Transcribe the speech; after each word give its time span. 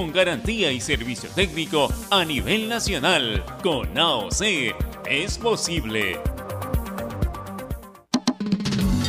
con 0.00 0.12
garantía 0.12 0.70
y 0.70 0.80
servicio 0.80 1.28
técnico 1.30 1.92
a 2.10 2.24
nivel 2.24 2.68
nacional. 2.68 3.44
Con 3.64 3.98
AOC 3.98 4.42
es 5.10 5.38
posible. 5.38 6.20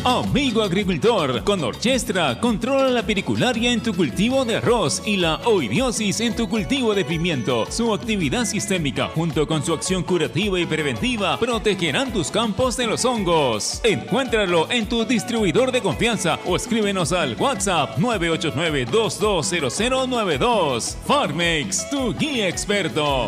Amigo 0.10 0.64
agricultor, 0.64 1.44
con 1.44 1.64
Orchestra 1.64 2.40
controla 2.40 2.90
la 2.90 3.04
pericularia 3.04 3.72
en 3.72 3.84
tu 3.84 3.94
cultivo 3.94 4.44
de 4.44 4.56
arroz 4.56 5.04
y 5.06 5.18
la 5.18 5.36
oidiosis 5.46 6.20
en 6.22 6.36
tu 6.36 6.50
cultivo 6.50 6.96
de 6.96 7.06
pimiento. 7.06 7.68
Su 7.70 7.94
actividad 7.94 8.46
sistémica 8.46 9.10
junto 9.10 9.48
con 9.48 9.64
su 9.64 9.72
acción 9.72 10.02
curativa 10.02 10.60
y 10.60 10.66
preventiva 10.66 11.38
protegerán 11.38 12.12
tus 12.12 12.32
campos 12.32 12.76
de 12.76 12.88
los 12.88 13.06
hongos. 13.06 13.82
Encuéntralo 13.84 14.68
en 14.72 14.90
tu 14.90 15.06
distribuidor 15.06 15.72
de 15.72 15.84
confianza 15.84 16.40
o 16.44 16.56
escríbenos 16.56 17.14
al 17.14 17.36
WhatsApp 17.36 18.00
989-220092. 18.00 20.96
Farmex, 21.06 21.88
tu 21.92 22.16
guía 22.16 22.48
experto. 22.48 23.28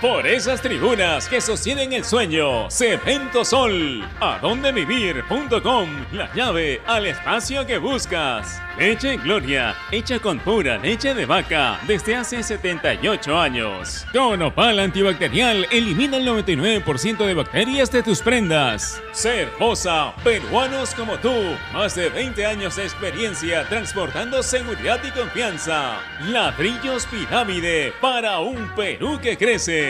Por 0.00 0.26
esas 0.26 0.62
tribunas 0.62 1.28
que 1.28 1.42
sostienen 1.42 1.92
el 1.92 2.06
sueño, 2.06 2.70
Cemento 2.70 3.44
Sol, 3.44 4.02
adondevivir.com, 4.18 5.88
la 6.12 6.32
llave 6.32 6.80
al 6.86 7.04
espacio 7.04 7.66
que 7.66 7.76
buscas. 7.76 8.62
Leche 8.78 9.18
Gloria, 9.18 9.76
hecha 9.90 10.18
con 10.18 10.38
pura 10.38 10.78
leche 10.78 11.12
de 11.12 11.26
vaca 11.26 11.78
desde 11.86 12.16
hace 12.16 12.42
78 12.42 13.38
años. 13.38 14.06
Con 14.10 14.40
Opal 14.40 14.78
antibacterial, 14.78 15.66
elimina 15.70 16.16
el 16.16 16.26
99% 16.26 17.26
de 17.26 17.34
bacterias 17.34 17.92
de 17.92 18.02
tus 18.02 18.22
prendas. 18.22 19.02
Cervosa, 19.12 20.14
peruanos 20.24 20.94
como 20.94 21.18
tú, 21.18 21.34
más 21.74 21.94
de 21.94 22.08
20 22.08 22.46
años 22.46 22.76
de 22.76 22.84
experiencia 22.84 23.68
transportando 23.68 24.42
seguridad 24.42 24.98
y 25.04 25.10
confianza. 25.10 26.00
Ladrillos 26.28 27.04
Pirámide 27.04 27.92
para 28.00 28.38
un 28.38 28.66
Perú 28.74 29.18
que 29.20 29.36
crece. 29.36 29.89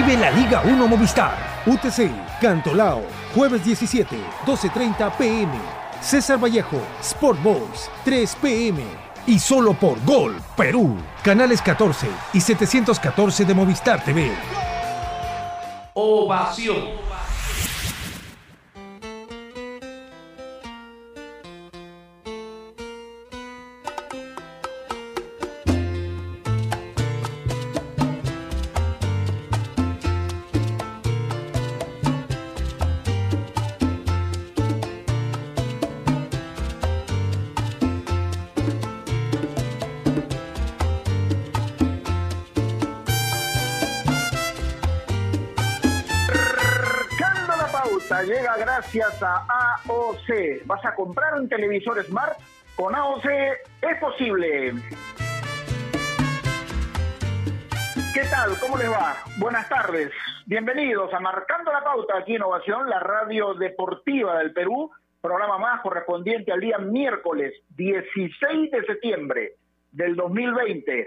Vive 0.00 0.16
la 0.16 0.30
Liga 0.30 0.62
1 0.64 0.88
Movistar. 0.88 1.36
UTC, 1.66 2.10
Cantolao, 2.40 3.02
jueves 3.34 3.62
17, 3.62 4.16
12.30 4.46 5.12
pm. 5.18 5.52
César 6.00 6.38
Vallejo, 6.42 6.80
Sport 7.02 7.42
Boys, 7.42 7.90
3 8.04 8.34
pm. 8.40 8.82
Y 9.26 9.38
solo 9.38 9.74
por 9.74 10.02
Gol, 10.06 10.40
Perú. 10.56 10.96
Canales 11.22 11.60
14 11.60 12.06
y 12.32 12.40
714 12.40 13.44
de 13.44 13.52
Movistar 13.52 14.02
TV. 14.02 14.32
Ovación. 15.92 16.78
AOC. 49.22 50.66
¿Vas 50.66 50.84
a 50.84 50.94
comprar 50.94 51.34
un 51.34 51.48
televisor 51.48 52.02
Smart? 52.04 52.38
Con 52.76 52.94
AOC 52.94 53.26
es 53.82 53.98
posible. 54.00 54.72
¿Qué 58.14 58.22
tal? 58.30 58.58
¿Cómo 58.60 58.76
les 58.76 58.90
va? 58.90 59.14
Buenas 59.38 59.68
tardes. 59.68 60.10
Bienvenidos 60.46 61.12
a 61.12 61.20
Marcando 61.20 61.72
la 61.72 61.84
Pauta 61.84 62.18
aquí 62.18 62.34
en 62.34 62.42
Ovación, 62.42 62.88
la 62.88 62.98
radio 62.98 63.54
deportiva 63.54 64.38
del 64.38 64.52
Perú, 64.52 64.90
programa 65.20 65.58
más 65.58 65.80
correspondiente 65.82 66.52
al 66.52 66.60
día 66.60 66.78
miércoles 66.78 67.52
16 67.76 68.70
de 68.70 68.84
septiembre 68.84 69.52
del 69.92 70.16
2020. 70.16 71.06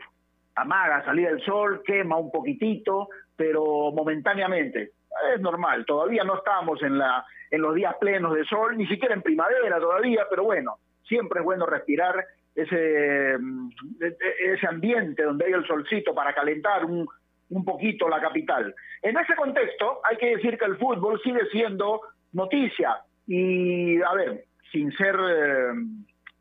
Amaga, 0.55 1.03
salida 1.03 1.29
del 1.29 1.43
sol, 1.43 1.81
quema 1.85 2.17
un 2.17 2.31
poquitito, 2.31 3.09
pero 3.35 3.91
momentáneamente. 3.91 4.91
Es 5.33 5.41
normal, 5.41 5.85
todavía 5.85 6.23
no 6.23 6.37
estamos 6.37 6.81
en, 6.83 6.97
la, 6.97 7.25
en 7.53 7.61
los 7.61 7.75
días 7.75 7.95
plenos 7.99 8.33
de 8.33 8.43
sol, 8.45 8.75
ni 8.75 8.87
siquiera 8.87 9.13
en 9.13 9.21
primavera 9.21 9.79
todavía, 9.79 10.25
pero 10.27 10.43
bueno, 10.43 10.77
siempre 11.07 11.39
es 11.39 11.45
bueno 11.45 11.67
respirar 11.67 12.25
ese, 12.55 13.37
mm, 13.39 13.69
ese 13.99 14.67
ambiente 14.67 15.21
donde 15.21 15.45
hay 15.45 15.51
el 15.51 15.67
solcito 15.67 16.15
para 16.15 16.33
calentar 16.33 16.83
un, 16.83 17.07
un 17.51 17.63
poquito 17.63 18.09
la 18.09 18.19
capital. 18.19 18.73
En 19.03 19.15
ese 19.19 19.35
contexto 19.35 20.01
hay 20.03 20.17
que 20.17 20.35
decir 20.35 20.57
que 20.57 20.65
el 20.65 20.77
fútbol 20.77 21.21
sigue 21.21 21.45
siendo 21.51 22.01
noticia 22.31 22.97
y, 23.27 24.01
a 24.01 24.13
ver, 24.15 24.45
sin 24.71 24.91
ser, 24.93 25.15
eh, 25.15 25.73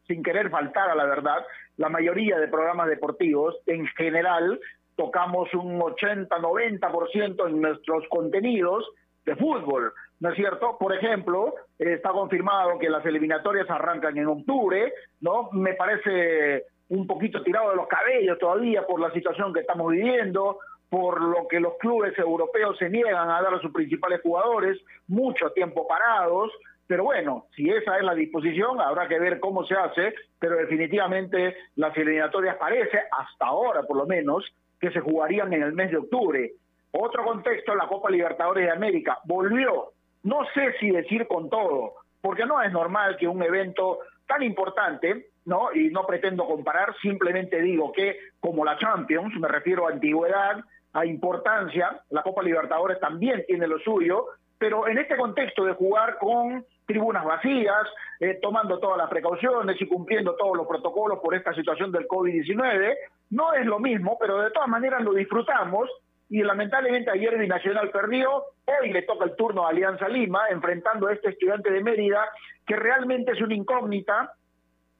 sin 0.07 0.23
querer 0.23 0.49
faltar 0.49 0.89
a 0.89 0.95
la 0.95 1.05
verdad, 1.05 1.45
la 1.77 1.91
mayoría 1.91 2.39
de 2.39 2.49
programas 2.49 2.89
deportivos 2.89 3.55
en 3.67 3.87
general 3.89 4.59
tocamos 4.97 5.53
un 5.53 5.79
80-90% 5.79 7.49
en 7.49 7.61
nuestros 7.61 8.09
contenidos 8.09 8.89
de 9.27 9.37
fútbol, 9.37 9.93
¿no 10.23 10.31
es 10.31 10.37
cierto? 10.37 10.79
Por 10.79 10.95
ejemplo, 10.95 11.53
está 11.81 12.11
confirmado 12.11 12.79
que 12.79 12.89
las 12.89 13.05
eliminatorias 13.05 13.69
arrancan 13.69 14.17
en 14.17 14.29
octubre, 14.29 14.95
¿no? 15.21 15.51
Me 15.51 15.75
parece 15.75 16.67
un 16.91 17.09
poquito 17.09 17.43
tirado 17.43 17.71
de 17.71 17.77
los 17.77 17.89
cabellos 17.89 18.39
todavía 18.39 18.87
por 18.87 19.01
la 19.01 19.11
situación 19.11 19.53
que 19.53 19.61
estamos 19.61 19.91
viviendo, 19.91 20.61
por 20.89 21.21
lo 21.21 21.49
que 21.49 21.59
los 21.59 21.75
clubes 21.79 22.17
europeos 22.17 22.79
se 22.79 22.89
niegan 22.89 23.31
a 23.31 23.43
dar 23.43 23.53
a 23.53 23.61
sus 23.61 23.73
principales 23.73 24.21
jugadores, 24.23 24.79
mucho 25.09 25.51
tiempo 25.51 25.89
parados, 25.89 26.53
pero 26.87 27.03
bueno, 27.03 27.47
si 27.57 27.69
esa 27.69 27.97
es 27.97 28.05
la 28.05 28.15
disposición, 28.15 28.81
habrá 28.81 29.09
que 29.09 29.19
ver 29.19 29.41
cómo 29.41 29.65
se 29.65 29.75
hace, 29.75 30.15
pero 30.39 30.55
definitivamente 30.55 31.57
las 31.75 31.97
eliminatorias 31.97 32.59
parece, 32.59 33.01
hasta 33.11 33.47
ahora 33.47 33.83
por 33.83 33.97
lo 33.97 34.07
menos, 34.07 34.45
que 34.79 34.93
se 34.93 35.01
jugarían 35.01 35.53
en 35.53 35.65
el 35.65 35.73
mes 35.73 35.91
de 35.91 35.97
octubre. 35.97 36.53
Otro 36.93 37.25
contexto, 37.25 37.75
la 37.75 37.89
Copa 37.89 38.11
Libertadores 38.11 38.67
de 38.67 38.71
América 38.71 39.19
volvió, 39.25 39.92
no 40.23 40.47
sé 40.55 40.75
si 40.79 40.91
decir 40.91 41.27
con 41.27 41.51
todo, 41.51 41.95
porque 42.21 42.47
no 42.47 42.63
es 42.63 42.73
normal 42.73 43.17
que 43.17 43.29
un 43.29 43.43
evento 43.43 43.99
tan 44.27 44.43
importante, 44.43 45.31
¿no? 45.45 45.73
Y 45.75 45.91
no 45.91 46.07
pretendo 46.07 46.47
comparar, 46.47 46.95
simplemente 47.03 47.61
digo 47.61 47.93
que 47.93 48.17
como 48.41 48.65
la 48.65 48.79
Champions, 48.79 49.35
me 49.39 49.49
refiero 49.49 49.87
a 49.87 49.91
antigüedad, 49.91 50.63
a 50.93 51.07
importancia, 51.07 52.03
la 52.11 52.23
Copa 52.23 52.43
Libertadores 52.43 53.01
también 53.01 53.45
tiene 53.47 53.67
lo 53.67 53.79
suyo, 53.81 54.27
pero 54.59 54.87
en 54.87 54.99
este 54.99 55.17
contexto 55.17 55.65
de 55.65 55.73
jugar 55.73 56.19
con 56.19 56.65
tribunas 56.87 57.25
vacías, 57.25 57.89
eh, 58.21 58.39
tomando 58.41 58.79
todas 58.79 58.99
las 58.99 59.09
precauciones 59.09 59.81
y 59.81 59.89
cumpliendo 59.89 60.37
todos 60.37 60.57
los 60.57 60.67
protocolos 60.67 61.19
por 61.21 61.35
esta 61.35 61.53
situación 61.55 61.91
del 61.91 62.07
COVID-19, 62.07 62.95
no 63.31 63.55
es 63.55 63.67
lo 63.67 63.79
mismo, 63.81 64.17
pero 64.21 64.39
de 64.39 64.51
todas 64.51 64.69
maneras 64.69 65.03
lo 65.03 65.15
disfrutamos 65.15 65.89
y 66.33 66.43
lamentablemente 66.43 67.11
ayer 67.11 67.37
Binacional 67.37 67.91
perdió, 67.91 68.45
hoy 68.65 68.91
le 68.91 69.03
toca 69.03 69.27
el 69.27 69.37
turno 69.37 69.67
a 69.67 69.69
Alianza 69.69 70.09
Lima, 70.09 70.49
enfrentando 70.49 71.07
a 71.07 71.13
este 71.13 71.29
estudiante 71.29 71.71
de 71.71 71.83
Mérida, 71.83 72.27
que 72.67 72.75
realmente 72.75 73.33
es 73.33 73.43
una 73.43 73.55
incógnita 73.55 74.33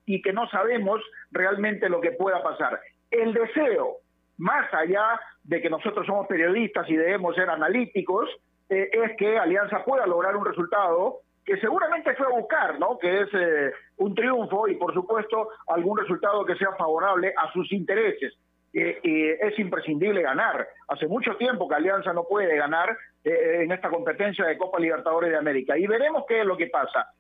y 0.05 0.21
que 0.21 0.35
no 0.35 0.47
sabemos 0.51 1.01
realmente 1.31 1.89
lo 1.89 2.03
que 2.03 2.11
pueda 2.13 2.43
pasar. 2.43 2.79
El 3.11 3.33
deseo 3.33 3.97
más 4.37 4.75
allá 4.75 5.19
de 5.43 5.63
que 5.63 5.71
nosotros 5.71 6.07
somos 6.07 6.27
periodistas 6.27 6.87
y 6.91 6.97
debemos 6.97 7.35
ser 7.35 7.49
analíticos, 7.49 8.29
eh, 8.69 8.91
es 8.93 9.17
que 9.17 9.39
Alianza 9.39 9.83
pueda 9.87 10.07
lograr 10.07 10.37
un 10.37 10.45
resultado 10.45 11.21
que 11.47 11.57
seguramente 11.61 12.15
fue 12.15 12.27
a 12.27 12.41
buscar, 12.41 12.79
¿no? 12.79 12.99
Que 12.99 13.23
es 13.23 13.29
eh, 13.33 13.73
un 13.97 14.15
triunfo 14.15 14.69
y, 14.69 14.75
por 14.75 14.93
supuesto, 14.93 15.49
algún 15.69 15.97
resultado 15.97 16.45
que 16.45 16.57
sea 16.57 16.73
favorable 16.77 17.33
a 17.39 17.51
sus 17.53 17.73
intereses. 17.73 18.35
Eh, 18.75 19.39
es 19.41 19.59
imprescindible 19.59 20.23
ganar. 20.23 20.67
Hace 20.89 21.07
mucho 21.07 21.37
tiempo 21.37 21.69
que 21.69 21.75
Alianza 21.75 22.13
no 22.13 22.25
puede 22.25 22.57
ganar 22.57 22.97
en 23.25 23.71
esta 23.71 23.89
competencia 23.89 24.45
de 24.47 24.59
Copa 24.59 24.81
Libertadores 24.81 25.31
de 25.31 25.37
América. 25.37 25.79
Y 25.79 25.87
veremos 25.87 26.25
qué 26.27 26.41
es 26.41 26.47
lo 26.47 26.57
que 26.57 26.69
pasa. 26.69 27.13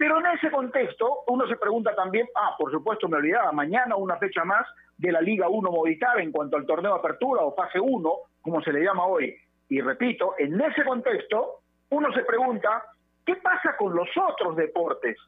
Pero 0.00 0.18
en 0.18 0.24
ese 0.34 0.50
contexto, 0.50 1.24
uno 1.26 1.46
se 1.46 1.56
pregunta 1.56 1.94
también, 1.94 2.26
ah, 2.34 2.54
por 2.58 2.70
supuesto 2.70 3.06
me 3.06 3.18
olvidaba, 3.18 3.52
mañana 3.52 3.96
una 3.96 4.16
fecha 4.16 4.44
más 4.44 4.66
de 4.96 5.12
la 5.12 5.20
Liga 5.20 5.46
1 5.46 5.70
Movistar 5.70 6.18
en 6.20 6.32
cuanto 6.32 6.56
al 6.56 6.64
torneo 6.64 6.94
apertura 6.94 7.42
o 7.42 7.54
fase 7.54 7.78
1, 7.78 8.12
como 8.40 8.62
se 8.62 8.72
le 8.72 8.82
llama 8.82 9.04
hoy. 9.04 9.36
Y 9.68 9.82
repito, 9.82 10.36
en 10.38 10.58
ese 10.58 10.84
contexto, 10.84 11.60
uno 11.90 12.10
se 12.14 12.24
pregunta, 12.24 12.82
¿qué 13.26 13.36
pasa 13.36 13.76
con 13.76 13.94
los 13.94 14.08
otros 14.16 14.56
deportes? 14.56 15.18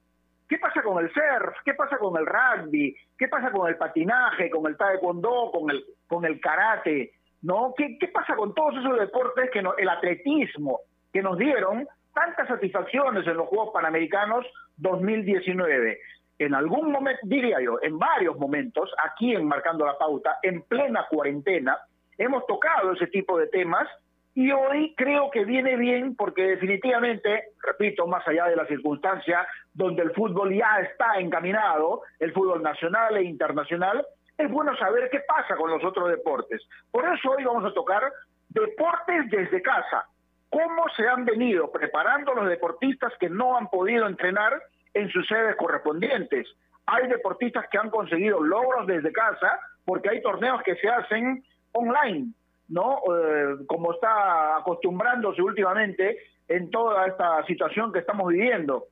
¿Qué 0.49 0.59
pasa 0.59 0.83
con 0.83 1.03
el 1.03 1.13
surf? 1.13 1.57
¿Qué 1.65 1.75
pasa 1.75 1.99
con 1.99 2.17
el 2.19 2.27
rugby? 2.27 2.97
¿Qué 3.19 3.29
pasa 3.29 3.51
con 3.51 3.69
el 3.69 3.77
patinaje, 3.77 4.51
con 4.51 4.67
el 4.67 4.77
taekwondo, 4.77 5.51
con 5.53 5.71
el, 5.71 5.85
con 6.07 6.25
el 6.25 6.41
karate? 6.41 7.13
¿No? 7.43 7.75
¿Qué, 7.77 7.97
¿Qué 7.99 8.09
pasa 8.09 8.37
con 8.37 8.55
todos 8.55 8.77
esos 8.77 8.99
deportes 8.99 9.51
que 9.51 9.63
no, 9.63 9.75
el 9.77 9.89
atletismo 9.89 10.81
que 11.13 11.23
nos 11.23 11.39
dieron 11.39 11.87
tantas 12.15 12.49
satisfacciones 12.49 13.27
en 13.27 13.37
los 13.37 13.49
Juegos 13.49 13.71
Panamericanos 13.73 14.47
2019. 14.77 15.99
En 16.39 16.55
algún 16.55 16.91
momento, 16.91 17.21
diría 17.25 17.61
yo, 17.61 17.79
en 17.83 17.99
varios 17.99 18.37
momentos, 18.39 18.91
aquí 19.05 19.35
en 19.35 19.47
Marcando 19.47 19.87
la 19.87 19.97
Pauta, 19.97 20.39
en 20.43 20.63
plena 20.63 21.07
cuarentena, 21.09 21.79
hemos 22.19 22.47
tocado 22.47 22.93
ese 22.93 23.07
tipo 23.07 23.39
de 23.39 23.47
temas 23.47 23.89
y 24.35 24.51
hoy 24.51 24.95
creo 24.97 25.31
que 25.31 25.45
viene 25.45 25.77
bien 25.77 26.17
porque 26.17 26.43
definitivamente, 26.43 27.51
repito, 27.63 28.07
más 28.07 28.27
allá 28.27 28.47
de 28.47 28.57
la 28.57 28.67
circunstancia 28.67 29.47
donde 29.75 30.03
el 30.03 30.13
fútbol 30.13 30.55
ya 30.55 30.81
está 30.81 31.19
encaminado, 31.19 32.03
el 32.19 32.33
fútbol 32.33 32.63
nacional 32.63 33.17
e 33.17 33.25
internacional, 33.25 34.07
es 34.37 34.51
bueno 34.51 34.77
saber 34.77 35.09
qué 35.11 35.21
pasa 35.21 35.57
con 35.57 35.71
los 35.71 35.85
otros 35.85 36.11
deportes. 36.11 36.63
Por 36.91 37.05
eso 37.07 37.31
hoy 37.31 37.45
vamos 37.45 37.65
a 37.65 37.75
tocar 37.75 38.03
deportes 38.49 39.31
desde 39.31 39.63
casa, 39.63 40.07
cómo 40.51 40.85
se 40.97 41.09
han 41.09 41.25
venido 41.25 41.71
preparando 41.71 42.35
los 42.35 42.49
deportistas 42.49 43.13
que 43.19 43.29
no 43.29 43.57
han 43.57 43.69
podido 43.69 44.07
entrenar 44.07 44.61
en 44.95 45.09
sus 45.11 45.27
sedes 45.27 45.57
correspondientes. 45.57 46.47
Hay 46.87 47.09
deportistas 47.09 47.67
que 47.71 47.79
han 47.79 47.91
conseguido 47.91 48.43
logros 48.43 48.87
desde 48.87 49.13
casa 49.13 49.59
porque 49.85 50.11
hay 50.11 50.23
torneos 50.23 50.63
que 50.63 50.77
se 50.77 50.89
hacen 50.89 51.43
online, 51.73 52.33
¿no? 52.69 52.99
Eh, 53.17 53.65
como 53.67 53.95
está 53.95 54.57
acostumbrándose 54.57 55.41
últimamente 55.41 56.19
en 56.49 56.71
toda 56.71 57.07
esta 57.07 57.45
situación 57.47 57.93
que 57.93 58.01
estamos 58.01 58.29
viviendo. 58.29 58.87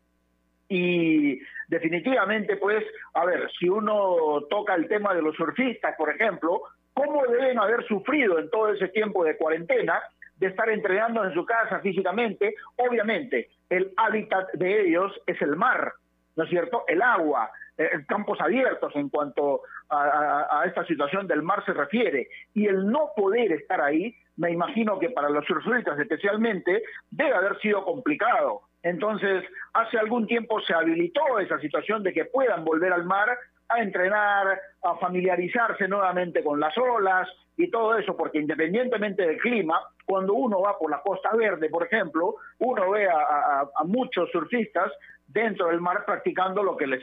Y 0.70 1.40
definitivamente, 1.68 2.56
pues, 2.56 2.82
a 3.12 3.26
ver, 3.26 3.50
si 3.58 3.68
uno 3.68 4.40
toca 4.48 4.74
el 4.74 4.88
tema 4.88 5.12
de 5.12 5.20
los 5.20 5.36
surfistas, 5.36 5.94
por 5.98 6.08
ejemplo, 6.08 6.62
¿cómo 6.94 7.26
deben 7.26 7.58
haber 7.58 7.84
sufrido 7.86 8.38
en 8.38 8.48
todo 8.48 8.72
ese 8.72 8.88
tiempo 8.88 9.24
de 9.24 9.36
cuarentena? 9.36 10.00
de 10.40 10.46
estar 10.46 10.68
entrenando 10.70 11.22
en 11.22 11.34
su 11.34 11.44
casa 11.44 11.80
físicamente, 11.80 12.54
obviamente 12.76 13.50
el 13.68 13.92
hábitat 13.96 14.50
de 14.54 14.88
ellos 14.88 15.12
es 15.26 15.40
el 15.42 15.54
mar, 15.54 15.92
¿no 16.34 16.44
es 16.44 16.50
cierto? 16.50 16.84
El 16.88 17.02
agua, 17.02 17.50
eh, 17.76 17.90
campos 18.08 18.40
abiertos 18.40 18.90
en 18.96 19.10
cuanto 19.10 19.60
a, 19.90 20.62
esta 20.66 20.84
situación 20.86 21.26
del 21.26 21.42
mar 21.42 21.64
se 21.64 21.72
refiere. 21.72 22.28
Y 22.54 22.66
el 22.66 22.86
no 22.86 23.10
poder 23.14 23.52
estar 23.52 23.80
ahí, 23.80 24.14
me 24.36 24.50
imagino 24.50 24.98
que 24.98 25.10
para 25.10 25.28
los 25.28 25.44
surfistas 25.44 25.98
especialmente, 25.98 26.82
debe 27.10 27.34
haber 27.34 27.58
sido 27.60 27.84
complicado. 27.84 28.62
Entonces, 28.82 29.44
hace 29.74 29.98
algún 29.98 30.26
tiempo 30.26 30.60
se 30.60 30.74
habilitó 30.74 31.38
esa 31.38 31.58
situación 31.58 32.02
de 32.02 32.12
que 32.12 32.24
puedan 32.24 32.64
volver 32.64 32.92
al 32.92 33.04
mar 33.04 33.28
a 33.68 33.80
entrenar, 33.80 34.60
a 34.82 34.96
familiarizarse 34.96 35.86
nuevamente 35.86 36.42
con 36.42 36.58
las 36.58 36.76
olas 36.76 37.28
y 37.56 37.70
todo 37.70 37.96
eso, 37.96 38.16
porque 38.16 38.38
independientemente 38.38 39.26
del 39.26 39.38
clima, 39.38 39.80
cuando 40.04 40.34
uno 40.34 40.60
va 40.62 40.78
por 40.78 40.90
la 40.90 41.00
Costa 41.02 41.30
Verde, 41.36 41.68
por 41.68 41.84
ejemplo, 41.84 42.36
uno 42.58 42.90
ve 42.90 43.06
a, 43.08 43.84
muchos 43.84 44.30
surfistas 44.30 44.90
dentro 45.28 45.68
del 45.68 45.80
mar 45.80 46.04
practicando 46.04 46.62
lo 46.62 46.76
que 46.76 46.86
les, 46.86 47.02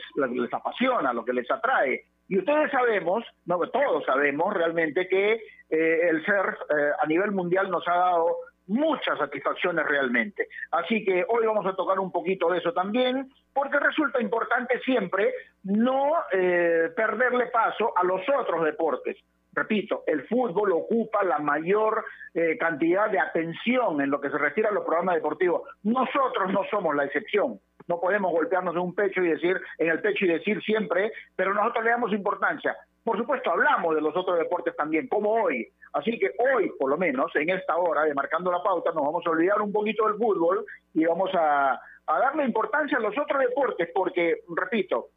apasiona, 0.52 1.12
lo 1.12 1.24
que 1.24 1.32
les 1.32 1.50
atrae. 1.50 2.04
Y 2.28 2.38
ustedes 2.38 2.70
sabemos, 2.70 3.24
no, 3.46 3.58
todos 3.70 4.04
sabemos 4.04 4.52
realmente 4.52 5.08
que 5.08 5.40
eh, 5.70 6.08
el 6.10 6.24
surf 6.26 6.54
eh, 6.76 6.90
a 7.02 7.06
nivel 7.06 7.30
mundial 7.30 7.70
nos 7.70 7.86
ha 7.88 7.94
dado 7.94 8.36
muchas 8.68 9.18
satisfacciones 9.18 9.86
realmente. 9.86 10.48
Así 10.70 11.04
que 11.04 11.24
hoy 11.28 11.46
vamos 11.46 11.66
a 11.66 11.74
tocar 11.74 11.98
un 11.98 12.12
poquito 12.12 12.50
de 12.50 12.58
eso 12.58 12.72
también, 12.72 13.30
porque 13.52 13.78
resulta 13.78 14.20
importante 14.20 14.78
siempre 14.80 15.32
no 15.64 16.12
eh, 16.32 16.90
perderle 16.94 17.46
paso 17.46 17.92
a 17.96 18.04
los 18.04 18.20
otros 18.28 18.64
deportes. 18.64 19.16
Repito, 19.52 20.04
el 20.06 20.26
fútbol 20.28 20.72
ocupa 20.72 21.24
la 21.24 21.38
mayor 21.38 22.04
eh, 22.32 22.56
cantidad 22.58 23.10
de 23.10 23.18
atención 23.18 24.00
en 24.00 24.10
lo 24.10 24.20
que 24.20 24.30
se 24.30 24.38
refiere 24.38 24.68
a 24.68 24.72
los 24.72 24.84
programas 24.84 25.16
deportivos. 25.16 25.62
Nosotros 25.82 26.52
no 26.52 26.62
somos 26.70 26.94
la 26.94 27.06
excepción. 27.06 27.58
No 27.88 27.98
podemos 27.98 28.30
golpearnos 28.30 28.74
en 28.74 28.82
un 28.82 28.94
pecho 28.94 29.22
y 29.22 29.28
decir, 29.28 29.58
en 29.78 29.88
el 29.88 30.00
pecho 30.00 30.26
y 30.26 30.28
decir 30.28 30.62
siempre, 30.62 31.10
pero 31.34 31.54
nosotros 31.54 31.84
le 31.84 31.90
damos 31.90 32.12
importancia. 32.12 32.76
Por 33.02 33.16
supuesto, 33.16 33.50
hablamos 33.50 33.94
de 33.94 34.02
los 34.02 34.14
otros 34.14 34.38
deportes 34.38 34.76
también, 34.76 35.08
como 35.08 35.32
hoy. 35.32 35.66
Así 35.92 36.18
que 36.18 36.32
hoy, 36.38 36.70
por 36.78 36.90
lo 36.90 36.96
menos, 36.96 37.34
en 37.36 37.50
esta 37.50 37.76
hora 37.76 38.02
de 38.02 38.14
Marcando 38.14 38.50
la 38.50 38.62
Pauta, 38.62 38.92
nos 38.92 39.04
vamos 39.04 39.26
a 39.26 39.30
olvidar 39.30 39.60
un 39.60 39.72
poquito 39.72 40.06
del 40.06 40.16
fútbol 40.16 40.64
y 40.94 41.04
vamos 41.04 41.30
a, 41.34 41.80
darle 42.06 42.44
importancia 42.44 42.98
a 42.98 43.00
los 43.00 43.16
otros 43.18 43.40
deportes, 43.40 43.90
porque, 43.94 44.42
repito, 44.56 45.08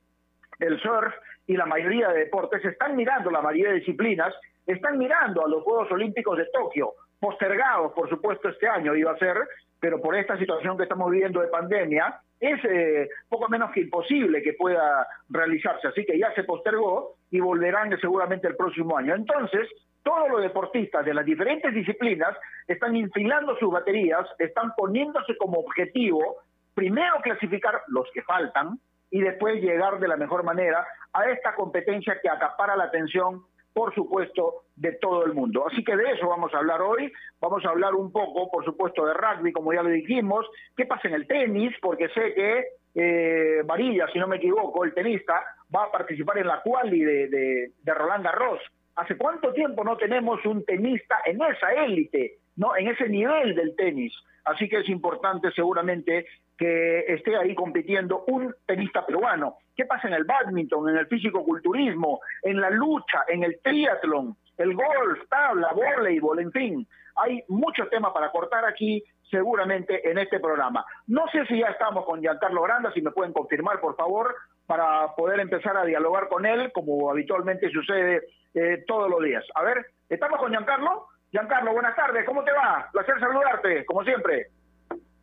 el 0.60 0.80
surf 0.82 1.14
y 1.48 1.56
la 1.56 1.66
mayoría 1.66 2.10
de 2.10 2.20
deportes 2.20 2.64
están 2.66 2.96
mirando, 2.96 3.32
la 3.32 3.42
mayoría 3.42 3.70
de 3.70 3.80
disciplinas, 3.80 4.34
están 4.66 4.98
mirando 4.98 5.46
a 5.46 5.50
los 5.50 5.64
Juegos 5.64 5.92
Olímpicos 5.92 6.38
de 6.38 6.46
Tokio. 6.54 6.94
postergados, 7.20 7.94
por 7.94 8.10
supuesto, 8.10 8.50
este 8.50 8.68
año 8.68 8.96
iba 8.96 9.12
a 9.12 9.18
ser, 9.18 9.38
pero 9.80 10.02
por 10.02 10.16
esta 10.16 10.38
situación 10.38 10.76
que 10.76 10.84
estamos 10.84 11.12
viviendo 11.12 11.40
de 11.40 11.48
pandemia, 11.48 12.20
es 12.40 12.60
eh, 12.66 13.08
poco 13.30 13.48
menos 13.48 13.72
que 13.72 13.82
imposible 13.82 14.42
que 14.42 14.54
pueda 14.54 15.08
realizarse. 15.30 15.88
Así 15.88 16.04
que 16.04 16.18
ya 16.18 16.34
se 16.34 16.44
postergó 16.44 17.16
y 17.30 17.40
volverán 17.40 17.96
seguramente 18.00 18.48
el 18.48 18.56
próximo 18.56 18.98
año. 18.98 19.14
Entonces, 19.14 19.70
todos 20.04 20.30
los 20.30 20.42
deportistas 20.42 21.06
de 21.06 21.14
las 21.14 21.26
diferentes 21.26 21.74
disciplinas 21.74 22.36
están 22.68 22.96
infilando 22.96 23.56
sus 23.58 23.72
baterías, 23.72 24.28
están 24.40 24.74
poniéndose 24.76 25.38
como 25.38 25.60
objetivo 25.60 26.38
primero 26.74 27.16
clasificar 27.22 27.82
los 27.88 28.08
que 28.14 28.22
faltan 28.24 28.80
y 29.10 29.22
después 29.22 29.62
llegar 29.62 30.00
de 30.00 30.08
la 30.08 30.16
mejor 30.16 30.44
manera 30.44 30.86
a 31.14 31.30
esta 31.30 31.54
competencia 31.56 32.20
que 32.22 32.30
acapara 32.30 32.76
la 32.76 32.86
atención 32.86 33.44
por 33.74 33.94
supuesto, 33.96 34.64
de 34.76 34.94
todo 34.94 35.26
el 35.26 35.34
mundo. 35.34 35.66
Así 35.68 35.84
que 35.84 35.96
de 35.96 36.12
eso 36.12 36.28
vamos 36.28 36.54
a 36.54 36.58
hablar 36.58 36.82
hoy. 36.82 37.12
Vamos 37.40 37.64
a 37.66 37.70
hablar 37.70 37.96
un 37.96 38.12
poco, 38.12 38.50
por 38.50 38.66
supuesto, 38.66 39.06
de 39.06 39.14
rugby, 39.14 39.52
como 39.52 39.74
ya 39.74 39.84
lo 39.84 39.90
dijimos. 39.90 40.46
¿Qué 40.76 40.86
pasa 40.86 41.08
en 41.08 41.14
el 41.14 41.28
tenis? 41.28 41.74
Porque 41.82 42.10
sé 42.10 42.34
que 42.34 42.66
eh, 42.96 43.62
Varilla, 43.64 44.08
si 44.12 44.20
no 44.20 44.28
me 44.28 44.38
equivoco, 44.38 44.84
el 44.84 44.94
tenista, 44.94 45.42
va 45.74 45.86
a 45.86 45.92
participar 45.92 46.40
en 46.40 46.48
la 46.48 46.62
quali 46.62 47.00
de, 47.02 47.28
de, 47.28 47.72
de 47.82 47.94
Roland 47.94 48.26
Garros. 48.26 48.60
¿Hace 48.96 49.18
cuánto 49.18 49.54
tiempo 49.54 49.84
no 49.84 49.98
tenemos 49.98 50.46
un 50.46 50.66
tenista 50.66 51.18
en 51.26 51.42
esa 51.42 51.72
élite, 51.86 52.40
no 52.58 52.76
en 52.76 52.90
ese 52.90 53.08
nivel 53.08 53.56
del 53.56 53.76
tenis? 53.76 54.14
Así 54.44 54.68
que 54.68 54.80
es 54.80 54.90
importante 54.90 55.52
seguramente 55.52 56.26
que 56.58 57.00
esté 57.08 57.36
ahí 57.38 57.56
compitiendo 57.56 58.24
un 58.28 58.54
tenista 58.66 59.06
peruano. 59.06 59.58
¿Qué 59.76 59.86
pasa 59.86 60.08
en 60.08 60.14
el 60.14 60.26
badminton, 60.26 60.90
en 60.90 60.98
el 60.98 61.08
físico-culturismo, 61.08 62.20
en 62.44 62.60
la 62.60 62.70
lucha, 62.70 63.24
en 63.28 63.44
el 63.44 63.60
triatlón, 63.64 64.36
el 64.58 64.76
golf, 64.76 65.28
tabla, 65.30 65.72
voleibol, 65.74 66.40
en 66.40 66.52
fin? 66.52 66.88
Hay 67.16 67.44
muchos 67.48 67.90
temas 67.90 68.12
para 68.14 68.32
cortar 68.32 68.66
aquí 68.66 69.04
seguramente 69.32 70.08
en 70.10 70.18
este 70.18 70.40
programa. 70.40 70.86
No 71.08 71.26
sé 71.32 71.46
si 71.48 71.60
ya 71.60 71.68
estamos 71.68 72.06
con 72.06 72.20
Giancarlo 72.20 72.62
Granda, 72.62 72.92
si 72.92 73.02
me 73.02 73.12
pueden 73.12 73.34
confirmar, 73.34 73.80
por 73.80 73.96
favor, 73.96 74.36
para 74.68 75.16
poder 75.16 75.40
empezar 75.40 75.76
a 75.78 75.86
dialogar 75.86 76.28
con 76.28 76.46
él, 76.46 76.72
como 76.74 77.10
habitualmente 77.10 77.72
sucede 77.72 78.22
eh, 78.54 78.84
todos 78.86 79.10
los 79.10 79.24
días. 79.24 79.44
A 79.56 79.64
ver, 79.64 79.86
¿estamos 80.10 80.40
con 80.40 80.52
Giancarlo? 80.52 81.08
Giancarlo, 81.32 81.74
buenas 81.74 81.96
tardes, 81.96 82.26
¿cómo 82.26 82.44
te 82.44 82.52
va? 82.52 82.90
Placer 82.92 83.20
saludarte, 83.20 83.86
como 83.86 84.04
siempre. 84.04 84.48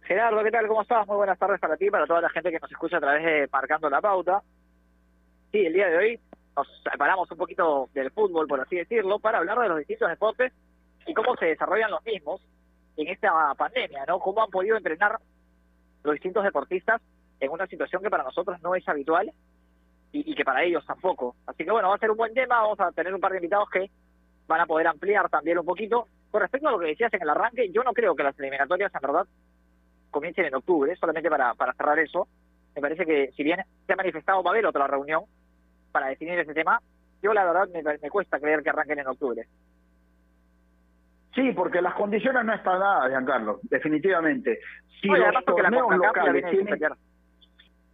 Gerardo, 0.03 0.43
¿qué 0.43 0.51
tal? 0.51 0.67
¿Cómo 0.67 0.83
estás? 0.83 1.07
Muy 1.07 1.17
buenas 1.19 1.39
tardes 1.39 1.61
para 1.61 1.77
ti, 1.77 1.91
para 1.91 2.07
toda 2.07 2.23
la 2.23 2.31
gente 2.31 2.51
que 2.51 2.59
nos 2.59 2.73
escucha 2.73 2.97
a 2.97 3.01
través 3.01 3.23
de 3.23 3.49
Marcando 3.53 3.91
la 3.91 4.01
Pauta. 4.01 4.43
Sí, 5.53 5.67
el 5.67 5.75
día 5.75 5.89
de 5.89 5.97
hoy 5.99 6.21
nos 6.57 6.67
separamos 6.91 7.31
un 7.31 7.37
poquito 7.37 7.91
del 7.93 8.11
fútbol, 8.11 8.47
por 8.47 8.59
así 8.59 8.77
decirlo, 8.77 9.19
para 9.19 9.39
hablar 9.39 9.59
de 9.59 9.69
los 9.69 9.79
distintos 9.79 10.09
deportes 10.09 10.53
y 11.07 11.13
cómo 11.13 11.37
se 11.37 11.47
desarrollan 11.47 11.91
los 11.91 12.03
mismos 12.05 12.41
en 12.99 13.09
esta 13.09 13.55
pandemia, 13.55 14.05
¿no? 14.07 14.19
Cómo 14.19 14.43
han 14.43 14.51
podido 14.51 14.77
entrenar 14.77 15.19
los 16.03 16.15
distintos 16.15 16.45
deportistas 16.45 17.01
en 17.41 17.51
una 17.51 17.67
situación 17.67 18.03
que 18.03 18.11
para 18.11 18.25
nosotros 18.25 18.61
no 18.63 18.75
es 18.75 18.87
habitual 18.89 19.33
y, 20.13 20.33
y 20.33 20.35
que 20.35 20.45
para 20.45 20.65
ellos 20.65 20.85
tampoco. 20.85 21.37
Así 21.47 21.65
que 21.65 21.71
bueno, 21.71 21.89
va 21.89 21.95
a 21.95 21.99
ser 21.99 22.11
un 22.11 22.17
buen 22.17 22.35
tema, 22.35 22.61
vamos 22.61 22.81
a 22.81 22.91
tener 22.93 23.15
un 23.15 23.21
par 23.21 23.33
de 23.33 23.39
invitados 23.39 23.71
que 23.71 23.89
van 24.49 24.61
a 24.61 24.67
poder 24.67 24.89
ampliar 24.89 25.29
también 25.29 25.59
un 25.59 25.65
poquito. 25.67 26.09
Con 26.31 26.41
respecto 26.41 26.69
a 26.69 26.73
lo 26.73 26.79
que 26.79 26.87
decías 26.87 27.13
en 27.15 27.23
el 27.23 27.31
arranque, 27.31 27.71
yo 27.71 27.83
no 27.85 27.93
creo 27.93 28.17
que 28.17 28.25
las 28.25 28.39
eliminatorias 28.39 28.93
en 28.95 29.01
verdad 29.01 29.27
comiencen 30.11 30.47
en 30.47 30.55
octubre, 30.55 30.97
solamente 30.97 31.31
para, 31.31 31.55
para 31.55 31.75
cerrar 31.75 31.99
eso. 32.01 32.27
Me 32.75 32.83
parece 32.83 33.07
que 33.07 33.31
si 33.37 33.45
bien 33.45 33.61
se 33.87 33.93
ha 33.93 33.97
manifestado 33.97 34.43
va 34.43 34.51
a 34.51 34.55
haber 34.55 34.67
otra 34.67 34.87
reunión 34.87 35.25
para 35.93 36.09
definir 36.09 36.39
ese 36.39 36.55
tema, 36.55 36.81
yo 37.23 37.33
la 37.33 37.45
verdad 37.45 37.69
me, 37.73 37.83
me 37.83 38.11
cuesta 38.11 38.41
creer 38.41 38.63
que 38.63 38.71
arranquen 38.71 38.99
en 38.99 39.07
octubre. 39.07 39.47
Sí, 41.35 41.53
porque 41.53 41.81
las 41.81 41.95
condiciones 41.95 42.45
no 42.45 42.55
están 42.55 42.81
dadas, 42.81 43.11
Giancarlo, 43.11 43.61
definitivamente. 43.63 44.61
Si 45.01 45.11
Oye, 45.11 45.31
los 45.33 45.45
torneos 45.45 45.97
locales 45.97 46.45
tienen. 46.51 46.79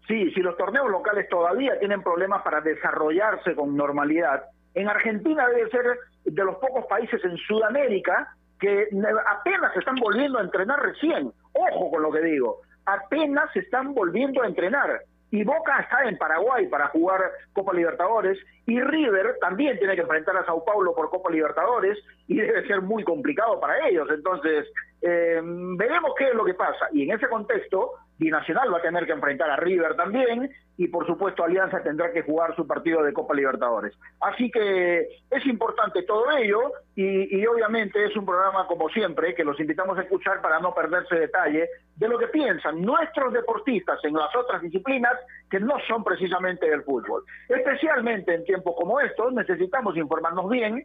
Sí, 0.07 0.31
si 0.33 0.41
los 0.41 0.57
torneos 0.57 0.91
locales 0.91 1.29
todavía 1.29 1.79
tienen 1.79 2.03
problemas 2.03 2.43
para 2.43 2.61
desarrollarse 2.61 3.55
con 3.55 3.76
normalidad, 3.76 4.45
en 4.75 4.88
Argentina 4.88 5.49
debe 5.49 5.71
ser 5.71 5.85
de 6.25 6.45
los 6.45 6.57
pocos 6.57 6.85
países 6.87 7.25
en 7.25 7.37
Sudamérica 7.38 8.35
que 8.61 8.88
apenas 9.26 9.73
se 9.73 9.81
están 9.81 9.97
volviendo 9.97 10.38
a 10.38 10.43
entrenar 10.43 10.81
recién. 10.81 11.33
Ojo 11.53 11.91
con 11.91 12.03
lo 12.03 12.11
que 12.11 12.21
digo, 12.21 12.61
apenas 12.85 13.50
se 13.53 13.61
están 13.61 13.95
volviendo 13.95 14.43
a 14.43 14.47
entrenar. 14.47 15.00
Y 15.35 15.43
Boca 15.43 15.81
está 15.81 16.09
en 16.09 16.17
Paraguay 16.17 16.69
para 16.69 16.87
jugar 16.91 17.21
Copa 17.53 17.73
Libertadores 17.73 18.38
y 18.67 18.81
River 18.81 19.37
también 19.41 19.76
tiene 19.81 19.97
que 19.97 20.03
enfrentar 20.03 20.37
a 20.37 20.47
Sao 20.47 20.64
Paulo 20.64 20.95
por 20.95 21.11
Copa 21.11 21.29
Libertadores 21.29 21.99
y 22.29 22.37
debe 22.37 22.64
ser 22.69 22.83
muy 22.83 23.03
complicado 23.03 23.59
para 23.59 23.88
ellos. 23.88 24.07
Entonces, 24.11 24.64
eh, 25.03 25.41
veremos 25.43 26.12
qué 26.17 26.29
es 26.29 26.35
lo 26.37 26.45
que 26.45 26.55
pasa. 26.55 26.87
Y 26.93 27.03
en 27.03 27.17
ese 27.17 27.26
contexto, 27.26 27.95
Binacional 28.25 28.73
va 28.73 28.78
a 28.78 28.83
tener 28.83 29.04
que 29.04 29.12
enfrentar 29.12 29.50
a 29.50 29.57
River 29.57 29.97
también 29.97 30.50
y 30.76 30.88
por 30.88 31.07
supuesto 31.07 31.45
Alianza 31.45 31.83
tendrá 31.83 32.11
que 32.11 32.23
jugar 32.23 32.57
su 32.57 32.66
partido 32.66 33.02
de 33.02 33.12
Copa 33.12 33.35
Libertadores. 33.35 33.95
Así 34.21 34.50
que 34.50 35.00
es 35.31 35.47
importante 35.47 36.02
todo 36.02 36.31
ello 36.37 36.73
y, 36.97 37.38
y 37.38 37.47
obviamente 37.47 38.04
es 38.04 38.16
un 38.16 38.25
programa 38.25 38.66
como 38.66 38.88
siempre 38.88 39.35
que 39.35 39.45
los 39.45 39.61
invitamos 39.61 39.99
a 39.99 40.02
escuchar 40.02 40.40
para 40.40 40.59
no 40.59 40.75
perderse 40.75 41.16
detalle 41.16 41.69
de 41.97 42.09
lo 42.09 42.19
que 42.19 42.28
piensan 42.28 42.81
nuestros 42.83 43.33
deportistas 43.33 44.02
en 44.04 44.14
las 44.14 44.35
otras 44.35 44.62
disciplinas 44.62 45.12
que 45.50 45.61
no 45.61 45.76
son 45.87 46.02
precisamente 46.02 46.69
del 46.69 46.83
fútbol. 46.83 47.25
Especialmente 47.49 48.35
en 48.35 48.45
tiempos 48.45 48.75
como 48.76 49.00
estos 49.00 49.33
necesitamos 49.33 49.97
informarnos 49.97 50.49
bien 50.50 50.85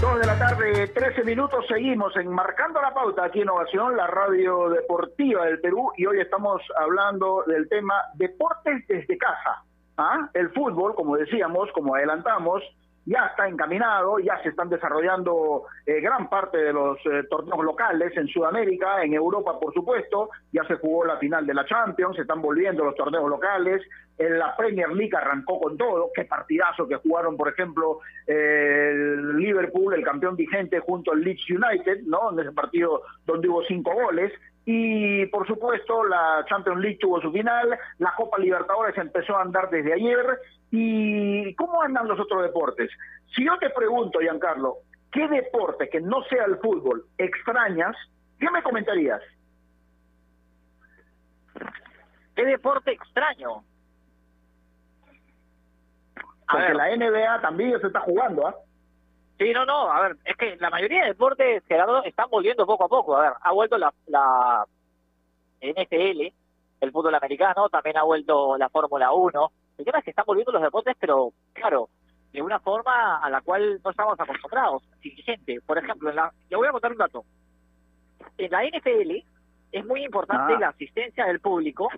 Dos 0.00 0.18
de 0.18 0.26
la 0.26 0.38
tarde, 0.38 0.88
13 0.88 1.24
minutos, 1.24 1.64
seguimos 1.68 2.16
en 2.16 2.28
Marcando 2.28 2.80
la 2.80 2.92
Pauta 2.92 3.24
aquí 3.24 3.40
en 3.40 3.48
Ovación, 3.48 3.96
la 3.96 4.06
radio 4.06 4.68
deportiva 4.68 5.46
del 5.46 5.60
Perú, 5.60 5.92
y 5.96 6.06
hoy 6.06 6.20
estamos 6.20 6.62
hablando 6.76 7.44
del 7.46 7.68
tema 7.68 7.94
deportes 8.14 8.86
desde 8.88 9.16
casa. 9.18 9.62
¿Ah? 9.96 10.28
El 10.34 10.50
fútbol, 10.50 10.94
como 10.94 11.16
decíamos, 11.16 11.70
como 11.72 11.94
adelantamos, 11.94 12.62
ya 13.06 13.26
está 13.26 13.48
encaminado, 13.48 14.18
ya 14.18 14.42
se 14.42 14.48
están 14.48 14.68
desarrollando 14.68 15.64
eh, 15.84 16.00
gran 16.00 16.28
parte 16.28 16.58
de 16.58 16.72
los 16.72 16.98
eh, 17.06 17.24
torneos 17.28 17.62
locales 17.64 18.16
en 18.16 18.26
Sudamérica, 18.28 19.02
en 19.02 19.14
Europa 19.14 19.58
por 19.60 19.74
supuesto, 19.74 20.30
ya 20.52 20.64
se 20.64 20.76
jugó 20.76 21.04
la 21.04 21.18
final 21.18 21.46
de 21.46 21.54
la 21.54 21.66
Champions, 21.66 22.16
se 22.16 22.22
están 22.22 22.40
volviendo 22.40 22.84
los 22.84 22.94
torneos 22.94 23.28
locales, 23.28 23.82
en 24.16 24.38
la 24.38 24.56
Premier 24.56 24.90
League 24.90 25.16
arrancó 25.16 25.60
con 25.60 25.76
todo, 25.76 26.10
qué 26.14 26.24
partidazo 26.24 26.86
que 26.86 26.96
jugaron 26.96 27.36
por 27.36 27.48
ejemplo 27.48 27.98
eh, 28.26 28.90
el 28.94 29.36
Liverpool, 29.36 29.94
el 29.94 30.04
campeón 30.04 30.36
vigente 30.36 30.80
junto 30.80 31.12
al 31.12 31.20
Leeds 31.20 31.50
United, 31.50 32.02
¿no? 32.06 32.32
En 32.32 32.38
ese 32.38 32.52
partido 32.52 33.02
donde 33.26 33.48
hubo 33.48 33.62
cinco 33.64 33.92
goles, 33.92 34.32
y 34.66 35.26
por 35.26 35.46
supuesto 35.46 36.04
la 36.04 36.44
Champions 36.48 36.80
League 36.80 36.98
tuvo 37.00 37.20
su 37.20 37.30
final, 37.30 37.78
la 37.98 38.14
Copa 38.16 38.38
Libertadores 38.38 38.96
empezó 38.96 39.36
a 39.36 39.42
andar 39.42 39.68
desde 39.70 39.92
ayer 39.92 40.38
¿Y 40.76 41.54
cómo 41.54 41.82
andan 41.82 42.08
los 42.08 42.18
otros 42.18 42.42
deportes? 42.42 42.90
Si 43.36 43.44
yo 43.44 43.56
te 43.60 43.70
pregunto, 43.70 44.18
Giancarlo, 44.18 44.78
¿qué 45.12 45.28
deporte 45.28 45.88
que 45.88 46.00
no 46.00 46.24
sea 46.24 46.46
el 46.46 46.56
fútbol 46.58 47.04
extrañas? 47.16 47.94
¿Qué 48.40 48.50
me 48.50 48.60
comentarías? 48.60 49.20
¿Qué 52.34 52.44
deporte 52.44 52.90
extraño? 52.90 53.62
Porque 56.50 56.74
la 56.74 56.96
NBA 56.96 57.40
también 57.40 57.80
se 57.80 57.86
está 57.86 58.00
jugando, 58.00 58.48
¿ah? 58.48 58.56
Sí, 59.38 59.52
no, 59.52 59.64
no, 59.64 59.90
a 59.90 60.02
ver, 60.02 60.16
es 60.24 60.36
que 60.36 60.56
la 60.56 60.70
mayoría 60.70 61.02
de 61.02 61.08
deportes, 61.08 61.64
Gerardo, 61.66 62.04
están 62.04 62.30
volviendo 62.30 62.66
poco 62.66 62.84
a 62.84 62.88
poco. 62.88 63.16
A 63.16 63.22
ver, 63.22 63.32
ha 63.40 63.52
vuelto 63.52 63.76
la, 63.76 63.92
la 64.06 64.64
NFL, 65.60 66.32
el 66.80 66.92
fútbol 66.92 67.14
americano, 67.14 67.68
también 67.68 67.96
ha 67.96 68.04
vuelto 68.04 68.56
la 68.56 68.68
Fórmula 68.68 69.12
1, 69.12 69.52
el 69.78 69.84
tema 69.84 69.98
es 69.98 70.04
que 70.04 70.10
están 70.10 70.26
volviendo 70.26 70.52
los 70.52 70.62
deportes, 70.62 70.96
pero 70.98 71.32
claro, 71.52 71.88
de 72.32 72.42
una 72.42 72.60
forma 72.60 73.18
a 73.18 73.28
la 73.30 73.40
cual 73.40 73.80
no 73.82 73.90
estamos 73.90 74.18
acostumbrados, 74.18 74.82
Por 75.66 75.78
ejemplo, 75.78 76.10
en 76.10 76.16
la, 76.16 76.32
le 76.48 76.56
voy 76.56 76.68
a 76.68 76.72
contar 76.72 76.92
un 76.92 76.98
dato. 76.98 77.24
En 78.38 78.50
la 78.50 78.64
NFL 78.64 79.24
es 79.72 79.84
muy 79.84 80.04
importante 80.04 80.54
ah. 80.54 80.60
la 80.60 80.68
asistencia 80.68 81.26
del 81.26 81.40
público 81.40 81.88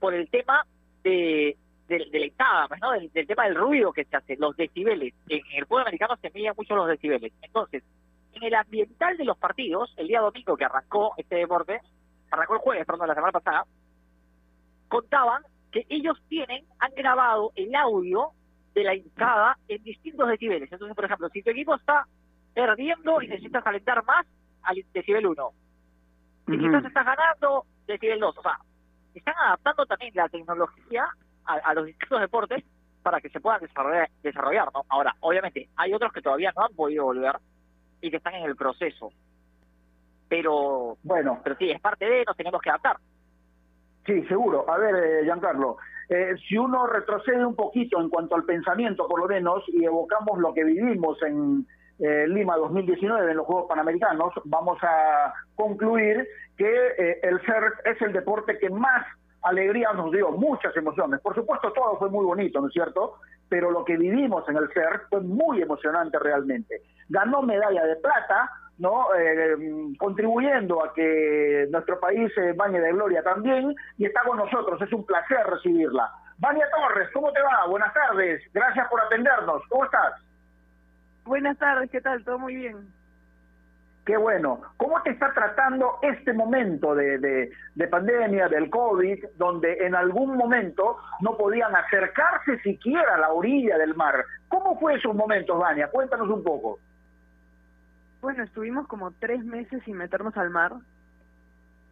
por 0.00 0.14
el 0.14 0.28
tema 0.28 0.64
de, 1.02 1.56
del, 1.90 2.10
del 2.10 2.32
pues, 2.68 2.80
¿no? 2.80 2.92
Del, 2.92 3.26
tema 3.26 3.44
del 3.44 3.56
ruido 3.56 3.92
que 3.92 4.04
se 4.04 4.16
hace, 4.16 4.36
los 4.36 4.56
decibeles. 4.56 5.12
En 5.28 5.42
el 5.54 5.66
fútbol 5.66 5.82
americano 5.82 6.16
se 6.16 6.30
miden 6.30 6.54
mucho 6.56 6.76
los 6.76 6.86
decibeles. 6.86 7.32
Entonces, 7.42 7.82
en 8.32 8.44
el 8.44 8.54
ambiental 8.54 9.16
de 9.16 9.24
los 9.24 9.36
partidos, 9.36 9.92
el 9.96 10.06
día 10.06 10.20
domingo 10.20 10.56
que 10.56 10.64
arrancó 10.64 11.14
este 11.16 11.34
deporte, 11.34 11.80
arrancó 12.30 12.54
el 12.54 12.60
jueves, 12.60 12.86
perdón, 12.86 13.08
la 13.08 13.14
semana 13.14 13.32
pasada, 13.32 13.64
contaban 14.88 15.42
que 15.72 15.84
ellos 15.88 16.16
tienen, 16.28 16.64
han 16.78 16.92
grabado 16.94 17.52
el 17.56 17.74
audio 17.74 18.30
de 18.72 18.84
la 18.84 18.94
hinchada 18.94 19.58
en 19.66 19.82
distintos 19.82 20.28
decibeles. 20.28 20.70
Entonces, 20.70 20.94
por 20.94 21.04
ejemplo, 21.04 21.28
si 21.30 21.42
tu 21.42 21.50
equipo 21.50 21.74
está 21.74 22.06
perdiendo 22.54 23.20
y 23.20 23.28
necesitas 23.28 23.64
calentar 23.64 24.04
más, 24.04 24.26
al 24.62 24.76
decibel 24.92 25.26
1. 25.26 25.50
Si 26.46 26.58
quizás 26.58 26.84
estás 26.84 27.04
ganando, 27.04 27.64
decibel 27.86 28.20
2. 28.20 28.38
O 28.38 28.42
sea, 28.42 28.58
están 29.14 29.34
adaptando 29.44 29.86
también 29.86 30.12
la 30.14 30.28
tecnología 30.28 31.08
a, 31.44 31.74
los 31.74 31.86
distintos 31.86 32.20
deportes 32.20 32.64
para 33.02 33.20
que 33.20 33.30
se 33.30 33.40
puedan 33.40 33.60
desarrollar, 33.60 34.08
desarrollar, 34.22 34.68
¿no? 34.74 34.84
Ahora, 34.88 35.14
obviamente, 35.20 35.68
hay 35.76 35.92
otros 35.94 36.12
que 36.12 36.22
todavía 36.22 36.52
no 36.54 36.64
han 36.64 36.74
podido 36.74 37.04
volver 37.04 37.36
y 38.00 38.10
que 38.10 38.18
están 38.18 38.34
en 38.34 38.44
el 38.44 38.56
proceso. 38.56 39.12
Pero, 40.28 40.96
bueno, 41.02 41.40
pero 41.42 41.56
sí, 41.56 41.70
es 41.70 41.80
parte 41.80 42.04
de, 42.04 42.24
nos 42.24 42.36
tenemos 42.36 42.60
que 42.60 42.70
adaptar. 42.70 42.96
Sí, 44.06 44.22
seguro. 44.26 44.70
A 44.70 44.78
ver, 44.78 44.94
eh, 44.94 45.24
Giancarlo, 45.24 45.78
eh, 46.08 46.34
si 46.48 46.56
uno 46.56 46.86
retrocede 46.86 47.44
un 47.44 47.54
poquito 47.54 48.00
en 48.00 48.08
cuanto 48.08 48.34
al 48.34 48.44
pensamiento, 48.44 49.06
por 49.06 49.20
lo 49.20 49.28
menos, 49.28 49.62
y 49.68 49.84
evocamos 49.84 50.38
lo 50.38 50.52
que 50.52 50.64
vivimos 50.64 51.22
en 51.22 51.66
eh, 52.00 52.26
Lima 52.26 52.56
2019, 52.56 53.30
en 53.30 53.36
los 53.36 53.46
Juegos 53.46 53.66
Panamericanos, 53.68 54.32
vamos 54.44 54.78
a 54.82 55.32
concluir 55.54 56.26
que 56.56 56.66
eh, 56.66 57.20
el 57.22 57.38
surf 57.42 57.74
es 57.84 58.00
el 58.02 58.12
deporte 58.12 58.58
que 58.58 58.70
más 58.70 59.06
alegría 59.42 59.92
nos 59.92 60.12
dio, 60.12 60.30
muchas 60.32 60.76
emociones. 60.76 61.20
Por 61.20 61.34
supuesto, 61.34 61.72
todo 61.72 61.98
fue 61.98 62.10
muy 62.10 62.24
bonito, 62.24 62.60
¿no 62.60 62.68
es 62.68 62.72
cierto? 62.72 63.16
Pero 63.48 63.70
lo 63.70 63.84
que 63.84 63.96
vivimos 63.96 64.48
en 64.48 64.56
el 64.56 64.68
surf 64.68 65.02
fue 65.08 65.20
muy 65.20 65.62
emocionante 65.62 66.18
realmente. 66.18 66.82
Ganó 67.08 67.42
medalla 67.42 67.84
de 67.84 67.96
plata, 67.96 68.50
¿no? 68.78 69.14
Eh, 69.14 69.56
contribuyendo 69.98 70.84
a 70.84 70.92
que 70.94 71.68
nuestro 71.70 71.98
país 72.00 72.32
se 72.34 72.52
bañe 72.52 72.80
de 72.80 72.92
gloria 72.92 73.22
también 73.22 73.74
y 73.98 74.06
está 74.06 74.22
con 74.22 74.38
nosotros, 74.38 74.80
es 74.80 74.92
un 74.92 75.04
placer 75.04 75.46
recibirla. 75.46 76.10
Vania 76.38 76.66
Torres, 76.70 77.08
¿cómo 77.12 77.30
te 77.32 77.42
va? 77.42 77.66
Buenas 77.68 77.92
tardes, 77.92 78.42
gracias 78.54 78.88
por 78.88 79.00
atendernos, 79.02 79.62
¿cómo 79.68 79.84
estás? 79.84 80.14
Buenas 81.24 81.58
tardes, 81.58 81.90
¿qué 81.90 82.00
tal? 82.00 82.24
Todo 82.24 82.38
muy 82.38 82.54
bien. 82.54 82.99
Qué 84.04 84.16
bueno. 84.16 84.60
¿Cómo 84.76 85.02
te 85.02 85.10
está 85.10 85.32
tratando 85.34 85.98
este 86.02 86.32
momento 86.32 86.94
de, 86.94 87.18
de, 87.18 87.50
de, 87.74 87.88
pandemia, 87.88 88.48
del 88.48 88.70
COVID, 88.70 89.24
donde 89.36 89.74
en 89.86 89.94
algún 89.94 90.36
momento 90.36 90.98
no 91.20 91.36
podían 91.36 91.76
acercarse 91.76 92.58
siquiera 92.60 93.14
a 93.14 93.18
la 93.18 93.32
orilla 93.32 93.76
del 93.76 93.94
mar? 93.94 94.24
¿Cómo 94.48 94.78
fue 94.80 94.94
esos 94.94 95.14
momentos, 95.14 95.58
Vania? 95.58 95.88
Cuéntanos 95.88 96.28
un 96.28 96.42
poco. 96.42 96.78
Bueno, 98.20 98.42
estuvimos 98.42 98.86
como 98.86 99.12
tres 99.12 99.44
meses 99.44 99.82
sin 99.84 99.96
meternos 99.96 100.36
al 100.36 100.50
mar. 100.50 100.74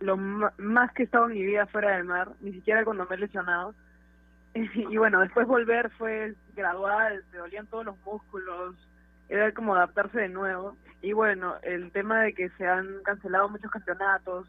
Lo 0.01 0.17
más 0.17 0.93
que 0.93 1.03
he 1.03 1.07
estado 1.07 1.27
en 1.27 1.35
mi 1.35 1.43
vida 1.43 1.67
fuera 1.67 1.97
del 1.97 2.05
mar, 2.05 2.31
ni 2.41 2.53
siquiera 2.53 2.85
cuando 2.85 3.07
me 3.07 3.17
he 3.17 3.19
lesionado. 3.19 3.75
Y 4.55 4.97
bueno, 4.97 5.21
después 5.21 5.47
volver 5.47 5.91
fue 5.91 6.35
gradual, 6.57 7.23
te 7.31 7.39
dolían 7.39 7.67
todos 7.67 7.85
los 7.85 7.99
músculos, 8.05 8.75
era 9.29 9.53
como 9.53 9.75
adaptarse 9.75 10.21
de 10.21 10.29
nuevo. 10.29 10.77
Y 11.01 11.13
bueno, 11.13 11.57
el 11.63 11.93
tema 11.93 12.23
de 12.23 12.35
que 12.35 12.49
se 12.51 12.67
han 12.67 13.03
cancelado 13.05 13.49
muchos 13.49 13.71
campeonatos. 13.71 14.49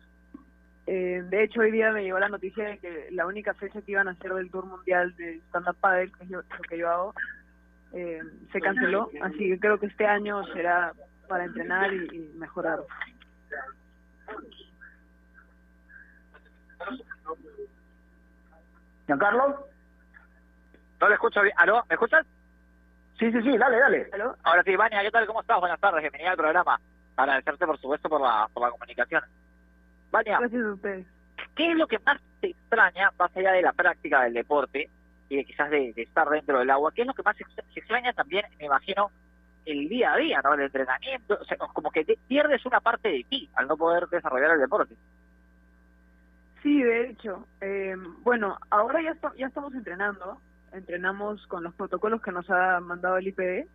Eh, 0.88 1.22
de 1.30 1.44
hecho, 1.44 1.62
hoy 1.62 1.72
día 1.72 1.92
me 1.92 2.04
llegó 2.04 2.18
la 2.18 2.30
noticia 2.30 2.70
de 2.70 2.80
que 2.80 3.08
la 3.12 3.28
única 3.28 3.54
fecha 3.54 3.82
que 3.82 3.92
iban 3.92 4.08
a 4.08 4.12
hacer 4.12 4.34
del 4.34 4.50
Tour 4.50 4.66
Mundial 4.66 5.16
de 5.16 5.36
stand-up 5.50 5.78
paddle, 5.80 6.12
que 6.12 6.24
es 6.24 6.30
lo 6.32 6.42
que 6.68 6.78
yo 6.78 6.90
hago, 6.90 7.14
eh, 7.94 8.22
se 8.52 8.60
canceló. 8.60 9.12
Así 9.22 9.50
que 9.50 9.60
creo 9.60 9.80
que 9.80 9.86
este 9.86 10.08
año 10.08 10.44
será 10.48 10.94
para 11.28 11.46
entrenar 11.46 11.94
y, 11.94 12.32
mejorar. 12.36 12.80
Carlos 19.06 19.56
No 21.00 21.10
le 21.10 21.16
escucho 21.16 21.42
bien. 21.42 21.54
¿Aló? 21.58 21.84
¿Me 21.90 21.96
escuchas? 21.96 22.26
Sí, 23.20 23.30
sí, 23.34 23.42
sí, 23.42 23.58
dale, 23.58 23.78
dale. 23.78 24.10
Ahora 24.44 24.64
sí, 24.64 24.74
Vania, 24.78 25.02
¿qué 25.02 25.12
tal? 25.12 25.28
¿Cómo 25.28 25.42
estás? 25.42 25.60
Buenas 25.60 25.80
tardes, 25.82 26.02
bienvenida 26.02 26.32
al 26.32 26.38
programa. 26.38 26.80
Agradecerte, 27.18 27.66
por 27.66 27.78
supuesto, 27.78 28.08
por 28.08 28.22
la, 28.22 28.48
por 28.54 28.64
la 28.64 28.72
comunicación. 28.72 29.22
Vania. 30.10 30.40
Gracias 30.40 30.64
a 30.64 30.74
ustedes. 30.74 31.06
¿Qué 31.54 31.72
es 31.72 31.78
lo 31.78 31.86
que 31.86 32.00
más 32.00 32.22
te 32.40 32.52
extraña, 32.52 33.12
más 33.20 33.36
allá 33.36 33.52
de 33.52 33.62
la 33.62 33.74
práctica 33.74 34.24
del 34.24 34.34
deporte 34.36 34.90
y 35.28 35.36
de 35.36 35.44
quizás 35.44 35.70
de, 35.70 35.94
estar 35.98 36.30
dentro 36.30 36.60
del 36.60 36.70
agua? 36.70 36.94
¿Qué 36.96 37.02
es 37.02 37.08
lo 37.08 37.14
que 37.14 37.24
más 37.24 37.36
se 37.36 37.44
extraña 37.76 38.14
también, 38.14 38.46
me 38.58 38.68
imagino, 38.68 39.12
el 39.66 39.90
día 39.90 40.14
a 40.14 40.18
día, 40.18 40.40
¿no? 40.42 40.54
El 40.54 40.62
entrenamiento, 40.62 41.38
o 41.42 41.44
sea, 41.44 41.58
como 41.58 41.92
que 41.92 42.06
pierdes 42.26 42.66
una 42.66 42.80
parte 42.80 43.10
de 43.10 43.26
ti 43.26 43.50
al 43.56 43.68
no 43.68 43.76
poder 43.76 44.08
desarrollar 44.08 44.52
el 44.52 44.62
deporte. 44.62 44.96
Sí, 46.64 46.82
de 46.82 47.10
hecho. 47.10 47.46
Eh, 47.60 47.98
bueno, 48.22 48.58
ahora 48.70 49.02
ya, 49.02 49.14
ya 49.36 49.48
estamos 49.48 49.74
entrenando. 49.74 50.40
Entrenamos 50.74 51.46
con 51.48 51.64
los 51.64 51.74
protocolos 51.74 52.22
que 52.22 52.32
nos 52.32 52.50
ha 52.50 52.80
mandado 52.80 53.18
el 53.18 53.28
IPD. 53.28 53.68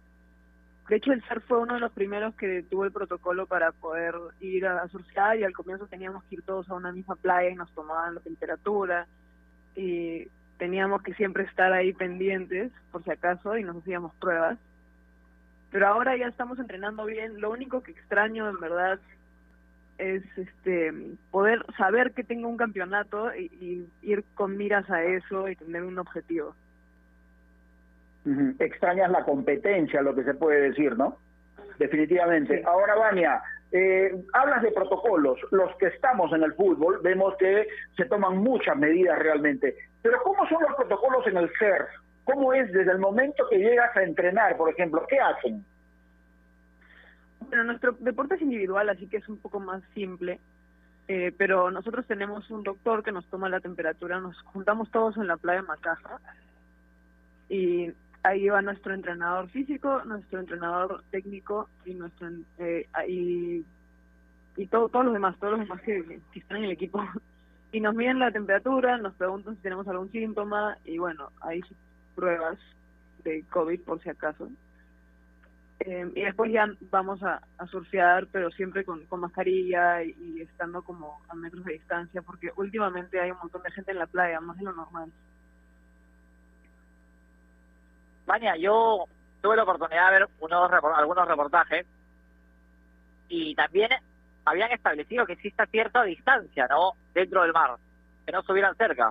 De 0.89 0.97
hecho, 0.97 1.13
el 1.13 1.25
SAR 1.25 1.41
fue 1.43 1.59
uno 1.59 1.75
de 1.75 1.81
los 1.81 1.93
primeros 1.93 2.35
que 2.35 2.63
tuvo 2.63 2.85
el 2.85 2.93
protocolo 2.93 3.47
para 3.47 3.73
poder 3.73 4.15
ir 4.41 4.67
a 4.67 4.87
surfear 4.89 5.39
y 5.39 5.45
al 5.45 5.55
comienzo 5.55 5.87
teníamos 5.87 6.23
que 6.25 6.37
ir 6.37 6.43
todos 6.43 6.69
a 6.69 6.75
una 6.75 6.93
misma 6.93 7.17
playa 7.17 7.49
y 7.49 7.55
nos 7.55 7.73
tomaban 7.73 8.17
la 8.17 8.21
temperatura 8.21 9.07
y 9.75 10.29
teníamos 10.59 11.03
que 11.03 11.15
siempre 11.15 11.45
estar 11.45 11.73
ahí 11.73 11.93
pendientes 11.95 12.71
por 12.93 13.03
si 13.03 13.11
acaso 13.11 13.57
y 13.57 13.65
nos 13.65 13.79
hacíamos 13.79 14.15
pruebas 14.17 14.59
pero 15.75 15.89
ahora 15.89 16.17
ya 16.17 16.29
estamos 16.29 16.57
entrenando 16.61 17.05
bien. 17.05 17.41
Lo 17.41 17.51
único 17.51 17.83
que 17.83 17.91
extraño, 17.91 18.49
en 18.49 18.61
verdad, 18.61 19.01
es 19.99 20.23
este 20.39 20.95
poder 21.33 21.67
saber 21.77 22.13
que 22.13 22.23
tengo 22.23 22.47
un 22.47 22.57
campeonato 22.57 23.35
y, 23.35 23.85
ir 24.01 24.23
con 24.37 24.57
miras 24.57 24.89
a 24.89 25.03
eso 25.03 25.49
y 25.49 25.57
tener 25.57 25.83
un 25.83 25.99
objetivo. 25.99 26.55
Extrañas 28.59 29.11
la 29.11 29.25
competencia, 29.25 30.01
lo 30.01 30.15
que 30.15 30.25
se 30.25 30.35
puede 30.35 30.71
decir, 30.71 30.97
¿no? 30.97 31.19
Definitivamente. 31.79 32.63
Ahora, 32.65 32.95
Vania, 32.95 33.43
eh, 33.71 34.15
hablas 34.33 34.63
de 34.63 34.73
protocolos. 34.73 35.39
Los 35.51 35.75
que 35.77 35.87
estamos 35.87 36.33
en 36.33 36.43
el 36.43 36.55
fútbol 36.55 37.01
vemos 37.03 37.37
que 37.39 37.67
se 37.97 38.05
toman 38.07 38.39
muchas 38.39 38.77
medidas 38.77 39.19
realmente. 39.19 39.77
Pero 40.01 40.23
¿cómo 40.23 40.49
son 40.49 40.63
los 40.63 40.75
protocolos 40.75 41.27
en 41.27 41.37
el 41.37 41.51
CERF? 41.59 41.89
¿Cómo 42.25 42.55
es 42.55 42.73
desde 42.73 42.93
el 42.93 42.99
momento 42.99 43.45
que 43.51 43.59
llegas 43.59 43.95
a 43.97 44.03
entrenar, 44.03 44.57
por 44.57 44.71
ejemplo? 44.71 45.05
¿Qué 45.09 45.19
hacen? 45.21 45.65
Bueno, 47.41 47.65
nuestro 47.65 47.93
deporte 47.99 48.37
es 48.37 48.43
individual, 48.43 48.89
así 48.89 49.07
que 49.07 49.19
es 49.19 49.29
un 49.29 49.39
poco 49.39 49.61
más 49.61 49.83
simple. 49.93 50.41
Eh, 51.07 51.35
pero 51.37 51.71
nosotros 51.71 52.07
tenemos 52.07 52.51
un 52.51 52.63
doctor 52.63 53.03
que 53.03 53.13
nos 53.13 53.27
toma 53.27 53.51
la 53.51 53.61
temperatura, 53.61 54.21
nos 54.21 54.41
juntamos 54.43 54.91
todos 54.91 55.17
en 55.19 55.27
la 55.27 55.37
playa 55.37 55.61
Macaja 55.61 56.19
y 57.49 57.93
ahí 58.25 58.49
va 58.49 58.63
nuestro 58.63 58.95
entrenador 58.95 59.49
físico, 59.51 60.03
nuestro 60.05 60.41
entrenador 60.41 61.05
técnico 61.11 61.69
y 61.85 61.95
nuestro 61.95 62.29
eh, 62.59 62.89
y, 63.07 63.65
y 64.57 64.67
todo, 64.67 64.89
todos 64.89 65.05
los 65.05 65.15
demás, 65.15 65.39
todos 65.39 65.53
los 65.53 65.61
demás 65.61 65.81
que, 65.83 66.21
están 66.35 66.59
en 66.59 66.65
el 66.65 66.73
equipo. 66.73 67.01
Y 67.73 67.81
nos 67.81 67.97
miden 67.97 68.21
la 68.21 68.31
temperatura, 68.31 68.99
nos 68.99 69.15
preguntan 69.15 69.57
si 69.57 69.63
tenemos 69.63 69.89
algún 69.89 70.09
síntoma 70.13 70.79
y 70.85 70.99
bueno, 70.99 71.31
hay 71.41 71.61
pruebas 72.15 72.57
de 73.25 73.43
COVID 73.51 73.81
por 73.81 74.01
si 74.01 74.11
acaso. 74.11 74.49
Eh, 75.81 76.09
y 76.15 76.23
después 76.23 76.53
ya 76.53 76.69
vamos 76.93 77.21
a, 77.25 77.41
surfear, 77.67 78.29
pero 78.29 78.53
siempre 78.53 78.85
con, 78.85 79.05
mascarilla 79.19 80.05
y 80.05 80.41
estando 80.41 80.83
como 80.83 81.21
a 81.29 81.35
metros 81.35 81.65
de 81.65 81.73
distancia, 81.73 82.23
porque 82.23 82.53
últimamente 82.57 83.19
hay 83.19 83.33
un 83.33 83.39
montón 83.39 83.65
de 83.65 83.73
gente 83.73 83.91
en 83.91 83.99
la 83.99 84.07
playa, 84.07 84.41
más 84.41 84.57
de 84.57 84.63
lo 84.67 84.73
normal. 84.73 85.11
Vania, 88.27 88.57
yo 88.57 89.07
tuve 89.41 89.57
la 89.57 89.63
oportunidad 89.65 90.07
de 90.13 90.21
ver 90.21 90.29
unos 90.41 90.71
algunos 90.73 91.29
reportajes 91.29 91.87
y 93.29 93.55
también 93.55 93.91
habían 94.45 94.73
establecido 94.73 95.27
que 95.27 95.35
exista 95.35 95.67
cierta 95.67 96.03
distancia, 96.05 96.67
¿no? 96.69 96.93
Dentro 97.15 97.43
del 97.43 97.53
mar, 97.53 97.77
que 98.27 98.33
no 98.33 98.41
estuvieran 98.41 98.77
cerca. 98.77 99.11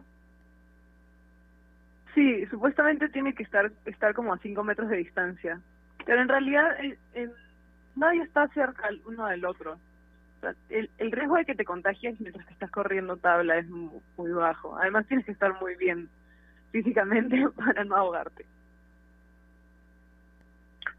Sí, 2.13 2.45
supuestamente 2.47 3.10
tiene 3.10 3.34
que 3.34 3.43
estar 3.43 3.71
estar 3.86 4.13
como 4.13 4.34
a 4.34 4.38
5 4.39 4.63
metros 4.63 4.89
de 4.89 4.97
distancia, 4.97 5.62
pero 6.06 6.21
en 6.21 6.30
realidad 6.30 6.65
eh, 6.84 7.30
nadie 7.95 8.23
está 8.23 8.47
cerca 8.49 8.88
el 8.89 9.02
uno 9.06 9.28
del 9.28 9.45
otro. 9.45 9.82
El, 10.69 10.91
el 10.97 11.12
riesgo 11.12 11.36
de 11.38 11.45
que 11.45 11.56
te 11.56 11.65
contagies 11.65 12.19
mientras 12.19 12.45
que 12.47 12.54
estás 12.54 12.71
corriendo 12.71 13.17
tabla 13.17 13.58
es 13.60 13.67
mu- 13.69 14.04
muy 14.17 14.32
bajo. 14.32 14.78
Además 14.78 15.08
tienes 15.08 15.26
que 15.26 15.32
estar 15.34 15.60
muy 15.62 15.76
bien 15.78 16.12
físicamente 16.71 17.49
para 17.58 17.84
no 17.86 17.95
ahogarte. 17.97 18.47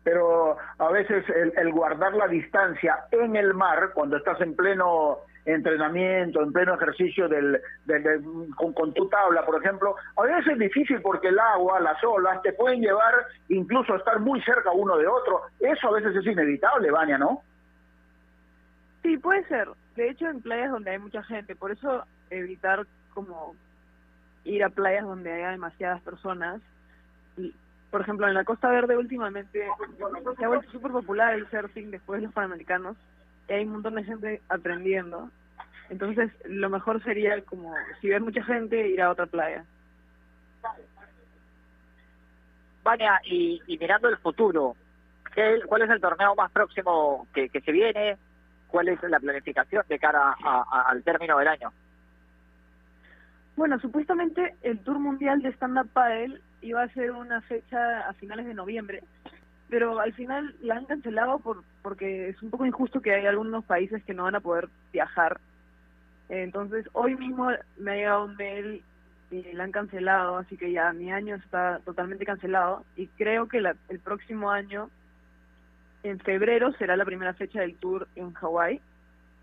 Pero 0.04 0.56
a 0.78 0.88
veces 0.90 1.24
el, 1.30 1.52
el 1.56 1.72
guardar 1.72 2.12
la 2.14 2.28
distancia 2.28 3.06
en 3.10 3.34
el 3.36 3.54
mar, 3.54 3.90
cuando 3.94 4.16
estás 4.18 4.40
en 4.42 4.54
pleno 4.54 5.18
entrenamiento, 5.46 6.42
en 6.42 6.52
pleno 6.52 6.74
ejercicio 6.74 7.28
del, 7.28 7.60
del- 7.84 8.02
del- 8.02 8.22
con, 8.56 8.72
con 8.72 8.94
tu 8.94 9.08
tabla, 9.08 9.44
por 9.44 9.62
ejemplo, 9.62 9.94
a 10.16 10.22
veces 10.22 10.52
es 10.52 10.58
difícil 10.58 11.02
porque 11.02 11.28
el 11.28 11.38
agua, 11.38 11.80
las 11.80 12.02
olas, 12.04 12.40
te 12.42 12.52
pueden 12.52 12.80
llevar 12.80 13.14
incluso 13.48 13.92
a 13.92 13.96
estar 13.96 14.20
muy 14.20 14.40
cerca 14.42 14.70
uno 14.72 14.96
de 14.96 15.06
otro. 15.06 15.42
Eso 15.60 15.88
a 15.88 15.92
veces 15.92 16.16
es 16.16 16.26
inevitable, 16.26 16.90
Vania, 16.90 17.18
¿no? 17.18 17.42
Sí, 19.02 19.18
puede 19.18 19.44
ser. 19.48 19.68
De 19.96 20.08
hecho, 20.08 20.26
en 20.28 20.40
playas 20.40 20.70
donde 20.70 20.92
hay 20.92 20.98
mucha 20.98 21.22
gente, 21.22 21.54
por 21.54 21.70
eso 21.70 22.04
evitar 22.30 22.86
como 23.12 23.54
ir 24.44 24.64
a 24.64 24.70
playas 24.70 25.04
donde 25.04 25.30
haya 25.32 25.50
demasiadas 25.50 26.00
personas. 26.02 26.60
Por 27.94 28.00
ejemplo, 28.00 28.26
en 28.26 28.34
la 28.34 28.42
Costa 28.42 28.68
Verde 28.70 28.96
últimamente 28.96 29.68
se 30.36 30.44
ha 30.44 30.48
vuelto 30.48 30.68
súper 30.72 30.90
popular 30.90 31.32
el 31.34 31.48
surfing 31.48 31.92
después 31.92 32.18
de 32.20 32.26
los 32.26 32.34
Panamericanos 32.34 32.96
y 33.48 33.52
hay 33.52 33.64
un 33.66 33.74
montón 33.74 33.94
de 33.94 34.02
gente 34.02 34.42
aprendiendo. 34.48 35.30
Entonces, 35.90 36.32
lo 36.44 36.68
mejor 36.70 37.00
sería 37.04 37.40
como, 37.42 37.72
si 38.00 38.08
ves 38.08 38.20
mucha 38.20 38.42
gente, 38.42 38.88
ir 38.88 39.00
a 39.00 39.12
otra 39.12 39.26
playa. 39.26 39.64
Vania, 42.82 43.20
y, 43.26 43.62
y 43.68 43.78
mirando 43.78 44.08
el 44.08 44.16
futuro, 44.16 44.74
¿qué- 45.32 45.60
¿cuál 45.68 45.82
es 45.82 45.90
el 45.90 46.00
torneo 46.00 46.34
más 46.34 46.50
próximo 46.50 47.28
que, 47.32 47.48
que 47.48 47.60
se 47.60 47.70
viene? 47.70 48.16
¿Cuál 48.66 48.88
es 48.88 49.00
la 49.04 49.20
planificación 49.20 49.84
de 49.88 50.00
cara 50.00 50.34
a- 50.44 50.64
a- 50.68 50.90
al 50.90 51.04
término 51.04 51.38
del 51.38 51.46
año? 51.46 51.72
Bueno, 53.54 53.78
supuestamente 53.78 54.56
el 54.62 54.80
Tour 54.80 54.98
Mundial 54.98 55.42
de 55.42 55.50
Stand 55.50 55.78
Up 55.78 55.90
Paddle 55.92 56.40
iba 56.64 56.82
a 56.82 56.88
ser 56.88 57.12
una 57.12 57.40
fecha 57.42 58.08
a 58.08 58.12
finales 58.14 58.46
de 58.46 58.54
noviembre, 58.54 59.02
pero 59.68 60.00
al 60.00 60.12
final 60.14 60.54
la 60.60 60.76
han 60.76 60.86
cancelado 60.86 61.38
por 61.38 61.62
porque 61.82 62.28
es 62.30 62.42
un 62.42 62.50
poco 62.50 62.64
injusto 62.64 63.00
que 63.00 63.12
hay 63.14 63.26
algunos 63.26 63.64
países 63.64 64.02
que 64.04 64.14
no 64.14 64.24
van 64.24 64.34
a 64.36 64.40
poder 64.40 64.68
viajar. 64.92 65.38
Entonces, 66.28 66.86
hoy 66.94 67.14
mismo 67.16 67.50
me 67.78 67.90
ha 67.92 67.96
llegado 67.96 68.24
un 68.24 68.36
mail 68.36 68.82
y 69.30 69.52
la 69.52 69.64
han 69.64 69.72
cancelado, 69.72 70.38
así 70.38 70.56
que 70.56 70.72
ya 70.72 70.92
mi 70.92 71.12
año 71.12 71.36
está 71.36 71.80
totalmente 71.84 72.24
cancelado 72.24 72.84
y 72.96 73.08
creo 73.08 73.46
que 73.48 73.60
la- 73.60 73.76
el 73.90 74.00
próximo 74.00 74.50
año, 74.50 74.88
en 76.02 76.18
febrero, 76.20 76.72
será 76.72 76.96
la 76.96 77.04
primera 77.04 77.34
fecha 77.34 77.60
del 77.60 77.76
Tour 77.76 78.08
en 78.16 78.32
Hawái 78.32 78.80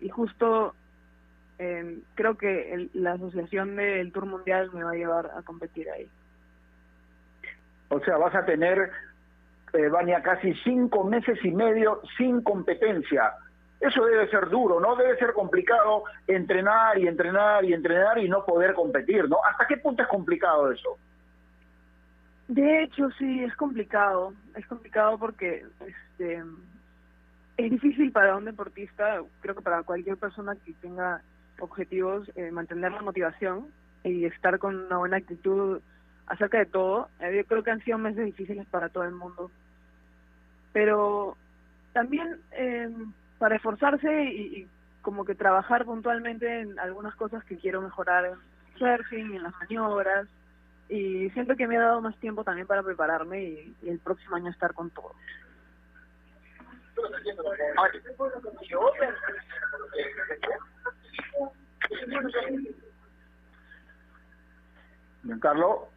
y 0.00 0.08
justo 0.08 0.74
eh, 1.58 2.00
creo 2.14 2.36
que 2.36 2.72
el- 2.74 2.90
la 2.94 3.12
asociación 3.12 3.76
del 3.76 4.10
Tour 4.10 4.26
Mundial 4.26 4.70
me 4.72 4.82
va 4.82 4.90
a 4.92 4.94
llevar 4.96 5.30
a 5.36 5.42
competir 5.42 5.88
ahí. 5.90 6.08
O 7.92 8.00
sea, 8.00 8.16
vas 8.16 8.34
a 8.34 8.46
tener, 8.46 8.90
eh, 9.74 9.88
Vania, 9.88 10.22
casi 10.22 10.54
cinco 10.64 11.04
meses 11.04 11.38
y 11.44 11.50
medio 11.50 12.00
sin 12.16 12.40
competencia. 12.42 13.34
Eso 13.80 14.04
debe 14.06 14.28
ser 14.30 14.48
duro, 14.48 14.80
¿no? 14.80 14.96
Debe 14.96 15.18
ser 15.18 15.34
complicado 15.34 16.04
entrenar 16.26 16.98
y 16.98 17.06
entrenar 17.06 17.64
y 17.66 17.74
entrenar 17.74 18.18
y 18.18 18.30
no 18.30 18.46
poder 18.46 18.72
competir, 18.72 19.28
¿no? 19.28 19.38
¿Hasta 19.44 19.66
qué 19.66 19.76
punto 19.76 20.02
es 20.02 20.08
complicado 20.08 20.72
eso? 20.72 20.96
De 22.48 22.82
hecho, 22.82 23.10
sí, 23.18 23.44
es 23.44 23.54
complicado. 23.56 24.32
Es 24.56 24.66
complicado 24.66 25.18
porque 25.18 25.66
este, 25.86 26.42
es 27.58 27.70
difícil 27.70 28.10
para 28.10 28.36
un 28.36 28.46
deportista, 28.46 29.20
creo 29.40 29.54
que 29.54 29.62
para 29.62 29.82
cualquier 29.82 30.16
persona 30.16 30.54
que 30.64 30.72
tenga 30.80 31.20
objetivos, 31.60 32.30
eh, 32.36 32.50
mantener 32.50 32.92
la 32.92 33.02
motivación 33.02 33.66
y 34.02 34.24
estar 34.24 34.58
con 34.58 34.86
una 34.86 34.96
buena 34.96 35.18
actitud 35.18 35.82
acerca 36.26 36.58
de 36.58 36.66
todo. 36.66 37.08
Eh, 37.20 37.36
yo 37.36 37.44
creo 37.44 37.62
que 37.62 37.70
han 37.70 37.84
sido 37.84 37.98
meses 37.98 38.24
difíciles 38.24 38.66
para 38.66 38.88
todo 38.88 39.04
el 39.04 39.12
mundo. 39.12 39.50
Pero 40.72 41.36
también 41.92 42.40
eh, 42.52 42.90
para 43.38 43.56
esforzarse 43.56 44.24
y, 44.24 44.60
y 44.60 44.68
como 45.02 45.24
que 45.24 45.34
trabajar 45.34 45.84
puntualmente 45.84 46.60
en 46.60 46.78
algunas 46.78 47.14
cosas 47.16 47.44
que 47.44 47.58
quiero 47.58 47.82
mejorar 47.82 48.24
en 48.24 48.78
surfing, 48.78 49.34
en 49.34 49.42
las 49.42 49.52
maniobras, 49.54 50.28
y 50.88 51.30
siento 51.30 51.56
que 51.56 51.66
me 51.66 51.76
ha 51.76 51.80
dado 51.80 52.00
más 52.00 52.16
tiempo 52.18 52.44
también 52.44 52.66
para 52.66 52.82
prepararme 52.82 53.42
y, 53.42 53.76
y 53.82 53.88
el 53.88 53.98
próximo 53.98 54.36
año 54.36 54.50
estar 54.50 54.74
con 54.74 54.90
todo. 54.90 55.14
Carlos. 65.40 65.91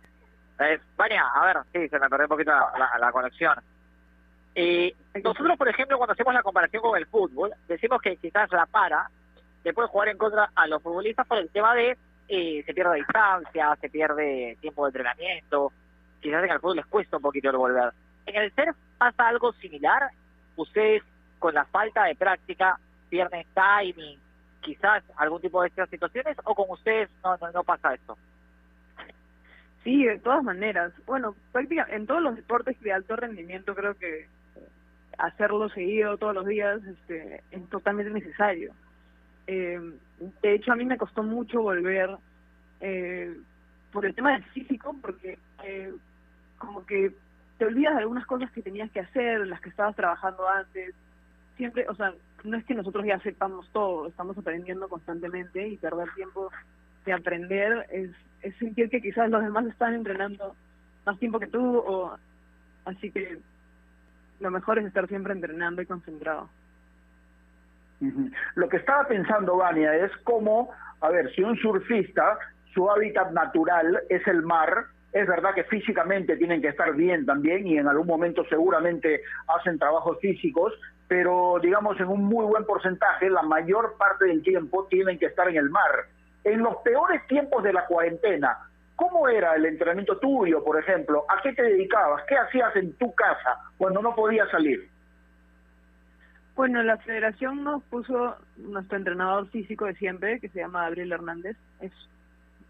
Eh, 0.59 0.79
Vania, 0.95 1.23
a 1.33 1.45
ver, 1.45 1.57
sí, 1.73 1.89
se 1.89 1.99
me 1.99 2.09
perdió 2.09 2.25
un 2.25 2.29
poquito 2.29 2.51
la 2.51 3.11
conexión. 3.11 3.55
Eh, 4.57 4.95
nosotros, 5.21 5.57
por 5.57 5.67
ejemplo, 5.67 5.97
cuando 5.97 6.13
hacemos 6.13 6.33
la 6.33 6.41
comparación 6.41 6.81
con 6.81 6.97
el 6.97 7.05
fútbol, 7.07 7.53
decimos 7.67 8.01
que 8.01 8.15
quizás 8.15 8.49
la 8.51 8.65
para 8.65 9.09
le 9.65 9.73
puede 9.73 9.89
jugar 9.89 10.07
en 10.07 10.17
contra 10.17 10.49
a 10.55 10.67
los 10.67 10.81
futbolistas 10.81 11.27
por 11.27 11.39
el 11.39 11.49
tema 11.49 11.75
de 11.75 11.97
eh, 12.29 12.63
se 12.65 12.73
pierde 12.73 12.95
distancia, 12.95 13.75
se 13.81 13.89
pierde 13.89 14.57
tiempo 14.61 14.85
de 14.85 14.89
entrenamiento, 14.89 15.73
quizás 16.21 16.43
en 16.43 16.51
el 16.51 16.59
fútbol 16.59 16.77
les 16.77 16.85
cuesta 16.85 17.17
un 17.17 17.23
poquito 17.23 17.49
el 17.49 17.57
volver. 17.57 17.91
En 18.25 18.41
el 18.41 18.53
surf 18.53 18.77
pasa 18.97 19.27
algo 19.27 19.51
similar, 19.53 20.09
ustedes 20.55 21.03
con 21.37 21.53
la 21.53 21.65
falta 21.65 22.05
de 22.05 22.15
práctica 22.15 22.79
pierden 23.09 23.45
timing, 23.53 24.19
quizás 24.61 25.03
algún 25.17 25.41
tipo 25.41 25.61
de 25.61 25.67
estas 25.67 25.89
situaciones, 25.89 26.37
o 26.45 26.55
con 26.55 26.69
ustedes 26.69 27.09
no, 27.23 27.35
no, 27.37 27.51
no 27.51 27.63
pasa 27.63 27.93
esto. 27.93 28.17
Sí, 29.85 30.03
de 30.03 30.17
todas 30.17 30.43
maneras. 30.43 30.91
Bueno, 31.05 31.35
prácticamente 31.51 31.95
en 31.95 32.07
todos 32.07 32.21
los 32.21 32.35
deportes 32.35 32.77
de 32.81 32.91
alto 32.91 33.15
rendimiento 33.15 33.75
creo 33.75 33.93
que 33.93 34.27
hacerlo 35.19 35.69
seguido 35.69 36.17
todos 36.17 36.33
los 36.33 36.47
días 36.47 36.83
este, 36.83 37.43
es 37.51 37.69
totalmente 37.69 38.11
necesario. 38.11 38.73
Eh, 39.45 39.79
de 40.41 40.55
hecho, 40.55 40.71
a 40.71 40.75
mí 40.75 40.85
me 40.85 40.97
costó 40.97 41.21
mucho 41.21 41.61
volver 41.61 42.17
eh, 42.81 43.37
por 43.91 44.07
el 44.07 44.15
tema 44.15 44.33
del 44.33 44.43
físico, 44.45 44.95
porque 45.03 45.37
eh, 45.63 45.93
como 46.57 46.83
que 46.87 47.13
te 47.59 47.65
olvidas 47.65 47.93
de 47.93 48.01
algunas 48.01 48.25
cosas 48.25 48.51
que 48.53 48.63
tenías 48.63 48.89
que 48.89 49.01
hacer, 49.01 49.45
las 49.45 49.61
que 49.61 49.69
estabas 49.69 49.95
trabajando 49.95 50.49
antes. 50.49 50.95
Siempre, 51.57 51.85
o 51.87 51.93
sea, 51.93 52.11
no 52.43 52.57
es 52.57 52.65
que 52.65 52.73
nosotros 52.73 53.05
ya 53.05 53.19
sepamos 53.19 53.69
todo, 53.71 54.07
estamos 54.07 54.35
aprendiendo 54.35 54.89
constantemente 54.89 55.67
y 55.67 55.77
perder 55.77 56.09
tiempo 56.15 56.49
de 57.05 57.13
aprender 57.13 57.85
es, 57.91 58.09
es 58.41 58.55
sentir 58.57 58.89
que 58.89 59.01
quizás 59.01 59.29
los 59.29 59.43
demás 59.43 59.65
están 59.65 59.93
entrenando 59.93 60.55
más 61.05 61.19
tiempo 61.19 61.39
que 61.39 61.47
tú, 61.47 61.77
o 61.77 62.17
así 62.85 63.11
que 63.11 63.39
lo 64.39 64.51
mejor 64.51 64.79
es 64.79 64.85
estar 64.85 65.07
siempre 65.07 65.33
entrenando 65.33 65.81
y 65.81 65.85
concentrado. 65.85 66.49
Lo 68.55 68.67
que 68.67 68.77
estaba 68.77 69.07
pensando, 69.07 69.57
Vania, 69.57 69.95
es 69.95 70.11
cómo, 70.23 70.71
a 71.01 71.09
ver, 71.09 71.33
si 71.33 71.43
un 71.43 71.55
surfista, 71.57 72.37
su 72.73 72.89
hábitat 72.89 73.31
natural 73.31 74.01
es 74.09 74.27
el 74.27 74.41
mar, 74.41 74.87
es 75.13 75.27
verdad 75.27 75.53
que 75.55 75.63
físicamente 75.63 76.35
tienen 76.35 76.61
que 76.61 76.67
estar 76.67 76.93
bien 76.93 77.25
también 77.25 77.65
y 77.65 77.77
en 77.77 77.87
algún 77.87 78.07
momento 78.07 78.43
seguramente 78.49 79.21
hacen 79.47 79.79
trabajos 79.79 80.19
físicos, 80.19 80.73
pero 81.07 81.57
digamos 81.61 81.97
en 82.01 82.07
un 82.07 82.25
muy 82.25 82.45
buen 82.45 82.65
porcentaje, 82.65 83.29
la 83.29 83.43
mayor 83.43 83.95
parte 83.97 84.25
del 84.25 84.43
tiempo 84.43 84.87
tienen 84.89 85.17
que 85.17 85.27
estar 85.27 85.47
en 85.47 85.55
el 85.55 85.69
mar. 85.69 86.07
En 86.45 86.59
los 86.59 86.77
peores 86.77 87.25
tiempos 87.27 87.63
de 87.63 87.73
la 87.73 87.87
cuarentena, 87.87 88.69
¿cómo 88.95 89.27
era 89.27 89.55
el 89.55 89.65
entrenamiento 89.65 90.17
tuyo, 90.19 90.63
por 90.63 90.79
ejemplo? 90.79 91.25
¿A 91.27 91.41
qué 91.41 91.53
te 91.53 91.63
dedicabas? 91.63 92.23
¿Qué 92.29 92.37
hacías 92.37 92.75
en 92.75 92.93
tu 92.93 93.13
casa 93.15 93.59
cuando 93.77 93.99
no 94.01 94.15
podías 94.15 94.49
salir? 94.51 94.87
Bueno, 96.55 96.83
la 96.83 96.97
federación 96.97 97.63
nos 97.63 97.83
puso 97.85 98.37
nuestro 98.57 98.97
entrenador 98.97 99.49
físico 99.49 99.85
de 99.85 99.95
siempre, 99.95 100.39
que 100.39 100.49
se 100.49 100.59
llama 100.59 100.83
Gabriel 100.83 101.13
Hernández. 101.13 101.57
Es, 101.81 101.91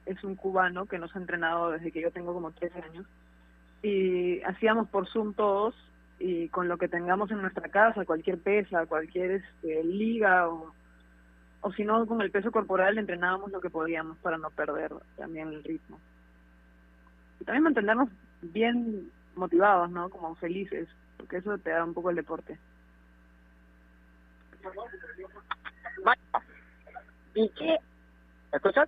es 0.06 0.24
un 0.24 0.36
cubano 0.36 0.86
que 0.86 0.98
nos 0.98 1.14
ha 1.14 1.20
entrenado 1.20 1.72
desde 1.72 1.92
que 1.92 2.02
yo 2.02 2.12
tengo 2.12 2.34
como 2.34 2.52
13 2.52 2.82
años. 2.82 3.06
Y 3.84 4.42
hacíamos 4.44 4.88
por 4.88 5.06
Zoom 5.10 5.34
todos 5.34 5.76
y 6.18 6.48
con 6.48 6.70
lo 6.70 6.78
que 6.78 6.88
tengamos 6.88 7.30
en 7.30 7.42
nuestra 7.42 7.68
casa, 7.68 8.06
cualquier 8.06 8.40
pesa, 8.40 8.86
cualquier 8.86 9.32
este, 9.32 9.84
liga 9.84 10.48
o, 10.48 10.74
o 11.66 11.72
si 11.72 11.84
no 11.84 12.06
con 12.06 12.22
el 12.22 12.30
peso 12.30 12.52
corporal 12.52 13.00
entrenábamos 13.00 13.52
lo 13.52 13.60
que 13.60 13.72
podíamos 13.72 14.20
para 14.20 14.38
no 14.38 14.52
perder 14.52 14.92
también 15.18 15.48
el 15.48 15.64
ritmo. 15.64 16.00
Y 17.40 17.44
también 17.44 17.64
mantenernos 17.64 18.08
bien 18.44 19.10
motivados, 19.36 19.90
¿no? 19.90 20.12
Como 20.12 20.36
felices, 20.36 20.88
porque 21.18 21.38
eso 21.38 21.58
te 21.58 21.72
da 21.72 21.84
un 21.84 21.96
poco 21.96 22.12
el 22.12 22.18
deporte. 22.18 22.60
¿Y 27.34 27.50
qué? 27.50 27.80
¿Me 28.52 28.58
escuchas? 28.58 28.88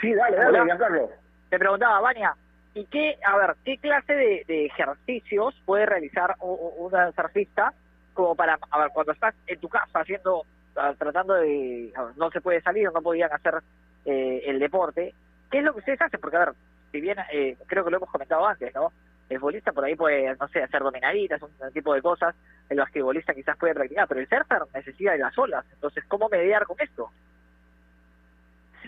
Sí, 0.00 0.14
dale, 0.14 0.36
dale, 0.36 0.64
Giancarlo. 0.64 1.10
Te 1.50 1.58
preguntaba, 1.58 2.00
Vania, 2.00 2.36
¿y 2.74 2.84
qué, 2.84 3.18
a 3.26 3.36
ver, 3.36 3.56
qué 3.64 3.78
clase 3.78 4.12
de, 4.12 4.44
de 4.46 4.66
ejercicios 4.66 5.60
puede 5.66 5.86
realizar 5.86 6.36
una 6.38 7.10
surfista 7.10 7.74
como 8.18 8.34
para, 8.34 8.56
ver, 8.56 8.90
cuando 8.92 9.12
estás 9.12 9.32
en 9.46 9.60
tu 9.60 9.68
casa 9.68 10.00
haciendo, 10.00 10.42
ah, 10.74 10.92
tratando 10.98 11.34
de, 11.34 11.92
a 11.94 12.02
ver, 12.02 12.16
no 12.16 12.32
se 12.32 12.40
puede 12.40 12.60
salir, 12.60 12.90
no 12.92 13.00
podían 13.00 13.32
hacer 13.32 13.62
eh, 14.04 14.42
el 14.44 14.58
deporte, 14.58 15.14
¿qué 15.48 15.58
es 15.58 15.64
lo 15.64 15.72
que 15.72 15.78
ustedes 15.78 16.02
hacen? 16.02 16.20
Porque, 16.20 16.36
a 16.36 16.46
ver, 16.46 16.54
si 16.90 17.00
bien, 17.00 17.16
eh, 17.32 17.56
creo 17.68 17.84
que 17.84 17.92
lo 17.92 17.98
hemos 17.98 18.10
comentado 18.10 18.44
antes, 18.44 18.74
¿no? 18.74 18.92
El 19.28 19.38
futbolista 19.38 19.70
por 19.70 19.84
ahí 19.84 19.94
puede, 19.94 20.34
no 20.34 20.48
sé, 20.48 20.64
hacer 20.64 20.82
dominaditas, 20.82 21.40
un, 21.42 21.72
tipo 21.72 21.94
de 21.94 22.02
cosas, 22.02 22.34
el 22.68 22.78
basquetbolista 22.78 23.34
quizás 23.34 23.56
puede 23.56 23.74
practicar, 23.74 24.08
pero 24.08 24.20
el 24.20 24.28
surfer 24.28 24.62
necesita 24.74 25.12
de 25.12 25.18
las 25.18 25.38
olas, 25.38 25.64
entonces, 25.72 26.04
¿cómo 26.08 26.28
mediar 26.28 26.66
con 26.66 26.76
esto? 26.80 27.12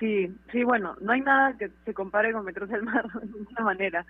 Sí, 0.00 0.34
sí, 0.50 0.64
bueno, 0.64 0.96
no 1.00 1.12
hay 1.12 1.20
nada 1.20 1.56
que 1.56 1.70
se 1.84 1.94
compare 1.94 2.32
con 2.32 2.44
meterse 2.44 2.74
al 2.74 2.82
mar 2.82 3.06
de 3.12 3.26
ninguna 3.26 3.60
manera, 3.60 4.04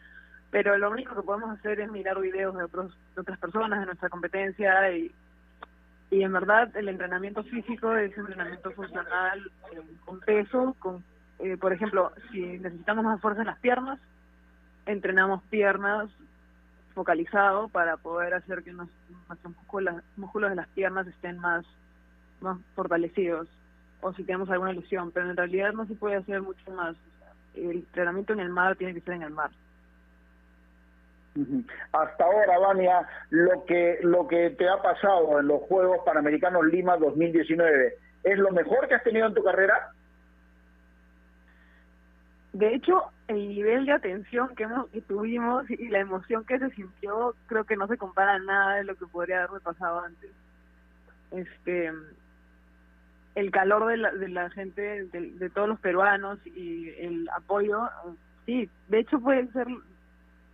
pero 0.50 0.76
lo 0.76 0.90
único 0.90 1.14
que 1.14 1.22
podemos 1.22 1.50
hacer 1.58 1.80
es 1.80 1.90
mirar 1.90 2.20
videos 2.20 2.56
de, 2.56 2.64
otros, 2.64 2.96
de 3.14 3.20
otras 3.20 3.38
personas, 3.38 3.80
de 3.80 3.86
nuestra 3.86 4.08
competencia 4.08 4.90
y, 4.96 5.12
en 6.10 6.32
verdad 6.32 6.76
el 6.76 6.88
entrenamiento 6.88 7.44
físico 7.44 7.94
es 7.96 8.16
entrenamiento 8.18 8.72
funcional 8.72 9.38
eh, 9.72 9.80
con 10.04 10.18
peso, 10.20 10.74
con, 10.80 11.04
eh, 11.38 11.56
por 11.56 11.72
ejemplo, 11.72 12.12
si 12.32 12.40
necesitamos 12.58 13.04
más 13.04 13.20
fuerza 13.20 13.42
en 13.42 13.46
las 13.46 13.58
piernas, 13.60 14.00
entrenamos 14.86 15.42
piernas 15.50 16.10
focalizado 16.94 17.68
para 17.68 17.96
poder 17.96 18.34
hacer 18.34 18.64
que 18.64 18.72
nos- 18.72 18.88
nuestros 19.28 19.54
músculos, 19.56 20.02
músculos 20.16 20.50
de 20.50 20.56
las 20.56 20.68
piernas 20.68 21.06
estén 21.06 21.38
más, 21.38 21.64
más 22.40 22.58
fortalecidos 22.74 23.46
o 24.00 24.12
si 24.14 24.24
tenemos 24.24 24.50
alguna 24.50 24.72
lesión, 24.72 25.12
pero 25.12 25.30
en 25.30 25.36
realidad 25.36 25.72
no 25.74 25.86
se 25.86 25.94
puede 25.94 26.16
hacer 26.16 26.42
mucho 26.42 26.70
más. 26.72 26.96
El 27.54 27.76
entrenamiento 27.78 28.32
en 28.32 28.40
el 28.40 28.48
mar 28.48 28.74
tiene 28.76 28.94
que 28.94 29.00
ser 29.02 29.14
en 29.14 29.22
el 29.22 29.30
mar. 29.30 29.50
Hasta 31.92 32.24
ahora, 32.24 32.58
Vania, 32.58 33.06
lo 33.30 33.64
que 33.64 33.98
lo 34.02 34.26
que 34.26 34.50
te 34.50 34.68
ha 34.68 34.82
pasado 34.82 35.38
en 35.38 35.46
los 35.46 35.62
Juegos 35.62 36.00
Panamericanos 36.04 36.64
Lima 36.66 36.96
2019, 36.96 37.94
¿es 38.24 38.38
lo 38.38 38.50
mejor 38.50 38.88
que 38.88 38.94
has 38.94 39.04
tenido 39.04 39.26
en 39.26 39.34
tu 39.34 39.44
carrera? 39.44 39.92
De 42.52 42.74
hecho, 42.74 43.04
el 43.28 43.48
nivel 43.48 43.86
de 43.86 43.92
atención 43.92 44.54
que, 44.56 44.64
hemos, 44.64 44.90
tuvimos 45.06 45.70
y 45.70 45.88
la 45.88 46.00
emoción 46.00 46.44
que 46.44 46.58
se 46.58 46.70
sintió, 46.70 47.34
creo 47.46 47.64
que 47.64 47.76
no 47.76 47.86
se 47.86 47.96
compara 47.96 48.38
nada 48.40 48.76
de 48.76 48.84
lo 48.84 48.96
que 48.96 49.06
podría 49.06 49.44
haberme 49.44 49.60
pasado 49.60 50.00
antes. 50.00 50.32
Este, 51.30 51.92
el 53.36 53.50
calor 53.52 53.86
de 53.86 53.96
la, 53.98 54.10
de 54.10 54.28
la 54.28 54.50
gente, 54.50 55.04
de, 55.06 55.30
de 55.30 55.50
todos 55.50 55.68
los 55.68 55.78
peruanos 55.78 56.44
y 56.44 56.88
el 56.98 57.28
apoyo, 57.36 57.88
sí, 58.46 58.68
de 58.88 58.98
hecho 58.98 59.20
puede 59.20 59.46
ser, 59.52 59.68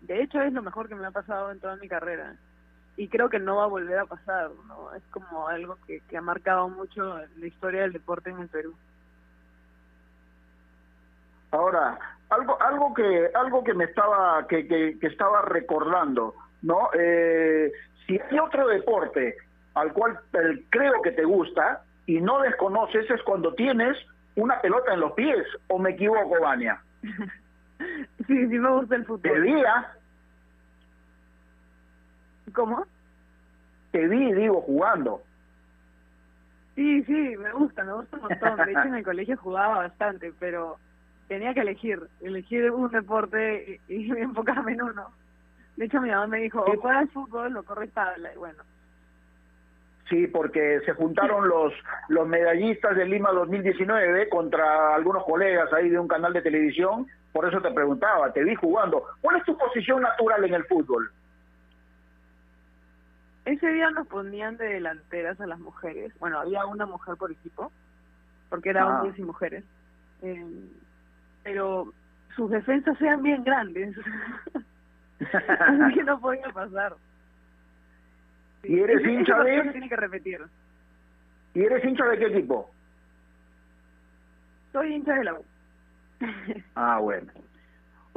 de 0.06 0.22
hecho 0.22 0.40
es 0.40 0.52
lo 0.52 0.62
mejor 0.62 0.88
que 0.88 0.94
me 0.94 1.06
ha 1.06 1.10
pasado 1.10 1.50
en 1.50 1.60
toda 1.60 1.76
mi 1.76 1.88
carrera 1.88 2.34
y 2.96 3.08
creo 3.08 3.28
que 3.28 3.38
no 3.38 3.56
va 3.56 3.64
a 3.64 3.68
volver 3.68 3.98
a 3.98 4.06
pasar, 4.06 4.50
¿no? 4.68 4.94
Es 4.94 5.02
como 5.10 5.48
algo 5.48 5.76
que, 5.86 6.00
que 6.08 6.16
ha 6.16 6.22
marcado 6.22 6.68
mucho 6.68 7.18
la 7.36 7.46
historia 7.46 7.82
del 7.82 7.92
deporte 7.92 8.30
en 8.30 8.38
el 8.38 8.48
Perú. 8.48 8.74
Ahora, 11.50 11.98
algo 12.30 12.60
algo 12.60 12.94
que 12.94 13.30
algo 13.34 13.62
que 13.62 13.74
me 13.74 13.84
estaba 13.84 14.46
que, 14.48 14.66
que, 14.66 14.98
que 14.98 15.06
estaba 15.06 15.42
recordando, 15.42 16.34
¿no? 16.62 16.88
Eh, 16.94 17.70
si 18.06 18.18
hay 18.18 18.38
otro 18.38 18.66
deporte 18.68 19.36
al 19.74 19.92
cual 19.92 20.18
eh, 20.32 20.64
creo 20.70 21.02
que 21.02 21.12
te 21.12 21.24
gusta 21.24 21.82
y 22.06 22.20
no 22.20 22.40
desconoces 22.40 23.10
es 23.10 23.22
cuando 23.22 23.54
tienes 23.54 23.96
una 24.36 24.60
pelota 24.60 24.94
en 24.94 25.00
los 25.00 25.12
pies, 25.12 25.46
o 25.68 25.78
me 25.78 25.90
equivoco, 25.90 26.40
Vania. 26.40 26.80
Sí, 28.26 28.48
sí 28.48 28.58
me 28.58 28.70
gusta 28.70 28.96
el 28.96 29.04
fútbol. 29.04 29.64
¿ah? 29.68 29.95
¿Cómo? 32.54 32.87
te 33.96 34.06
vi, 34.09 34.32
digo, 34.35 34.61
jugando. 34.61 35.22
Sí, 36.74 37.02
sí, 37.04 37.35
me 37.38 37.50
gusta, 37.52 37.82
me 37.82 37.94
gusta 37.94 38.16
un 38.16 38.22
montón. 38.24 38.66
De 38.66 38.72
hecho, 38.72 38.82
en 38.82 38.94
el 38.96 39.04
colegio 39.11 39.37
jugaba 39.38 39.78
bastante, 39.78 40.35
pero 40.38 40.76
tenía 41.28 41.54
que 41.54 41.61
elegir, 41.61 42.00
elegir 42.20 42.70
un 42.70 42.90
deporte 42.90 43.80
y, 43.88 43.94
y 43.94 44.11
enfocarme 44.11 44.72
en 44.72 44.82
uno. 44.82 45.11
De 45.76 45.87
hecho, 45.87 46.02
mi 46.02 46.11
mamá 46.11 46.26
me 46.26 46.40
dijo, 46.40 46.61
o 46.61 46.76
juegas 46.78 47.11
fútbol 47.11 47.56
o 47.56 47.62
corres 47.62 47.90
tabla, 47.92 48.35
y 48.35 48.37
bueno. 48.37 48.62
Sí, 50.11 50.26
porque 50.26 50.80
se 50.85 50.92
juntaron 50.92 51.48
los 51.48 51.72
los 52.09 52.28
medallistas 52.28 52.96
de 52.96 53.06
Lima 53.06 53.32
2019 53.32 54.28
contra 54.28 54.94
algunos 54.94 55.24
colegas 55.24 55.72
ahí 55.72 55.88
de 55.88 55.98
un 55.98 56.06
canal 56.06 56.35
de 56.35 56.42
televisión. 56.42 57.06
Por 57.32 57.48
eso 57.48 57.61
te 57.61 57.72
preguntaba, 57.72 58.32
te 58.32 58.44
vi 58.44 58.54
jugando. 58.54 59.02
¿Cuál 59.20 59.37
es 59.37 59.44
tu 59.44 59.56
posición 59.56 60.02
natural 60.02 60.44
en 60.44 60.54
el 60.54 60.64
fútbol? 60.64 61.11
Ese 63.46 63.66
día 63.68 63.90
nos 63.90 64.06
ponían 64.09 64.56
de 64.59 64.66
delanteras 64.66 65.40
a 65.40 65.46
las 65.46 65.59
mujeres. 65.59 66.12
Bueno, 66.18 66.40
había 66.40 66.66
una 66.66 66.85
mujer 66.85 67.16
por 67.16 67.30
equipo, 67.32 67.72
porque 68.50 68.70
eran 68.70 68.85
Ah. 68.88 69.00
hombres 69.00 69.18
y 69.18 69.22
mujeres. 69.22 69.64
Eh, 70.22 70.68
pero 71.44 71.92
sus 72.35 72.50
defensas 72.50 73.00
eran 73.00 73.22
bien 73.22 73.42
grandes. 73.44 73.96
Así 75.20 75.94
que 75.94 76.04
no 76.04 76.20
podía 76.20 76.48
pasar. 76.50 76.96
¿Y 78.64 78.80
eres 78.80 79.06
hincha 79.06 79.38
de? 79.44 79.62
tiene 79.70 79.88
que 79.88 79.96
repetir. 79.96 80.40
¿Y 81.54 81.61
eres 81.62 81.85
hincha 81.85 82.04
de 82.04 82.18
qué 82.18 82.26
equipo? 82.26 82.70
Soy 84.72 84.92
hincha 84.94 85.14
de 85.14 85.24
la 85.24 85.35
U. 85.35 85.44
Ah, 86.74 86.98
bueno. 86.98 87.32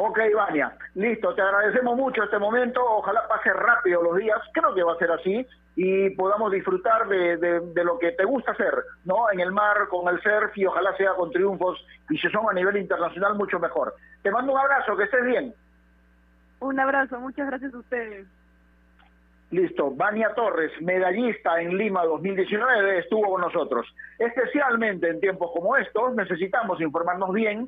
Ok, 0.02 0.18
Vania, 0.34 0.72
listo, 0.96 1.36
te 1.36 1.42
agradecemos 1.42 1.98
mucho 1.98 2.24
este 2.24 2.40
momento, 2.40 2.80
ojalá 2.82 3.28
pase 3.28 3.52
rápido 3.52 4.02
los 4.02 4.16
días, 4.16 4.40
creo 4.54 4.74
que 4.74 4.82
va 4.82 4.94
a 4.94 4.98
ser 4.98 5.12
así, 5.12 5.46
y 5.76 6.12
podamos 6.12 6.54
disfrutar 6.54 7.06
de, 7.10 7.36
de- 7.36 7.60
de 7.60 7.84
lo 7.84 8.00
que 8.00 8.14
te 8.14 8.24
gusta 8.24 8.54
hacer, 8.54 8.74
¿no? 9.04 9.30
En 9.30 9.42
el 9.42 9.52
mar, 9.52 9.76
con 9.90 10.08
el 10.08 10.22
surf, 10.22 10.58
y 10.58 10.66
ojalá 10.66 10.96
sea 10.96 11.16
con 11.16 11.32
triunfos, 11.32 11.86
y 12.10 12.18
si 12.18 12.30
son 12.30 12.50
a 12.50 12.54
nivel 12.54 12.78
internacional, 12.78 13.36
mucho 13.36 13.60
mejor. 13.60 13.94
Te 14.24 14.32
mando 14.32 14.54
un 14.54 14.60
abrazo, 14.60 14.96
que 14.96 15.04
estés 15.04 15.26
bien. 15.26 15.54
Un 16.62 16.80
abrazo, 16.80 17.20
muchas 17.20 17.48
gracias 17.48 17.74
a 17.74 17.78
ustedes. 17.80 18.26
Listo, 19.52 19.90
Vania 19.90 20.32
Torres, 20.36 20.72
medallista 20.80 21.60
en 21.60 21.76
Lima 21.76 22.06
2019, 22.06 23.00
estuvo 23.00 23.32
con 23.32 23.42
nosotros. 23.42 23.88
Especialmente 24.20 25.10
en 25.10 25.20
tiempos 25.20 25.50
como 25.54 25.76
estos, 25.76 26.14
necesitamos 26.14 26.80
informarnos 26.80 27.34
bien 27.34 27.68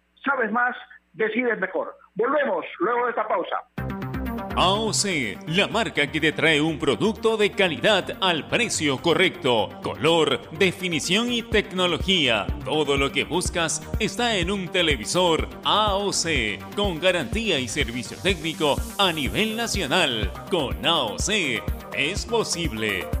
Sabes 0.23 0.51
más, 0.51 0.75
decides 1.13 1.59
mejor. 1.59 1.95
Volvemos 2.15 2.65
luego 2.79 3.05
de 3.05 3.09
esta 3.11 3.27
pausa. 3.27 3.57
AOC, 4.55 5.47
la 5.47 5.67
marca 5.67 6.11
que 6.11 6.19
te 6.19 6.33
trae 6.33 6.59
un 6.59 6.77
producto 6.77 7.37
de 7.37 7.51
calidad 7.51 8.17
al 8.19 8.47
precio 8.47 9.01
correcto, 9.01 9.69
color, 9.81 10.41
definición 10.51 11.31
y 11.31 11.41
tecnología. 11.41 12.45
Todo 12.65 12.97
lo 12.97 13.11
que 13.11 13.23
buscas 13.23 13.81
está 13.99 14.35
en 14.35 14.51
un 14.51 14.67
televisor 14.67 15.47
AOC, 15.63 16.75
con 16.75 16.99
garantía 16.99 17.59
y 17.59 17.67
servicio 17.69 18.17
técnico 18.21 18.75
a 18.97 19.13
nivel 19.13 19.55
nacional. 19.55 20.31
Con 20.49 20.85
AOC 20.85 21.29
es 21.93 22.25
posible. 22.25 23.20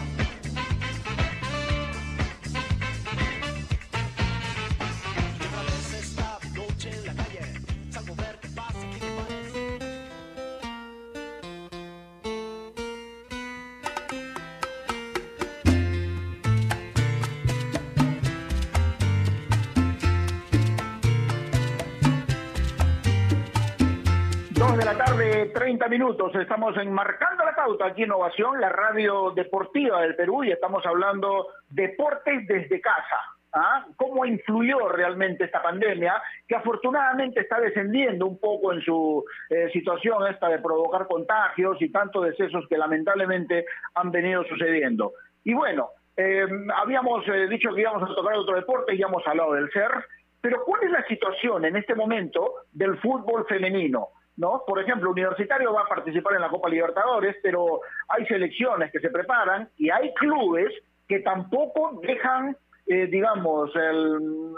30 25.51 25.87
minutos. 25.87 26.33
Estamos 26.35 26.75
enmarcando 26.77 27.43
la 27.43 27.55
pauta 27.55 27.85
aquí 27.87 28.03
en 28.03 28.11
Ovación, 28.11 28.59
la 28.59 28.69
radio 28.69 29.31
deportiva 29.31 30.01
del 30.01 30.15
Perú, 30.15 30.43
y 30.43 30.51
estamos 30.51 30.85
hablando 30.85 31.47
deportes 31.69 32.47
desde 32.47 32.81
casa. 32.81 33.17
¿ah? 33.53 33.85
¿Cómo 33.97 34.25
influyó 34.25 34.89
realmente 34.89 35.45
esta 35.45 35.61
pandemia, 35.61 36.21
que 36.47 36.55
afortunadamente 36.55 37.41
está 37.41 37.59
descendiendo 37.59 38.25
un 38.25 38.39
poco 38.39 38.73
en 38.73 38.81
su 38.81 39.23
eh, 39.49 39.69
situación 39.73 40.27
esta 40.27 40.47
de 40.49 40.59
provocar 40.59 41.07
contagios 41.07 41.81
y 41.81 41.89
tantos 41.89 42.25
decesos 42.25 42.65
que 42.69 42.77
lamentablemente 42.77 43.65
han 43.95 44.11
venido 44.11 44.43
sucediendo? 44.45 45.13
Y 45.43 45.53
bueno, 45.53 45.89
eh, 46.17 46.45
habíamos 46.75 47.27
eh, 47.27 47.47
dicho 47.47 47.73
que 47.73 47.81
íbamos 47.81 48.09
a 48.09 48.15
tocar 48.15 48.35
otro 48.35 48.55
deporte 48.55 48.95
y 48.95 49.01
hemos 49.01 49.25
hablado 49.27 49.53
del 49.53 49.71
CER, 49.71 49.91
pero 50.39 50.63
¿cuál 50.65 50.83
es 50.83 50.91
la 50.91 51.05
situación 51.05 51.65
en 51.65 51.75
este 51.75 51.95
momento 51.95 52.53
del 52.71 52.97
fútbol 52.97 53.45
femenino? 53.47 54.09
¿No? 54.41 54.63
Por 54.65 54.81
ejemplo, 54.81 55.11
Universitario 55.11 55.71
va 55.71 55.83
a 55.83 55.87
participar 55.87 56.33
en 56.33 56.41
la 56.41 56.49
Copa 56.49 56.67
Libertadores, 56.67 57.35
pero 57.43 57.81
hay 58.09 58.25
selecciones 58.25 58.91
que 58.91 58.99
se 58.99 59.11
preparan 59.11 59.69
y 59.77 59.91
hay 59.91 60.11
clubes 60.15 60.73
que 61.07 61.19
tampoco 61.19 62.01
dejan, 62.01 62.57
eh, 62.87 63.05
digamos, 63.05 63.69
el, 63.75 64.55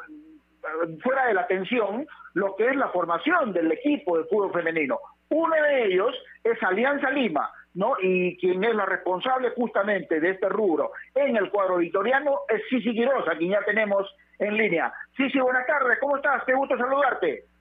fuera 1.04 1.26
de 1.28 1.34
la 1.34 1.42
atención 1.42 2.08
lo 2.34 2.56
que 2.56 2.70
es 2.70 2.76
la 2.78 2.88
formación 2.90 3.52
del 3.52 3.74
equipo 3.74 4.18
de 4.18 4.24
fútbol 4.24 4.54
femenino. 4.54 5.00
Uno 5.30 5.54
de 5.54 5.86
ellos 5.88 6.16
es 6.46 6.64
Alianza 6.64 7.10
Lima, 7.10 7.52
¿no? 7.74 7.96
Y 8.02 8.38
quien 8.38 8.64
es 8.64 8.74
la 8.74 8.86
responsable 8.86 9.50
justamente 9.50 10.22
de 10.22 10.30
este 10.30 10.48
rubro 10.48 10.92
en 11.14 11.36
el 11.36 11.50
cuadro 11.50 11.78
victoriano 11.78 12.40
es 12.48 12.62
Sisi 12.70 12.94
Quiroz, 12.94 13.26
quien 13.38 13.52
ya 13.52 13.64
tenemos 13.66 14.10
en 14.40 14.56
línea. 14.56 14.94
Sisi, 15.18 15.40
buenas 15.40 15.68
tardes, 15.68 16.00
¿cómo 16.00 16.16
estás? 16.16 16.42
Qué 16.46 16.54
gusto 16.54 16.78
saludarte. 16.78 17.53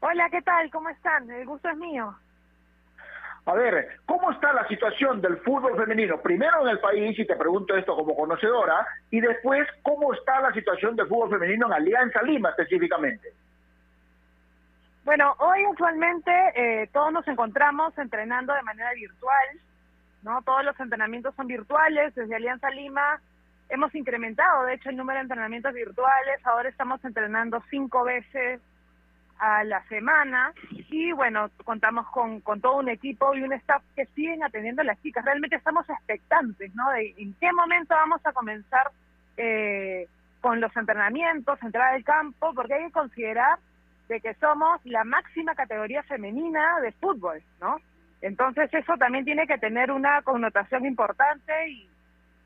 Hola, 0.00 0.30
¿qué 0.30 0.40
tal? 0.40 0.70
¿Cómo 0.70 0.88
están? 0.88 1.30
El 1.30 1.46
gusto 1.46 1.68
es 1.68 1.76
mío. 1.76 2.14
A 3.46 3.54
ver, 3.54 3.98
¿cómo 4.06 4.30
está 4.32 4.52
la 4.52 4.66
situación 4.68 5.20
del 5.20 5.38
fútbol 5.38 5.76
femenino? 5.76 6.20
Primero 6.20 6.62
en 6.62 6.68
el 6.68 6.78
país, 6.78 7.18
y 7.18 7.26
te 7.26 7.36
pregunto 7.36 7.76
esto 7.76 7.96
como 7.96 8.14
conocedora, 8.14 8.86
y 9.10 9.20
después, 9.20 9.66
¿cómo 9.82 10.12
está 10.14 10.40
la 10.40 10.52
situación 10.52 10.96
del 10.96 11.06
fútbol 11.06 11.30
femenino 11.30 11.66
en 11.66 11.72
Alianza 11.72 12.22
Lima 12.22 12.50
específicamente? 12.50 13.32
Bueno, 15.04 15.34
hoy 15.38 15.64
actualmente 15.64 16.30
eh, 16.54 16.88
todos 16.92 17.12
nos 17.12 17.26
encontramos 17.28 17.96
entrenando 17.98 18.54
de 18.54 18.62
manera 18.62 18.92
virtual, 18.92 19.48
¿no? 20.22 20.42
Todos 20.42 20.64
los 20.64 20.78
entrenamientos 20.78 21.34
son 21.34 21.46
virtuales, 21.46 22.14
desde 22.14 22.36
Alianza 22.36 22.70
Lima 22.70 23.20
hemos 23.70 23.94
incrementado, 23.94 24.64
de 24.64 24.74
hecho, 24.74 24.90
el 24.90 24.96
número 24.96 25.18
de 25.18 25.22
entrenamientos 25.22 25.72
virtuales, 25.72 26.44
ahora 26.44 26.68
estamos 26.68 27.02
entrenando 27.04 27.62
cinco 27.70 28.04
veces 28.04 28.60
a 29.40 29.64
la 29.64 29.82
semana 29.88 30.52
y 30.90 31.12
bueno, 31.12 31.50
contamos 31.64 32.06
con, 32.10 32.40
con 32.40 32.60
todo 32.60 32.76
un 32.76 32.90
equipo 32.90 33.34
y 33.34 33.42
un 33.42 33.52
staff 33.54 33.82
que 33.96 34.04
siguen 34.06 34.42
atendiendo 34.42 34.82
a 34.82 34.84
las 34.84 35.00
chicas. 35.02 35.24
Realmente 35.24 35.56
estamos 35.56 35.88
expectantes, 35.88 36.74
¿no? 36.74 36.90
De 36.90 37.14
en 37.16 37.34
qué 37.40 37.50
momento 37.52 37.94
vamos 37.94 38.20
a 38.24 38.32
comenzar 38.32 38.90
eh, 39.36 40.06
con 40.40 40.60
los 40.60 40.76
entrenamientos, 40.76 41.62
entrar 41.62 41.94
al 41.94 42.04
campo, 42.04 42.52
porque 42.54 42.74
hay 42.74 42.84
que 42.86 42.92
considerar 42.92 43.58
de 44.08 44.20
que 44.20 44.34
somos 44.34 44.84
la 44.84 45.04
máxima 45.04 45.54
categoría 45.54 46.02
femenina 46.02 46.80
de 46.80 46.92
fútbol, 46.92 47.42
¿no? 47.60 47.78
Entonces 48.20 48.72
eso 48.74 48.96
también 48.98 49.24
tiene 49.24 49.46
que 49.46 49.56
tener 49.56 49.90
una 49.90 50.20
connotación 50.22 50.84
importante 50.84 51.68
y, 51.68 51.88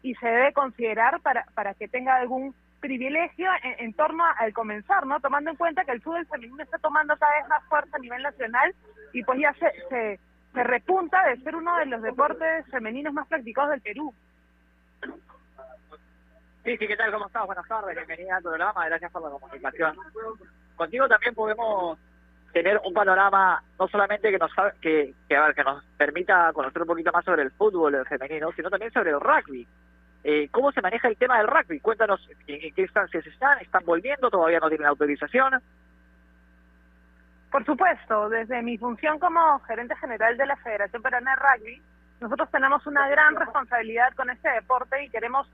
y 0.02 0.14
se 0.14 0.28
debe 0.28 0.52
considerar 0.52 1.20
para, 1.20 1.44
para 1.54 1.74
que 1.74 1.88
tenga 1.88 2.14
algún 2.14 2.54
privilegio 2.84 3.48
en, 3.62 3.86
en, 3.86 3.94
torno 3.94 4.22
al 4.38 4.52
comenzar, 4.52 5.06
¿no? 5.06 5.18
Tomando 5.18 5.50
en 5.50 5.56
cuenta 5.56 5.84
que 5.86 5.92
el 5.92 6.02
fútbol 6.02 6.26
femenino 6.26 6.62
está 6.62 6.76
tomando 6.76 7.16
cada 7.16 7.32
vez 7.40 7.48
más 7.48 7.64
fuerza 7.64 7.96
a 7.96 7.98
nivel 7.98 8.22
nacional 8.22 8.74
y 9.14 9.24
pues 9.24 9.40
ya 9.40 9.54
se, 9.54 9.72
se, 9.88 10.20
repunta 10.52 11.26
de 11.28 11.38
ser 11.38 11.56
uno 11.56 11.78
de 11.78 11.86
los 11.86 12.02
deportes 12.02 12.66
femeninos 12.70 13.14
más 13.14 13.26
practicados 13.26 13.70
del 13.70 13.80
Perú. 13.80 14.14
Sí, 16.62 16.76
sí, 16.76 16.86
¿qué 16.86 16.96
tal? 16.96 17.10
¿Cómo 17.10 17.26
estás? 17.26 17.46
Buenas 17.46 17.66
tardes, 17.66 17.96
bienvenida 17.96 18.36
al 18.36 18.42
programa, 18.42 18.86
gracias 18.86 19.10
por 19.10 19.22
la 19.22 19.30
comunicación. 19.30 19.96
Contigo 20.76 21.08
también 21.08 21.34
podemos 21.34 21.98
tener 22.52 22.80
un 22.84 22.92
panorama 22.92 23.62
no 23.78 23.88
solamente 23.88 24.30
que 24.30 24.38
nos 24.38 24.52
que, 24.82 25.14
que, 25.26 25.36
a 25.36 25.46
ver, 25.46 25.54
que 25.54 25.64
nos 25.64 25.82
permita 25.96 26.52
conocer 26.52 26.82
un 26.82 26.88
poquito 26.88 27.10
más 27.12 27.24
sobre 27.24 27.42
el 27.42 27.50
fútbol 27.52 28.06
femenino, 28.06 28.52
sino 28.54 28.68
también 28.68 28.92
sobre 28.92 29.10
el 29.10 29.20
rugby. 29.20 29.66
Eh, 30.26 30.48
¿Cómo 30.50 30.72
se 30.72 30.80
maneja 30.80 31.08
el 31.08 31.18
tema 31.18 31.36
del 31.36 31.46
rugby? 31.46 31.80
Cuéntanos 31.80 32.26
en, 32.46 32.64
en 32.64 32.74
qué 32.74 32.82
instancias 32.82 33.26
están, 33.26 33.58
están 33.58 33.84
volviendo, 33.84 34.30
todavía 34.30 34.58
no 34.58 34.70
tienen 34.70 34.86
autorización. 34.86 35.60
Por 37.50 37.64
supuesto, 37.66 38.30
desde 38.30 38.62
mi 38.62 38.78
función 38.78 39.18
como 39.18 39.60
gerente 39.60 39.94
general 39.96 40.36
de 40.38 40.46
la 40.46 40.56
Federación 40.56 41.02
Peruana 41.02 41.36
de 41.36 41.36
Rugby, 41.36 41.82
nosotros 42.20 42.50
tenemos 42.50 42.86
una 42.86 43.06
gran 43.08 43.36
responsabilidad 43.36 44.14
con 44.16 44.30
este 44.30 44.48
deporte 44.48 45.04
y 45.04 45.10
queremos 45.10 45.46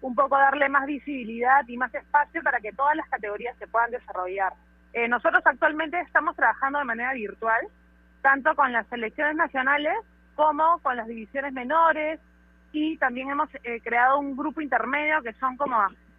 un 0.00 0.14
poco 0.14 0.38
darle 0.38 0.70
más 0.70 0.86
visibilidad 0.86 1.60
y 1.68 1.76
más 1.76 1.94
espacio 1.94 2.42
para 2.42 2.58
que 2.58 2.72
todas 2.72 2.96
las 2.96 3.08
categorías 3.10 3.54
se 3.58 3.68
puedan 3.68 3.90
desarrollar. 3.90 4.54
Eh, 4.94 5.08
nosotros 5.08 5.42
actualmente 5.44 6.00
estamos 6.00 6.34
trabajando 6.36 6.78
de 6.78 6.86
manera 6.86 7.12
virtual, 7.12 7.68
tanto 8.22 8.54
con 8.56 8.72
las 8.72 8.86
selecciones 8.86 9.36
nacionales 9.36 9.94
como 10.36 10.78
con 10.78 10.96
las 10.96 11.06
divisiones 11.06 11.52
menores 11.52 12.18
y 12.72 12.96
también 12.98 13.30
hemos 13.30 13.48
eh, 13.62 13.80
creado 13.82 14.18
un 14.18 14.36
grupo 14.36 14.60
intermedio 14.60 15.22
que 15.22 15.32
son 15.34 15.56
como 15.56 15.76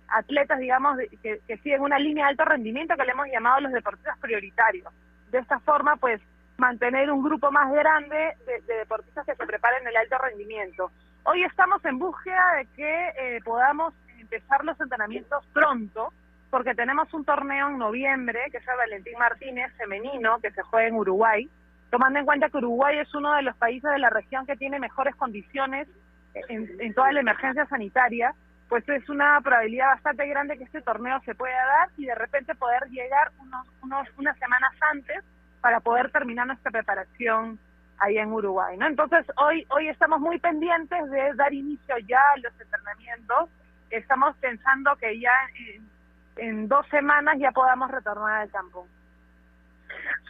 atletas, 0.07 0.59
digamos, 0.59 0.97
que, 1.21 1.39
que 1.47 1.57
siguen 1.57 1.81
una 1.81 1.97
línea 1.97 2.25
de 2.25 2.31
alto 2.31 2.45
rendimiento 2.45 2.95
que 2.95 3.05
le 3.05 3.11
hemos 3.11 3.27
llamado 3.27 3.61
los 3.61 3.71
deportistas 3.71 4.17
prioritarios. 4.19 4.93
De 5.31 5.39
esta 5.39 5.59
forma, 5.59 5.95
pues, 5.95 6.21
mantener 6.57 7.09
un 7.11 7.23
grupo 7.23 7.51
más 7.51 7.71
grande 7.71 8.35
de, 8.45 8.61
de 8.67 8.79
deportistas 8.79 9.25
que 9.25 9.35
se 9.35 9.45
preparen 9.45 9.81
en 9.83 9.87
el 9.87 9.97
alto 9.97 10.17
rendimiento. 10.17 10.91
Hoy 11.23 11.43
estamos 11.43 11.83
en 11.85 11.97
búsqueda 11.97 12.55
de 12.57 12.65
que 12.75 13.07
eh, 13.17 13.39
podamos 13.43 13.93
empezar 14.19 14.63
los 14.65 14.79
entrenamientos 14.79 15.45
pronto, 15.53 16.11
porque 16.49 16.75
tenemos 16.75 17.13
un 17.13 17.23
torneo 17.23 17.69
en 17.69 17.77
noviembre, 17.77 18.39
que 18.51 18.57
es 18.57 18.67
el 18.67 18.77
Valentín 18.77 19.17
Martínez 19.17 19.73
femenino, 19.77 20.39
que 20.39 20.51
se 20.51 20.61
juega 20.63 20.87
en 20.87 20.95
Uruguay, 20.95 21.49
tomando 21.89 22.19
en 22.19 22.25
cuenta 22.25 22.49
que 22.49 22.57
Uruguay 22.57 22.97
es 22.99 23.13
uno 23.15 23.33
de 23.33 23.43
los 23.43 23.55
países 23.55 23.89
de 23.89 23.99
la 23.99 24.09
región 24.09 24.45
que 24.45 24.57
tiene 24.57 24.79
mejores 24.79 25.15
condiciones 25.15 25.87
en, 26.33 26.93
toda 26.93 27.11
la 27.11 27.19
emergencia 27.21 27.65
sanitaria, 27.65 28.33
pues 28.69 28.87
es 28.87 29.07
una 29.09 29.39
probabilidad 29.41 29.87
bastante 29.87 30.27
grande 30.27 30.57
que 30.57 30.63
este 30.63 30.81
torneo 30.81 31.19
se 31.25 31.35
pueda 31.35 31.65
dar 31.65 31.89
y 31.97 32.05
de 32.05 32.15
repente 32.15 32.55
poder 32.55 32.83
llegar 32.89 33.31
unos, 33.39 33.67
unos 33.81 34.07
unas 34.17 34.37
semanas 34.37 34.71
antes 34.91 35.23
para 35.59 35.79
poder 35.79 36.11
terminar 36.11 36.47
nuestra 36.47 36.71
preparación 36.71 37.59
ahí 37.99 38.17
en 38.17 38.31
Uruguay, 38.31 38.77
¿no? 38.77 38.87
Entonces 38.87 39.25
hoy 39.37 39.65
hoy 39.69 39.89
estamos 39.89 40.19
muy 40.19 40.39
pendientes 40.39 41.09
de 41.11 41.33
dar 41.35 41.53
inicio 41.53 41.95
ya 42.07 42.19
a 42.33 42.37
los 42.39 42.53
entrenamientos. 42.59 43.49
Estamos 43.89 44.35
pensando 44.37 44.95
que 44.95 45.19
ya 45.19 45.33
en, 45.55 45.89
en 46.37 46.67
dos 46.67 46.87
semanas 46.87 47.35
ya 47.39 47.51
podamos 47.51 47.91
retornar 47.91 48.41
al 48.41 48.49
campo. 48.49 48.87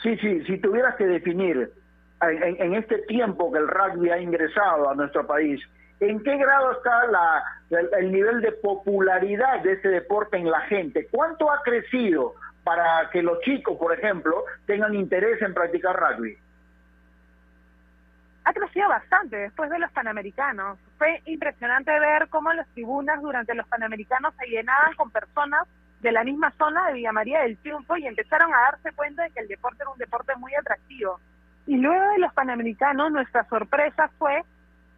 Sí, 0.01 0.17
sí, 0.17 0.43
si 0.45 0.57
tuvieras 0.57 0.95
que 0.95 1.05
definir 1.05 1.71
en, 2.21 2.61
en, 2.61 2.73
este 2.73 2.99
tiempo 3.03 3.51
que 3.51 3.59
el 3.59 3.67
rugby 3.67 4.09
ha 4.09 4.19
ingresado 4.19 4.89
a 4.89 4.95
nuestro 4.95 5.25
país, 5.25 5.61
¿en 6.01 6.21
qué 6.23 6.35
grado 6.35 6.71
está 6.73 7.05
la, 7.07 7.43
el, 7.69 7.89
el, 7.97 8.11
nivel 8.11 8.41
de 8.41 8.51
popularidad 8.51 9.61
de 9.61 9.73
este 9.73 9.89
deporte 9.89 10.37
en 10.37 10.49
la 10.49 10.61
gente? 10.61 11.07
¿Cuánto 11.11 11.51
ha 11.51 11.61
crecido 11.61 12.33
para 12.63 13.09
que 13.11 13.21
los 13.21 13.39
chicos, 13.41 13.77
por 13.77 13.93
ejemplo, 13.97 14.43
tengan 14.65 14.93
interés 14.95 15.41
en 15.41 15.53
practicar 15.53 15.95
rugby? 15.95 16.37
Ha 18.43 18.53
crecido 18.53 18.89
bastante 18.89 19.37
después 19.37 19.69
de 19.69 19.77
los 19.77 19.91
Panamericanos. 19.91 20.79
Fue 20.97 21.21
impresionante 21.25 21.91
ver 21.99 22.27
cómo 22.29 22.51
las 22.53 22.67
tribunas 22.69 23.21
durante 23.21 23.53
los 23.53 23.67
Panamericanos 23.67 24.33
se 24.39 24.47
llenaban 24.47 24.95
con 24.95 25.11
personas 25.11 25.67
de 26.01 26.11
la 26.11 26.23
misma 26.23 26.51
zona 26.57 26.87
de 26.87 26.93
Villa 26.93 27.11
María 27.11 27.41
del 27.41 27.57
Triunfo 27.57 27.95
y 27.97 28.07
empezaron 28.07 28.51
a 28.51 28.71
darse 28.71 28.91
cuenta 28.93 29.21
de 29.21 29.29
que 29.29 29.41
el 29.41 29.47
deporte 29.47 29.83
era 29.83 29.91
un 29.91 29.99
deporte 29.99 30.35
muy 30.37 30.55
atractivo. 30.55 31.19
Y 31.67 31.77
luego 31.77 32.11
de 32.13 32.17
los 32.17 32.33
Panamericanos, 32.33 33.11
nuestra 33.11 33.43
sorpresa 33.43 34.09
fue 34.17 34.43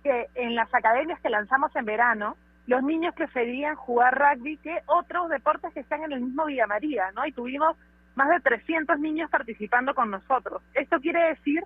que 0.04 0.28
en 0.36 0.56
las 0.56 0.74
academias 0.74 1.20
que 1.22 1.30
lanzamos 1.30 1.76
en 1.76 1.86
verano, 1.86 2.36
los 2.68 2.84
niños 2.84 3.14
preferían 3.16 3.76
jugar 3.76 4.18
rugby 4.18 4.58
que 4.58 4.82
otros 4.86 5.30
deportes 5.30 5.74
que 5.74 5.82
están 5.82 6.04
en 6.04 6.14
el 6.14 6.22
mismo 6.22 6.46
Villa 6.46 6.68
María, 6.68 7.12
¿no? 7.14 7.26
Y 7.26 7.32
tuvimos 7.32 7.78
más 8.16 8.30
de 8.30 8.40
300 8.40 9.00
niños 9.00 9.30
participando 9.30 9.96
con 9.96 10.12
nosotros. 10.12 10.62
Esto 10.74 11.00
quiere 11.00 11.30
decir 11.30 11.64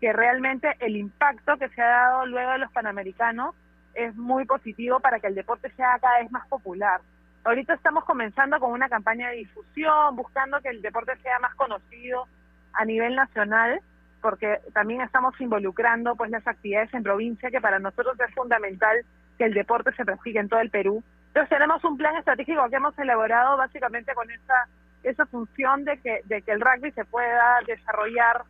que 0.00 0.12
realmente 0.12 0.68
el 0.80 0.96
impacto 0.96 1.56
que 1.58 1.68
se 1.70 1.82
ha 1.82 1.88
dado 1.88 2.26
luego 2.26 2.52
de 2.52 2.58
los 2.58 2.72
Panamericanos 2.72 3.54
es 3.94 4.14
muy 4.16 4.44
positivo 4.44 5.00
para 5.00 5.20
que 5.20 5.26
el 5.26 5.34
deporte 5.34 5.70
sea 5.72 5.98
cada 6.00 6.20
vez 6.20 6.30
más 6.30 6.46
popular. 6.48 7.00
Ahorita 7.44 7.74
estamos 7.74 8.04
comenzando 8.04 8.60
con 8.60 8.72
una 8.72 8.88
campaña 8.88 9.30
de 9.30 9.36
difusión, 9.36 10.14
buscando 10.16 10.60
que 10.60 10.68
el 10.68 10.82
deporte 10.82 11.16
sea 11.22 11.38
más 11.40 11.54
conocido 11.54 12.26
a 12.72 12.84
nivel 12.84 13.16
nacional, 13.16 13.80
porque 14.20 14.60
también 14.72 15.00
estamos 15.00 15.38
involucrando 15.40 16.14
pues 16.16 16.30
las 16.30 16.46
actividades 16.46 16.92
en 16.94 17.02
provincia, 17.02 17.50
que 17.50 17.60
para 17.60 17.78
nosotros 17.78 18.18
es 18.20 18.34
fundamental 18.34 19.04
que 19.38 19.44
el 19.44 19.54
deporte 19.54 19.92
se 19.92 20.04
practique 20.04 20.38
en 20.38 20.48
todo 20.48 20.60
el 20.60 20.70
Perú. 20.70 21.02
Entonces 21.28 21.48
tenemos 21.48 21.82
un 21.84 21.96
plan 21.96 22.16
estratégico 22.16 22.68
que 22.68 22.76
hemos 22.76 22.98
elaborado 22.98 23.56
básicamente 23.56 24.14
con 24.14 24.30
esa 24.30 24.66
esa 25.02 25.24
función 25.26 25.84
de 25.84 25.98
que 25.98 26.20
de 26.24 26.42
que 26.42 26.52
el 26.52 26.60
rugby 26.60 26.92
se 26.92 27.04
pueda 27.06 27.58
desarrollar 27.66 28.42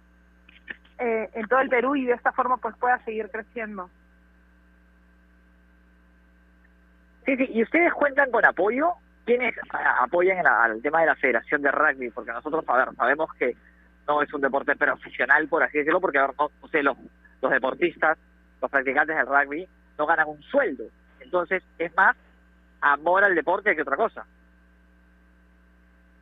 eh, 0.98 1.30
en 1.32 1.46
todo 1.46 1.60
el 1.60 1.68
Perú 1.68 1.94
y 1.94 2.06
de 2.06 2.14
esta 2.14 2.32
forma 2.32 2.56
pues 2.56 2.76
pueda 2.76 2.98
seguir 3.04 3.30
creciendo. 3.30 3.88
Sí, 7.24 7.36
sí, 7.36 7.48
¿y 7.52 7.62
ustedes 7.62 7.92
cuentan 7.92 8.30
con 8.30 8.44
apoyo? 8.44 8.94
¿Quiénes 9.24 9.54
apoyan 10.00 10.44
al 10.46 10.82
tema 10.82 11.00
de 11.00 11.06
la 11.06 11.14
Federación 11.14 11.62
de 11.62 11.70
Rugby? 11.70 12.10
Porque 12.10 12.32
nosotros, 12.32 12.64
a 12.66 12.76
ver, 12.76 12.94
sabemos 12.96 13.32
que 13.34 13.54
no 14.10 14.22
es 14.22 14.34
un 14.34 14.40
deporte 14.40 14.74
profesional, 14.74 15.46
por 15.46 15.62
así 15.62 15.78
decirlo, 15.78 16.00
porque, 16.00 16.18
a 16.18 16.26
ver, 16.26 16.36
no, 16.36 16.50
los, 16.82 16.96
los 17.40 17.50
deportistas, 17.52 18.18
los 18.60 18.68
practicantes 18.68 19.16
del 19.16 19.26
rugby, 19.26 19.68
no 19.96 20.04
ganan 20.04 20.28
un 20.28 20.42
sueldo. 20.42 20.84
Entonces, 21.20 21.62
es 21.78 21.94
más 21.96 22.16
amor 22.80 23.22
al 23.22 23.36
deporte 23.36 23.76
que 23.76 23.82
otra 23.82 23.96
cosa. 23.96 24.26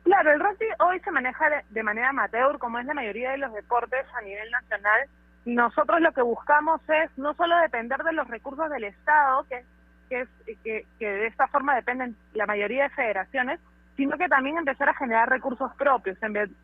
Claro, 0.03 0.31
el 0.31 0.39
rugby 0.39 0.67
hoy 0.79 0.99
se 0.99 1.09
maneja 1.09 1.63
de, 1.67 1.83
manera 1.83 2.09
amateur, 2.09 2.59
como 2.59 2.77
es 2.77 2.85
la 2.85 2.93
mayoría 2.93 3.31
de 3.31 3.39
los 3.39 3.51
deportes 3.53 4.05
a 4.13 4.21
nivel 4.21 4.51
nacional. 4.51 5.09
Nosotros 5.45 5.99
lo 5.99 6.11
que 6.11 6.21
buscamos 6.21 6.81
es 6.89 7.09
no 7.17 7.33
solo 7.33 7.57
depender 7.57 8.03
de 8.03 8.13
los 8.13 8.27
recursos 8.27 8.69
del 8.69 8.83
Estado, 8.83 9.47
que, 9.49 9.65
es, 10.11 10.29
que, 10.63 10.85
que 10.99 11.07
de 11.07 11.25
esta 11.25 11.47
forma 11.47 11.73
dependen 11.73 12.15
la 12.35 12.45
mayoría 12.45 12.83
de 12.83 12.89
federaciones, 12.89 13.59
sino 13.99 14.17
que 14.17 14.29
también 14.29 14.57
empezar 14.57 14.87
a 14.87 14.93
generar 14.93 15.27
recursos 15.27 15.73
propios, 15.75 16.17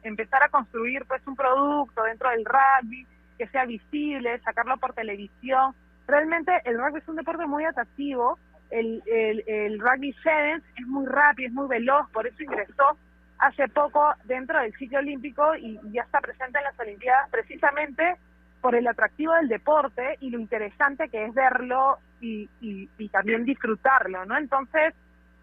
empezar 0.03 0.41
a 0.41 0.47
construir 0.47 1.03
pues 1.05 1.21
un 1.27 1.35
producto 1.35 2.01
dentro 2.03 2.29
del 2.29 2.45
rugby 2.45 3.05
que 3.37 3.45
sea 3.47 3.65
visible, 3.65 4.39
sacarlo 4.39 4.77
por 4.77 4.93
televisión. 4.93 5.75
Realmente 6.07 6.61
el 6.63 6.79
rugby 6.79 6.99
es 6.99 7.07
un 7.09 7.17
deporte 7.17 7.45
muy 7.45 7.65
atractivo, 7.65 8.39
el, 8.69 9.03
el, 9.05 9.77
rugby 9.81 10.13
sevens 10.23 10.63
es 10.79 10.87
muy 10.87 11.05
rápido, 11.07 11.49
es 11.49 11.53
muy 11.53 11.67
veloz, 11.67 12.09
por 12.11 12.25
eso 12.25 12.41
ingresó 12.41 12.97
hace 13.39 13.67
poco 13.67 14.13
dentro 14.23 14.57
del 14.61 14.73
sitio 14.75 14.99
olímpico 14.99 15.55
y 15.57 15.77
ya 15.91 16.03
está 16.03 16.21
presente 16.21 16.59
en 16.59 16.63
las 16.63 16.79
Olimpiadas 16.79 17.29
precisamente 17.31 18.15
por 18.61 18.75
el 18.75 18.87
atractivo 18.87 19.33
del 19.33 19.49
deporte 19.49 20.15
y 20.21 20.29
lo 20.29 20.39
interesante 20.39 21.09
que 21.09 21.25
es 21.25 21.33
verlo 21.33 21.97
y, 22.21 22.49
y, 22.61 22.89
y 22.97 23.09
también 23.09 23.43
disfrutarlo, 23.43 24.25
¿no? 24.25 24.37
Entonces, 24.37 24.93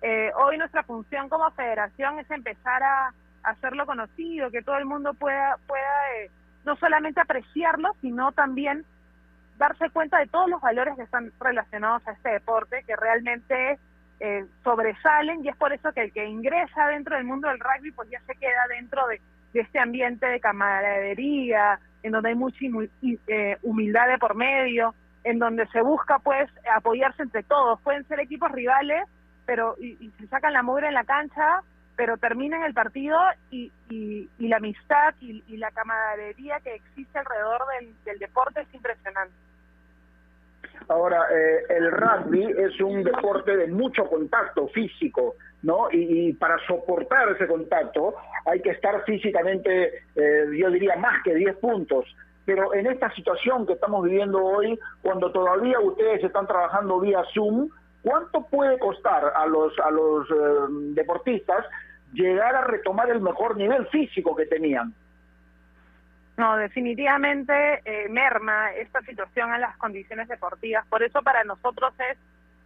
eh, 0.03 0.33
hoy 0.37 0.59
nuestra 0.59 0.83
función 0.83 1.29
como 1.29 1.51
federación 1.53 2.19
es 2.19 2.31
empezar 2.31 2.83
a, 2.83 3.15
hacerlo 3.45 3.87
conocido, 3.87 4.53
que 4.53 4.63
todo 4.63 4.77
el 4.79 4.85
mundo 4.85 5.15
pueda, 5.15 5.57
pueda 5.67 6.15
eh, 6.17 6.31
no 6.65 6.77
solamente 6.77 7.21
apreciarlo, 7.21 7.91
sino 8.01 8.31
también 8.31 8.85
darse 9.59 9.91
cuenta 9.91 10.19
de 10.19 10.29
todos 10.29 10.49
los 10.49 10.61
valores 10.61 10.95
que 10.97 11.03
están 11.03 11.33
relacionados 11.41 12.07
a 12.07 12.13
este 12.13 12.31
deporte, 12.31 12.85
que 12.87 12.95
realmente 12.95 13.79
eh, 14.21 14.47
sobresalen 14.63 15.45
y 15.45 15.49
es 15.49 15.57
por 15.57 15.73
eso 15.73 15.93
que 15.93 16.03
el 16.03 16.13
que 16.13 16.27
ingresa 16.27 16.87
dentro 16.87 17.17
del 17.17 17.25
mundo 17.25 17.49
del 17.49 17.59
rugby 17.59 17.91
pues 17.91 18.09
ya 18.11 18.21
se 18.21 18.37
queda 18.37 18.67
dentro 18.69 19.07
de, 19.09 19.21
de 19.53 19.61
este 19.61 19.81
ambiente 19.81 20.27
de 20.27 20.39
camaradería, 20.39 21.81
en 22.03 22.13
donde 22.13 22.31
hay 22.31 22.35
mucha 22.35 22.59
eh, 23.27 23.57
humildad 23.63 24.09
de 24.09 24.19
por 24.19 24.35
medio, 24.35 24.95
en 25.25 25.39
donde 25.39 25.67
se 25.69 25.81
busca 25.83 26.19
pues 26.19 26.51
apoyarse 26.75 27.23
entre 27.23 27.43
todos, 27.43 27.81
pueden 27.81 28.07
ser 28.07 28.21
equipos 28.21 28.51
rivales, 28.51 29.05
pero 29.47 29.77
y, 29.79 29.97
y 30.01 30.11
se 30.19 30.27
sacan 30.29 30.53
la 30.53 30.63
mugre 30.63 30.89
en 30.89 30.95
la 30.95 31.05
cancha, 31.05 31.63
pero 31.97 32.17
terminan 32.17 32.63
el 32.65 32.75
partido 32.75 33.19
y, 33.51 33.71
y, 33.91 34.29
y 34.39 34.49
la 34.49 34.57
amistad 34.57 35.15
y, 35.21 35.43
la 35.57 35.71
camaradería 35.71 36.61
que 36.61 36.75
existe 36.75 37.19
alrededor 37.19 37.63
del, 37.79 37.95
del 38.05 38.19
deporte 38.19 38.61
es 38.63 38.75
impresionante. 38.75 39.35
Ahora, 40.89 41.27
eh, 41.31 41.63
el 41.69 41.93
rugby 41.93 42.45
es 42.59 42.81
un 42.81 43.05
deporte 43.05 43.57
de 43.57 43.69
mucho 43.69 44.05
contacto 44.07 44.67
físico, 44.69 45.37
¿no? 45.63 45.89
Y, 45.93 46.29
y, 46.29 46.33
para 46.33 46.59
soportar 46.67 47.31
ese 47.31 47.47
contacto 47.47 48.15
hay 48.47 48.61
que 48.61 48.71
estar 48.71 49.05
físicamente, 49.05 50.03
eh, 50.17 50.45
yo 50.59 50.71
diría, 50.71 50.97
más 50.97 51.23
que 51.23 51.35
10 51.35 51.57
puntos. 51.59 52.05
Pero 52.45 52.75
en 52.75 52.89
esta 52.89 53.15
situación 53.15 53.67
que 53.67 53.75
estamos 53.75 54.05
viviendo 54.05 54.43
hoy, 54.43 54.79
cuando 55.01 55.31
todavía 55.31 55.79
ustedes 55.79 56.25
están 56.25 56.47
trabajando 56.47 56.99
vía 56.99 57.23
Zoom, 57.33 57.69
¿cuánto 58.03 58.47
puede 58.47 58.79
costar 58.79 59.33
a 59.35 59.47
los, 59.47 59.79
a 59.79 59.91
los 59.91 60.31
eh, 60.31 60.35
deportistas 60.95 61.65
llegar 62.13 62.55
a 62.55 62.65
retomar 62.65 63.11
el 63.11 63.21
mejor 63.21 63.57
nivel 63.57 63.87
físico 63.89 64.37
que 64.37 64.47
tenían? 64.47 64.93
No, 66.37 66.57
definitivamente 66.57 67.83
eh, 67.85 68.09
merma 68.09 68.73
esta 68.73 69.01
situación 69.03 69.53
a 69.53 69.59
las 69.59 69.77
condiciones 69.77 70.29
deportivas. 70.29 70.87
Por 70.87 71.03
eso 71.03 71.23
para 71.23 71.45
nosotros 71.45 71.93
es 72.11 72.19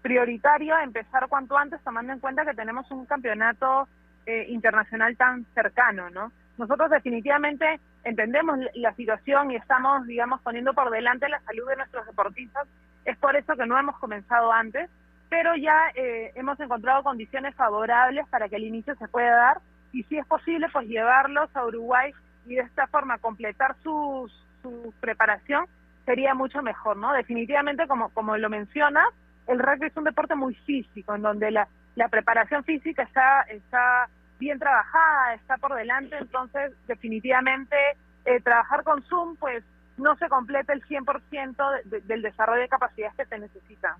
prioritario 0.02 0.78
empezar 0.78 1.28
cuanto 1.28 1.58
antes, 1.58 1.82
tomando 1.82 2.12
en 2.12 2.20
cuenta 2.20 2.44
que 2.44 2.54
tenemos 2.54 2.88
un 2.90 3.06
campeonato 3.06 3.88
eh, 4.24 4.46
internacional 4.48 5.16
tan 5.16 5.44
cercano, 5.54 6.10
¿no? 6.10 6.30
Nosotros 6.58 6.90
definitivamente 6.90 7.80
entendemos 8.04 8.58
la 8.74 8.94
situación 8.94 9.50
y 9.50 9.56
estamos, 9.56 10.06
digamos, 10.06 10.40
poniendo 10.42 10.72
por 10.72 10.90
delante 10.90 11.28
la 11.28 11.40
salud 11.40 11.68
de 11.68 11.76
nuestros 11.76 12.06
deportistas. 12.06 12.66
Es 13.04 13.16
por 13.18 13.36
eso 13.36 13.54
que 13.56 13.66
no 13.66 13.78
hemos 13.78 13.98
comenzado 13.98 14.52
antes, 14.52 14.88
pero 15.28 15.56
ya 15.56 15.90
eh, 15.94 16.32
hemos 16.34 16.58
encontrado 16.60 17.02
condiciones 17.02 17.54
favorables 17.54 18.26
para 18.28 18.48
que 18.48 18.56
el 18.56 18.64
inicio 18.64 18.94
se 18.96 19.08
pueda 19.08 19.34
dar 19.36 19.60
y 19.92 20.02
si 20.04 20.18
es 20.18 20.26
posible, 20.26 20.68
pues 20.72 20.86
llevarlos 20.88 21.48
a 21.56 21.64
Uruguay 21.64 22.12
y 22.44 22.56
de 22.56 22.62
esta 22.62 22.86
forma 22.86 23.18
completar 23.18 23.76
su, 23.82 24.30
su 24.62 24.92
preparación 25.00 25.66
sería 26.04 26.34
mucho 26.34 26.62
mejor, 26.62 26.96
¿no? 26.96 27.12
Definitivamente, 27.12 27.86
como, 27.86 28.36
lo 28.36 28.50
menciona, 28.50 29.04
el 29.46 29.58
rugby 29.58 29.86
es 29.86 29.96
un 29.96 30.04
deporte 30.04 30.34
muy 30.34 30.54
físico, 30.54 31.14
en 31.14 31.22
donde 31.22 31.50
la, 31.50 31.68
la 31.94 32.08
preparación 32.08 32.62
física 32.64 33.02
está, 33.02 33.42
está 33.42 34.08
bien 34.38 34.58
trabajada, 34.58 35.34
está 35.34 35.56
por 35.56 35.74
delante, 35.74 36.16
entonces 36.18 36.72
definitivamente 36.86 37.76
eh, 38.24 38.40
trabajar 38.40 38.84
con 38.84 39.02
Zoom, 39.04 39.36
pues 39.36 39.64
no 39.96 40.14
se 40.16 40.28
completa 40.28 40.72
el 40.74 40.84
100% 40.84 41.82
de, 41.84 41.90
de, 41.90 42.00
del 42.02 42.22
desarrollo 42.22 42.60
de 42.60 42.68
capacidades 42.68 43.16
que 43.16 43.24
se 43.24 43.38
necesitan. 43.38 43.94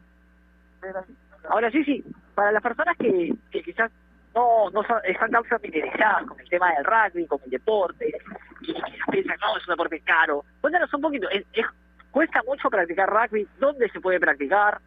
Ahora 1.49 1.71
sí, 1.71 1.85
sí, 1.85 2.05
para 2.35 2.53
las 2.53 2.63
personas 2.63 2.97
que, 2.97 3.35
quizás 3.51 3.91
no, 4.35 4.71
no 4.71 4.83
son, 4.85 4.99
están 5.05 5.31
tan 5.31 5.45
familiarizadas 5.45 6.27
con 6.27 6.41
el 6.41 6.49
tema 6.49 6.73
del 6.75 6.85
rugby, 6.85 7.27
con 7.27 7.41
el 7.45 7.51
deporte, 7.51 8.13
y 8.61 8.75
piensan, 9.11 9.37
no, 9.41 9.57
es 9.57 9.67
un 9.67 9.73
deporte 9.73 10.01
caro. 10.01 10.45
Cuéntanos 10.61 10.93
un 10.93 11.01
poquito, 11.01 11.29
¿es, 11.31 11.45
es, 11.53 11.67
¿cuesta 12.11 12.43
mucho 12.47 12.69
practicar 12.69 13.09
rugby? 13.09 13.47
¿Dónde 13.59 13.89
se 13.91 14.01
puede 14.01 14.21
practicar? 14.21 14.81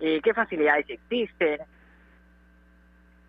Eh, 0.00 0.20
¿Qué 0.22 0.32
facilidades 0.34 0.88
existen? 0.88 1.60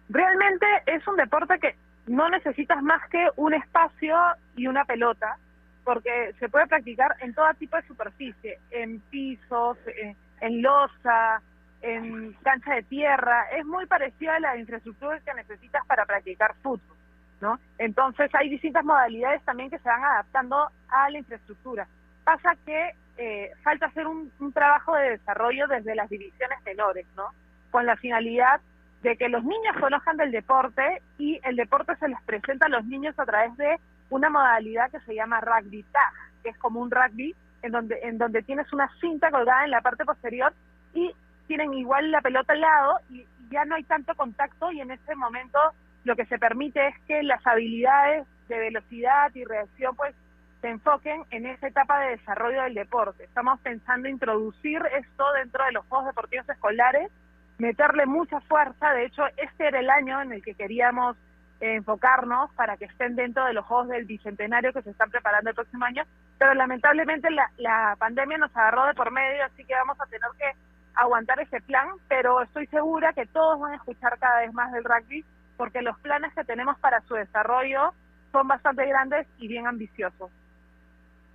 realmente 0.09 0.66
es 0.86 1.05
un 1.07 1.16
deporte 1.16 1.59
que 1.59 1.76
no 2.07 2.30
necesitas 2.30 2.82
más 2.84 3.07
que 3.09 3.30
un 3.36 3.53
espacio 3.53 4.16
y 4.55 4.68
una 4.68 4.86
pelota, 4.86 5.38
porque 5.84 6.34
se 6.39 6.49
puede 6.49 6.68
practicar 6.68 7.16
en 7.22 7.34
todo 7.34 7.47
tipo 7.57 7.78
de 7.78 7.88
superficie, 7.88 8.59
en 8.72 8.99
pisos, 9.09 9.78
en, 9.88 10.16
en 10.41 10.61
losa, 10.61 11.41
en 11.86 12.33
cancha 12.41 12.73
de 12.73 12.83
tierra, 12.83 13.45
es 13.55 13.63
muy 13.63 13.86
parecido 13.86 14.33
a 14.33 14.39
la 14.39 14.57
infraestructura 14.57 15.19
que 15.19 15.33
necesitas 15.36 15.86
para 15.86 16.05
practicar 16.05 16.55
fútbol, 16.63 16.97
¿no? 17.41 17.59
Entonces 17.77 18.33
hay 18.33 18.49
distintas 18.49 18.83
modalidades 18.83 19.43
también 19.43 19.69
que 19.69 19.77
se 19.77 19.88
van 19.88 20.03
adaptando 20.03 20.67
a 20.89 21.09
la 21.11 21.17
infraestructura. 21.19 21.88
Pasa 22.23 22.55
que 22.65 22.95
eh, 23.17 23.51
falta 23.63 23.86
hacer 23.86 24.07
un, 24.07 24.31
un 24.39 24.51
trabajo 24.51 24.95
de 24.95 25.11
desarrollo 25.11 25.67
desde 25.67 25.93
las 25.93 26.09
divisiones 26.09 26.57
menores, 26.65 27.05
¿no? 27.15 27.27
Con 27.69 27.86
la 27.86 27.95
finalidad 27.97 28.61
de 29.03 29.15
que 29.15 29.29
los 29.29 29.43
niños 29.43 29.75
conozcan 29.79 30.17
del 30.17 30.31
deporte 30.31 31.03
y 31.19 31.39
el 31.43 31.55
deporte 31.55 31.95
se 31.97 32.07
les 32.07 32.21
presenta 32.23 32.65
a 32.65 32.69
los 32.69 32.83
niños 32.86 33.13
a 33.19 33.25
través 33.25 33.55
de 33.57 33.77
una 34.09 34.31
modalidad 34.31 34.89
que 34.89 34.99
se 35.01 35.13
llama 35.13 35.39
rugby 35.39 35.83
tag, 35.83 36.13
que 36.41 36.49
es 36.49 36.57
como 36.57 36.79
un 36.79 36.89
rugby 36.89 37.36
en 37.61 37.71
donde 37.71 37.99
en 38.01 38.17
donde 38.17 38.41
tienes 38.41 38.71
una 38.73 38.89
cinta 38.99 39.29
colgada 39.29 39.65
en 39.65 39.71
la 39.71 39.81
parte 39.81 40.03
posterior 40.03 40.51
y 40.95 41.13
tienen 41.47 41.73
igual 41.73 42.11
la 42.11 42.21
pelota 42.21 42.53
al 42.53 42.61
lado 42.61 42.99
y 43.09 43.25
ya 43.49 43.65
no 43.65 43.75
hay 43.75 43.83
tanto 43.83 44.15
contacto 44.15 44.71
y 44.71 44.81
en 44.81 44.91
ese 44.91 45.15
momento 45.15 45.59
lo 46.03 46.15
que 46.15 46.25
se 46.25 46.37
permite 46.37 46.87
es 46.87 46.95
que 47.07 47.23
las 47.23 47.45
habilidades 47.45 48.27
de 48.47 48.59
velocidad 48.59 49.33
y 49.33 49.43
reacción 49.43 49.95
pues 49.95 50.15
se 50.61 50.69
enfoquen 50.69 51.23
en 51.31 51.45
esa 51.45 51.67
etapa 51.67 51.99
de 51.99 52.11
desarrollo 52.11 52.63
del 52.63 52.73
deporte. 52.73 53.23
Estamos 53.23 53.59
pensando 53.61 54.07
introducir 54.07 54.81
esto 54.97 55.23
dentro 55.33 55.63
de 55.65 55.71
los 55.73 55.85
Juegos 55.85 56.07
Deportivos 56.07 56.49
Escolares, 56.49 57.11
meterle 57.57 58.05
mucha 58.05 58.39
fuerza, 58.41 58.91
de 58.91 59.05
hecho 59.05 59.23
este 59.37 59.67
era 59.67 59.79
el 59.79 59.89
año 59.89 60.21
en 60.21 60.33
el 60.33 60.43
que 60.43 60.55
queríamos 60.55 61.17
enfocarnos 61.59 62.51
para 62.53 62.77
que 62.77 62.85
estén 62.85 63.15
dentro 63.15 63.45
de 63.45 63.53
los 63.53 63.65
Juegos 63.65 63.87
del 63.89 64.05
Bicentenario 64.05 64.73
que 64.73 64.81
se 64.81 64.89
están 64.89 65.09
preparando 65.09 65.49
el 65.49 65.55
próximo 65.55 65.85
año, 65.85 66.03
pero 66.37 66.53
lamentablemente 66.53 67.29
la, 67.31 67.49
la 67.57 67.95
pandemia 67.97 68.37
nos 68.37 68.55
agarró 68.55 68.85
de 68.85 68.93
por 68.93 69.11
medio, 69.11 69.45
así 69.45 69.63
que 69.63 69.73
vamos 69.73 69.99
a 69.99 70.05
tener 70.05 70.29
que 70.37 70.51
aguantar 70.95 71.39
ese 71.39 71.61
plan, 71.61 71.87
pero 72.07 72.41
estoy 72.41 72.67
segura 72.67 73.13
que 73.13 73.25
todos 73.27 73.59
van 73.59 73.73
a 73.73 73.75
escuchar 73.75 74.17
cada 74.19 74.41
vez 74.41 74.53
más 74.53 74.71
del 74.71 74.83
rugby 74.83 75.23
porque 75.57 75.81
los 75.81 75.97
planes 75.99 76.33
que 76.33 76.43
tenemos 76.43 76.77
para 76.79 77.01
su 77.01 77.15
desarrollo 77.15 77.93
son 78.31 78.47
bastante 78.47 78.85
grandes 78.85 79.27
y 79.37 79.47
bien 79.47 79.67
ambiciosos. 79.67 80.29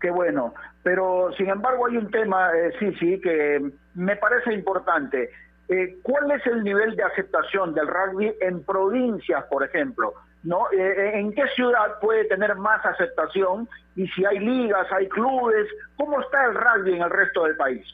Qué 0.00 0.10
bueno, 0.10 0.54
pero 0.82 1.30
sin 1.36 1.48
embargo 1.48 1.86
hay 1.86 1.96
un 1.96 2.10
tema, 2.10 2.50
eh, 2.56 2.72
sí, 2.78 2.92
sí, 2.98 3.20
que 3.20 3.70
me 3.94 4.16
parece 4.16 4.52
importante. 4.52 5.30
Eh, 5.68 5.98
¿Cuál 6.02 6.30
es 6.32 6.44
el 6.46 6.64
nivel 6.64 6.96
de 6.96 7.04
aceptación 7.04 7.74
del 7.74 7.86
rugby 7.86 8.34
en 8.40 8.64
provincias, 8.64 9.44
por 9.44 9.62
ejemplo? 9.62 10.14
¿No? 10.42 10.66
Eh, 10.72 10.78
eh, 10.78 11.20
¿En 11.20 11.32
qué 11.32 11.46
ciudad 11.54 12.00
puede 12.00 12.24
tener 12.24 12.56
más 12.56 12.84
aceptación? 12.84 13.68
Y 13.94 14.08
si 14.08 14.24
hay 14.24 14.40
ligas, 14.40 14.90
hay 14.90 15.08
clubes, 15.08 15.68
¿cómo 15.96 16.20
está 16.22 16.46
el 16.46 16.54
rugby 16.54 16.94
en 16.94 17.02
el 17.02 17.10
resto 17.10 17.44
del 17.44 17.56
país? 17.56 17.86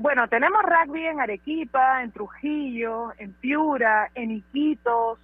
Bueno, 0.00 0.28
tenemos 0.28 0.62
rugby 0.62 1.06
en 1.06 1.20
Arequipa, 1.20 2.02
en 2.02 2.10
Trujillo, 2.10 3.12
en 3.18 3.34
Piura, 3.34 4.08
en 4.14 4.30
Iquitos. 4.30 5.18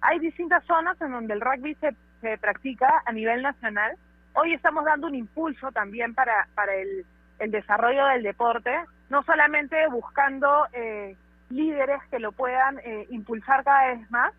Hay 0.00 0.20
distintas 0.20 0.64
zonas 0.64 0.98
en 1.02 1.12
donde 1.12 1.34
el 1.34 1.42
rugby 1.42 1.74
se, 1.74 1.94
se 2.22 2.38
practica 2.38 3.02
a 3.04 3.12
nivel 3.12 3.42
nacional. 3.42 3.94
Hoy 4.32 4.54
estamos 4.54 4.86
dando 4.86 5.08
un 5.08 5.16
impulso 5.16 5.70
también 5.70 6.14
para, 6.14 6.48
para 6.54 6.74
el, 6.74 7.04
el 7.40 7.50
desarrollo 7.50 8.06
del 8.06 8.22
deporte, 8.22 8.74
no 9.10 9.22
solamente 9.22 9.76
buscando 9.88 10.66
eh, 10.72 11.14
líderes 11.50 12.00
que 12.10 12.18
lo 12.18 12.32
puedan 12.32 12.78
eh, 12.78 13.06
impulsar 13.10 13.62
cada 13.64 13.88
vez 13.88 14.10
más 14.10 14.32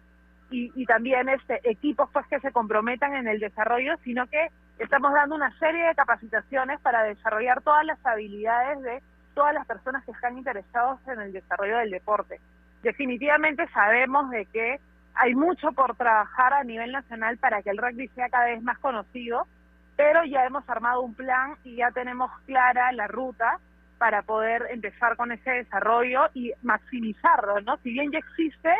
y, 0.49 0.71
y 0.73 0.87
también 0.87 1.29
este 1.29 1.61
equipos 1.69 2.09
pues 2.11 2.25
que 2.25 2.39
se 2.39 2.51
comprometan 2.51 3.13
en 3.13 3.27
el 3.27 3.39
desarrollo, 3.39 3.95
sino 4.03 4.25
que 4.25 4.47
estamos 4.79 5.13
dando 5.13 5.35
una 5.35 5.55
serie 5.59 5.85
de 5.85 5.93
capacitaciones 5.93 6.79
para 6.79 7.03
desarrollar 7.03 7.61
todas 7.61 7.85
las 7.85 8.03
habilidades 8.03 8.81
de 8.81 9.03
todas 9.33 9.53
las 9.53 9.65
personas 9.65 10.03
que 10.05 10.11
están 10.11 10.37
interesados 10.37 10.99
en 11.07 11.19
el 11.21 11.33
desarrollo 11.33 11.77
del 11.77 11.91
deporte. 11.91 12.39
Definitivamente 12.81 13.67
sabemos 13.73 14.29
de 14.29 14.45
que 14.45 14.79
hay 15.15 15.35
mucho 15.35 15.71
por 15.71 15.95
trabajar 15.95 16.53
a 16.53 16.63
nivel 16.63 16.91
nacional 16.91 17.37
para 17.37 17.61
que 17.61 17.69
el 17.69 17.77
rugby 17.77 18.07
sea 18.09 18.29
cada 18.29 18.45
vez 18.45 18.61
más 18.61 18.79
conocido, 18.79 19.47
pero 19.95 20.23
ya 20.25 20.45
hemos 20.45 20.67
armado 20.69 21.01
un 21.01 21.13
plan 21.13 21.55
y 21.63 21.75
ya 21.75 21.91
tenemos 21.91 22.31
clara 22.45 22.91
la 22.91 23.07
ruta 23.07 23.59
para 23.97 24.23
poder 24.23 24.67
empezar 24.71 25.15
con 25.15 25.31
ese 25.31 25.49
desarrollo 25.49 26.29
y 26.33 26.51
maximizarlo, 26.61 27.61
¿no? 27.61 27.77
Si 27.77 27.91
bien 27.91 28.11
ya 28.11 28.19
existe, 28.19 28.73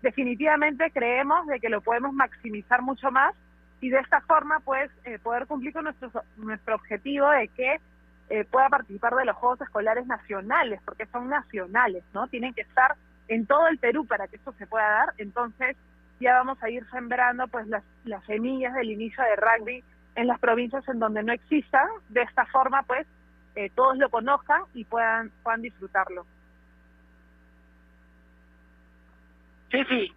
definitivamente 0.00 0.90
creemos 0.92 1.46
de 1.46 1.60
que 1.60 1.68
lo 1.68 1.80
podemos 1.80 2.12
maximizar 2.12 2.80
mucho 2.82 3.10
más 3.10 3.34
y 3.80 3.90
de 3.90 3.98
esta 3.98 4.20
forma 4.22 4.60
pues 4.60 4.90
eh, 5.04 5.18
poder 5.18 5.46
cumplir 5.46 5.72
con 5.72 5.84
nuestro, 5.84 6.10
nuestro 6.36 6.76
objetivo 6.76 7.28
de 7.30 7.48
que 7.48 7.80
eh, 8.30 8.44
pueda 8.44 8.68
participar 8.68 9.14
de 9.16 9.24
los 9.24 9.36
Juegos 9.36 9.60
Escolares 9.60 10.06
Nacionales, 10.06 10.80
porque 10.84 11.04
son 11.06 11.28
nacionales, 11.28 12.04
¿no? 12.14 12.28
Tienen 12.28 12.54
que 12.54 12.60
estar 12.60 12.94
en 13.26 13.44
todo 13.44 13.66
el 13.66 13.78
Perú 13.78 14.06
para 14.06 14.28
que 14.28 14.36
esto 14.36 14.52
se 14.52 14.68
pueda 14.68 14.88
dar, 14.88 15.14
entonces 15.18 15.76
ya 16.20 16.34
vamos 16.34 16.62
a 16.62 16.70
ir 16.70 16.88
sembrando 16.90 17.48
pues 17.48 17.66
las, 17.66 17.82
las 18.04 18.24
semillas 18.26 18.72
del 18.74 18.90
inicio 18.90 19.24
de 19.24 19.36
rugby 19.36 19.84
en 20.14 20.26
las 20.28 20.38
provincias 20.38 20.86
en 20.88 21.00
donde 21.00 21.24
no 21.24 21.32
existan, 21.32 21.88
de 22.08 22.22
esta 22.22 22.46
forma 22.46 22.84
pues 22.84 23.04
eh, 23.56 23.68
todos 23.74 23.98
lo 23.98 24.08
conozcan 24.10 24.62
y 24.74 24.84
puedan, 24.84 25.30
puedan 25.42 25.62
disfrutarlo. 25.62 26.24
Sí, 29.72 29.84
sí. 29.88 30.14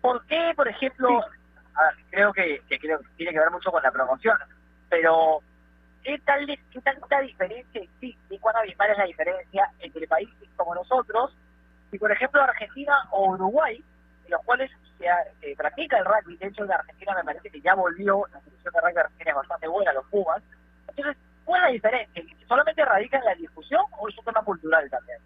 ¿Por 0.00 0.24
qué, 0.26 0.52
por 0.56 0.66
ejemplo, 0.66 1.20
a 1.74 1.82
ver, 1.84 2.04
creo 2.10 2.32
que, 2.32 2.62
que 2.68 2.78
creo 2.78 3.00
que 3.00 3.08
tiene 3.16 3.32
que 3.32 3.38
ver 3.38 3.50
mucho 3.50 3.70
con 3.70 3.82
la 3.82 3.90
promoción, 3.90 4.38
pero 4.88 5.42
¿qué 6.02 6.18
tal 6.24 6.46
qué 6.46 6.80
tanta 6.80 7.20
diferencia 7.20 7.82
existe 7.82 8.38
cuán 8.38 8.56
abismal 8.56 8.90
es 8.90 8.98
la 8.98 9.04
diferencia 9.04 9.70
entre 9.80 10.06
países 10.06 10.48
como 10.56 10.74
nosotros 10.74 11.36
y, 11.92 11.98
por 11.98 12.10
ejemplo, 12.12 12.42
Argentina 12.42 12.96
o 13.10 13.30
Uruguay, 13.30 13.82
en 14.24 14.30
los 14.30 14.42
cuales 14.44 14.70
se, 14.98 15.06
se 15.40 15.56
practica 15.56 15.98
el 15.98 16.04
rugby? 16.04 16.36
De 16.36 16.46
hecho, 16.46 16.64
en 16.64 16.72
Argentina 16.72 17.14
me 17.14 17.24
parece 17.24 17.50
que 17.50 17.60
ya 17.60 17.74
volvió, 17.74 18.24
la 18.32 18.40
selección 18.40 18.74
de 18.74 18.80
rugby 18.80 18.98
argentina 18.98 19.30
es 19.30 19.36
bastante 19.36 19.68
buena, 19.68 19.92
los 19.92 20.06
Pumas. 20.06 20.42
Entonces, 20.88 21.16
¿cuál 21.44 21.60
es 21.60 21.66
la 21.66 21.72
diferencia? 21.72 22.36
¿Solamente 22.46 22.84
radica 22.84 23.18
en 23.18 23.24
la 23.24 23.34
discusión 23.34 23.82
o 23.98 24.08
es 24.08 24.18
un 24.18 24.24
tema 24.24 24.42
cultural 24.42 24.88
también? 24.90 25.18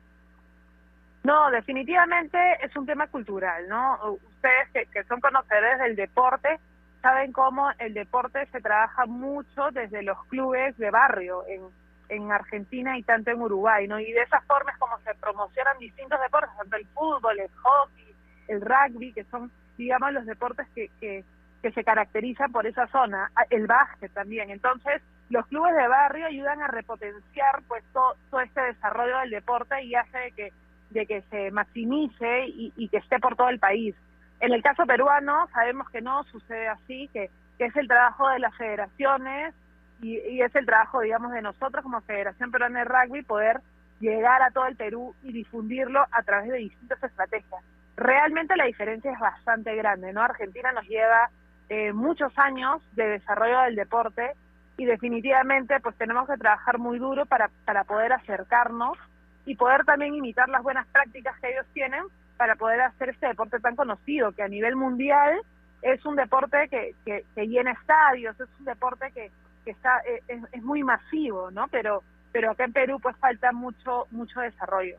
No, 1.22 1.50
definitivamente 1.50 2.38
es 2.62 2.74
un 2.76 2.86
tema 2.86 3.06
cultural, 3.06 3.66
¿no? 3.68 3.98
Ustedes 4.12 4.68
que, 4.72 4.86
que 4.86 5.04
son 5.04 5.20
conocedores 5.20 5.78
del 5.78 5.96
deporte 5.96 6.60
saben 7.04 7.32
cómo 7.32 7.70
el 7.78 7.92
deporte 7.92 8.46
se 8.46 8.62
trabaja 8.62 9.04
mucho 9.04 9.70
desde 9.72 10.02
los 10.02 10.16
clubes 10.28 10.74
de 10.78 10.90
barrio 10.90 11.44
en, 11.46 11.60
en 12.08 12.32
Argentina 12.32 12.96
y 12.96 13.02
tanto 13.02 13.30
en 13.30 13.42
Uruguay, 13.42 13.86
¿no? 13.86 14.00
Y 14.00 14.10
de 14.10 14.22
esa 14.22 14.40
forma 14.40 14.72
es 14.72 14.78
como 14.78 14.98
se 15.00 15.14
promocionan 15.16 15.76
distintos 15.78 16.18
deportes, 16.18 16.56
tanto 16.56 16.76
el 16.76 16.86
fútbol, 16.86 17.38
el 17.38 17.50
hockey, 17.56 18.14
el 18.48 18.62
rugby, 18.62 19.12
que 19.12 19.24
son, 19.24 19.52
digamos, 19.76 20.14
los 20.14 20.24
deportes 20.24 20.66
que, 20.74 20.88
que, 20.98 21.24
que 21.60 21.72
se 21.72 21.84
caracterizan 21.84 22.50
por 22.50 22.66
esa 22.66 22.86
zona, 22.86 23.30
el 23.50 23.66
básquet 23.66 24.10
también. 24.14 24.48
Entonces, 24.48 25.02
los 25.28 25.46
clubes 25.48 25.76
de 25.76 25.86
barrio 25.86 26.24
ayudan 26.24 26.62
a 26.62 26.68
repotenciar 26.68 27.62
pues 27.68 27.84
todo, 27.92 28.14
todo 28.30 28.40
este 28.40 28.62
desarrollo 28.62 29.18
del 29.18 29.30
deporte 29.30 29.84
y 29.84 29.94
hace 29.94 30.32
que 30.34 30.52
de 30.88 31.06
que 31.06 31.22
se 31.22 31.50
maximice 31.50 32.46
y, 32.46 32.72
y, 32.76 32.88
que 32.88 32.98
esté 32.98 33.18
por 33.18 33.36
todo 33.36 33.48
el 33.48 33.58
país. 33.58 33.94
En 34.40 34.52
el 34.52 34.62
caso 34.62 34.84
peruano 34.86 35.48
sabemos 35.52 35.88
que 35.90 36.00
no 36.00 36.24
sucede 36.24 36.68
así, 36.68 37.08
que, 37.12 37.30
que 37.58 37.66
es 37.66 37.76
el 37.76 37.88
trabajo 37.88 38.28
de 38.28 38.40
las 38.40 38.54
federaciones 38.56 39.54
y, 40.00 40.18
y, 40.18 40.42
es 40.42 40.54
el 40.54 40.66
trabajo, 40.66 41.00
digamos, 41.00 41.32
de 41.32 41.42
nosotros 41.42 41.82
como 41.82 42.00
Federación 42.02 42.50
Peruana 42.50 42.80
de 42.80 42.84
Rugby 42.84 43.22
poder 43.22 43.60
llegar 44.00 44.42
a 44.42 44.50
todo 44.50 44.66
el 44.66 44.76
Perú 44.76 45.14
y 45.22 45.32
difundirlo 45.32 46.04
a 46.10 46.22
través 46.22 46.50
de 46.50 46.58
distintas 46.58 47.02
estrategias. 47.02 47.62
Realmente 47.96 48.56
la 48.56 48.64
diferencia 48.64 49.12
es 49.12 49.18
bastante 49.18 49.74
grande, 49.76 50.12
¿no? 50.12 50.20
Argentina 50.20 50.72
nos 50.72 50.86
lleva 50.86 51.30
eh, 51.68 51.92
muchos 51.92 52.36
años 52.38 52.82
de 52.92 53.06
desarrollo 53.06 53.60
del 53.62 53.76
deporte 53.76 54.32
y 54.76 54.84
definitivamente 54.84 55.78
pues 55.80 55.96
tenemos 55.96 56.28
que 56.28 56.36
trabajar 56.36 56.78
muy 56.78 56.98
duro 56.98 57.24
para, 57.26 57.48
para 57.64 57.84
poder 57.84 58.12
acercarnos 58.12 58.98
y 59.46 59.56
poder 59.56 59.84
también 59.84 60.14
imitar 60.14 60.48
las 60.48 60.62
buenas 60.62 60.86
prácticas 60.88 61.38
que 61.40 61.50
ellos 61.50 61.66
tienen 61.72 62.02
para 62.36 62.56
poder 62.56 62.80
hacer 62.80 63.10
este 63.10 63.26
deporte 63.26 63.60
tan 63.60 63.76
conocido, 63.76 64.32
que 64.32 64.42
a 64.42 64.48
nivel 64.48 64.76
mundial 64.76 65.40
es 65.82 66.04
un 66.04 66.16
deporte 66.16 66.68
que, 66.68 66.94
que, 67.04 67.24
que 67.34 67.46
llena 67.46 67.72
estadios, 67.72 68.38
es 68.40 68.48
un 68.58 68.64
deporte 68.64 69.10
que, 69.12 69.30
que 69.64 69.70
está 69.70 69.98
es, 70.28 70.40
es, 70.52 70.62
muy 70.62 70.82
masivo, 70.82 71.50
¿no? 71.50 71.68
Pero 71.68 72.02
pero 72.32 72.50
acá 72.50 72.64
en 72.64 72.72
Perú 72.72 72.98
pues 73.00 73.16
falta 73.18 73.52
mucho 73.52 74.06
mucho 74.10 74.40
desarrollo. 74.40 74.98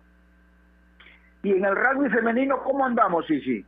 Y 1.43 1.51
en 1.51 1.65
el 1.65 1.75
rugby 1.75 2.09
femenino, 2.09 2.61
¿cómo 2.63 2.85
andamos, 2.85 3.25
Sisi? 3.27 3.65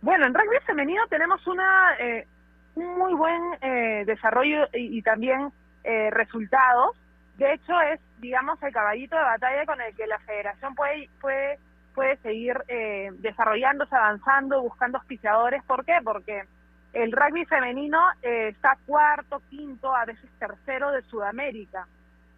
Bueno, 0.00 0.26
en 0.26 0.34
rugby 0.34 0.58
femenino 0.64 1.06
tenemos 1.08 1.44
una 1.46 1.96
eh, 1.98 2.26
un 2.74 2.98
muy 2.98 3.14
buen 3.14 3.42
eh, 3.60 4.04
desarrollo 4.06 4.68
y, 4.72 4.98
y 4.98 5.02
también 5.02 5.52
eh, 5.84 6.10
resultados. 6.10 6.96
De 7.36 7.54
hecho, 7.54 7.80
es, 7.80 8.00
digamos, 8.18 8.62
el 8.62 8.72
caballito 8.72 9.16
de 9.16 9.22
batalla 9.22 9.64
con 9.64 9.80
el 9.80 9.94
que 9.94 10.06
la 10.06 10.18
federación 10.18 10.74
puede, 10.74 11.08
puede, 11.20 11.58
puede 11.98 12.16
seguir 12.18 12.56
eh, 12.68 13.10
desarrollándose, 13.18 13.92
avanzando, 13.92 14.62
buscando 14.62 14.98
auspiciadores. 14.98 15.64
¿Por 15.64 15.84
qué? 15.84 15.94
Porque 16.04 16.44
el 16.92 17.10
rugby 17.10 17.44
femenino 17.44 17.98
eh, 18.22 18.50
está 18.50 18.78
cuarto, 18.86 19.42
quinto, 19.50 19.92
a 19.92 20.04
veces 20.04 20.30
tercero 20.38 20.92
de 20.92 21.02
Sudamérica. 21.02 21.88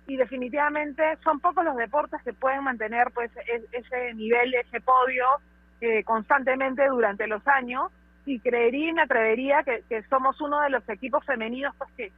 Y 0.06 0.16
definitivamente 0.16 1.02
son 1.22 1.40
pocos 1.40 1.62
los 1.62 1.76
deportes 1.76 2.22
que 2.22 2.32
pueden 2.32 2.64
mantener 2.64 3.08
pues 3.12 3.30
ese 3.70 4.14
nivel, 4.14 4.54
ese 4.54 4.80
podio 4.80 5.26
eh, 5.82 6.04
constantemente 6.04 6.86
durante 6.88 7.26
los 7.26 7.46
años. 7.46 7.92
Y 8.24 8.40
creería 8.40 8.88
y 8.88 8.92
me 8.94 9.02
atrevería 9.02 9.62
que, 9.62 9.82
que 9.90 10.02
somos 10.04 10.40
uno 10.40 10.58
de 10.62 10.70
los 10.70 10.88
equipos 10.88 11.22
femeninos 11.26 11.74
pues 11.76 11.90
que, 11.98 12.12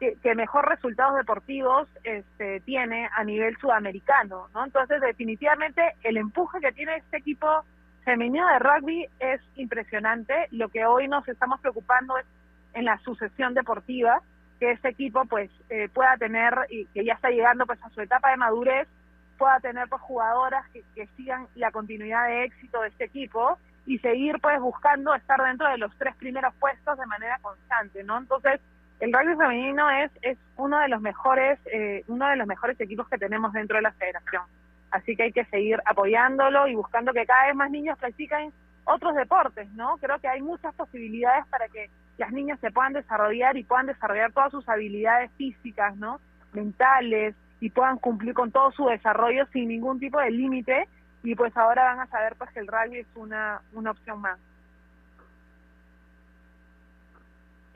que, 0.00 0.34
mejor 0.34 0.66
resultados 0.66 1.16
deportivos 1.16 1.86
este, 2.04 2.60
tiene 2.60 3.08
a 3.14 3.22
nivel 3.22 3.56
sudamericano, 3.58 4.48
¿no? 4.54 4.64
Entonces, 4.64 5.00
definitivamente, 5.00 5.82
el 6.02 6.16
empuje 6.16 6.58
que 6.60 6.72
tiene 6.72 6.96
este 6.96 7.18
equipo 7.18 7.64
femenino 8.04 8.46
de 8.48 8.58
rugby 8.58 9.06
es 9.18 9.42
impresionante. 9.56 10.48
Lo 10.52 10.70
que 10.70 10.86
hoy 10.86 11.06
nos 11.06 11.28
estamos 11.28 11.60
preocupando 11.60 12.16
es 12.16 12.24
en 12.72 12.86
la 12.86 12.98
sucesión 12.98 13.52
deportiva, 13.52 14.22
que 14.58 14.70
este 14.70 14.88
equipo 14.88 15.24
pues 15.26 15.50
eh, 15.68 15.88
pueda 15.92 16.16
tener, 16.16 16.54
y 16.70 16.86
que 16.86 17.04
ya 17.04 17.12
está 17.12 17.28
llegando 17.28 17.66
pues 17.66 17.82
a 17.84 17.90
su 17.90 18.00
etapa 18.00 18.30
de 18.30 18.38
madurez, 18.38 18.88
pueda 19.36 19.60
tener 19.60 19.86
pues 19.88 20.00
jugadoras 20.02 20.66
que, 20.70 20.82
que 20.94 21.06
sigan 21.16 21.46
la 21.56 21.70
continuidad 21.72 22.26
de 22.26 22.44
éxito 22.44 22.80
de 22.80 22.88
este 22.88 23.04
equipo 23.04 23.58
y 23.86 23.98
seguir 23.98 24.38
pues 24.40 24.58
buscando 24.60 25.14
estar 25.14 25.42
dentro 25.42 25.68
de 25.68 25.78
los 25.78 25.94
tres 25.98 26.14
primeros 26.16 26.54
puestos 26.54 26.98
de 26.98 27.06
manera 27.06 27.38
constante, 27.42 28.02
¿no? 28.04 28.18
Entonces, 28.18 28.60
el 29.00 29.12
rugby 29.12 29.36
femenino 29.36 29.90
es 29.90 30.10
es 30.22 30.38
uno 30.56 30.78
de 30.78 30.88
los 30.88 31.00
mejores 31.00 31.58
eh, 31.72 32.04
uno 32.06 32.28
de 32.28 32.36
los 32.36 32.46
mejores 32.46 32.78
equipos 32.80 33.08
que 33.08 33.18
tenemos 33.18 33.52
dentro 33.52 33.76
de 33.76 33.82
la 33.82 33.92
federación. 33.92 34.42
Así 34.90 35.16
que 35.16 35.24
hay 35.24 35.32
que 35.32 35.44
seguir 35.46 35.80
apoyándolo 35.84 36.66
y 36.68 36.74
buscando 36.74 37.12
que 37.12 37.24
cada 37.24 37.46
vez 37.46 37.54
más 37.54 37.70
niños 37.70 37.98
practiquen 37.98 38.52
otros 38.84 39.14
deportes 39.14 39.70
no 39.72 39.96
creo 39.98 40.18
que 40.18 40.28
hay 40.28 40.42
muchas 40.42 40.74
posibilidades 40.74 41.46
para 41.46 41.68
que 41.68 41.90
las 42.18 42.30
niñas 42.32 42.60
se 42.60 42.70
puedan 42.70 42.92
desarrollar 42.92 43.56
y 43.56 43.64
puedan 43.64 43.86
desarrollar 43.86 44.32
todas 44.32 44.50
sus 44.50 44.68
habilidades 44.68 45.30
físicas 45.32 45.96
no 45.96 46.20
mentales 46.52 47.34
y 47.60 47.70
puedan 47.70 47.98
cumplir 47.98 48.34
con 48.34 48.50
todo 48.50 48.70
su 48.72 48.86
desarrollo 48.86 49.46
sin 49.52 49.68
ningún 49.68 50.00
tipo 50.00 50.18
de 50.18 50.30
límite. 50.30 50.88
Y 51.22 51.34
pues 51.34 51.54
ahora 51.56 51.84
van 51.84 52.00
a 52.00 52.06
saber 52.06 52.34
pues 52.36 52.50
que 52.50 52.60
el 52.60 52.66
rugby 52.66 52.98
es 52.98 53.06
una 53.14 53.60
una 53.72 53.90
opción 53.90 54.20
más 54.20 54.38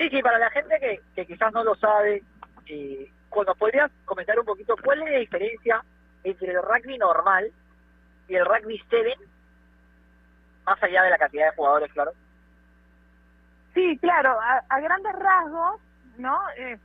Sí, 0.04 0.10
sí, 0.10 0.22
para 0.22 0.38
la 0.38 0.50
gente 0.50 0.78
que, 0.80 1.00
que 1.14 1.24
quizás 1.26 1.50
no 1.54 1.64
lo 1.64 1.74
sabe, 1.76 2.22
eh, 2.66 3.10
cuando 3.30 3.54
podrías 3.54 3.90
comentar 4.04 4.38
un 4.38 4.44
poquito 4.44 4.74
cuál 4.84 5.02
es 5.02 5.10
la 5.10 5.18
diferencia 5.18 5.82
entre 6.24 6.52
el 6.52 6.60
rugby 6.62 6.98
normal 6.98 7.50
y 8.28 8.34
el 8.34 8.44
rugby 8.44 8.78
7, 8.90 9.14
más 10.66 10.82
allá 10.82 11.04
de 11.04 11.10
la 11.10 11.16
cantidad 11.16 11.46
de 11.46 11.56
jugadores, 11.56 11.90
claro. 11.94 12.12
Sí, 13.72 13.96
claro, 13.98 14.38
a, 14.42 14.62
a 14.68 14.80
grandes 14.80 15.14
rasgos, 15.14 15.80
¿no? 16.18 16.38
Eh, 16.58 16.78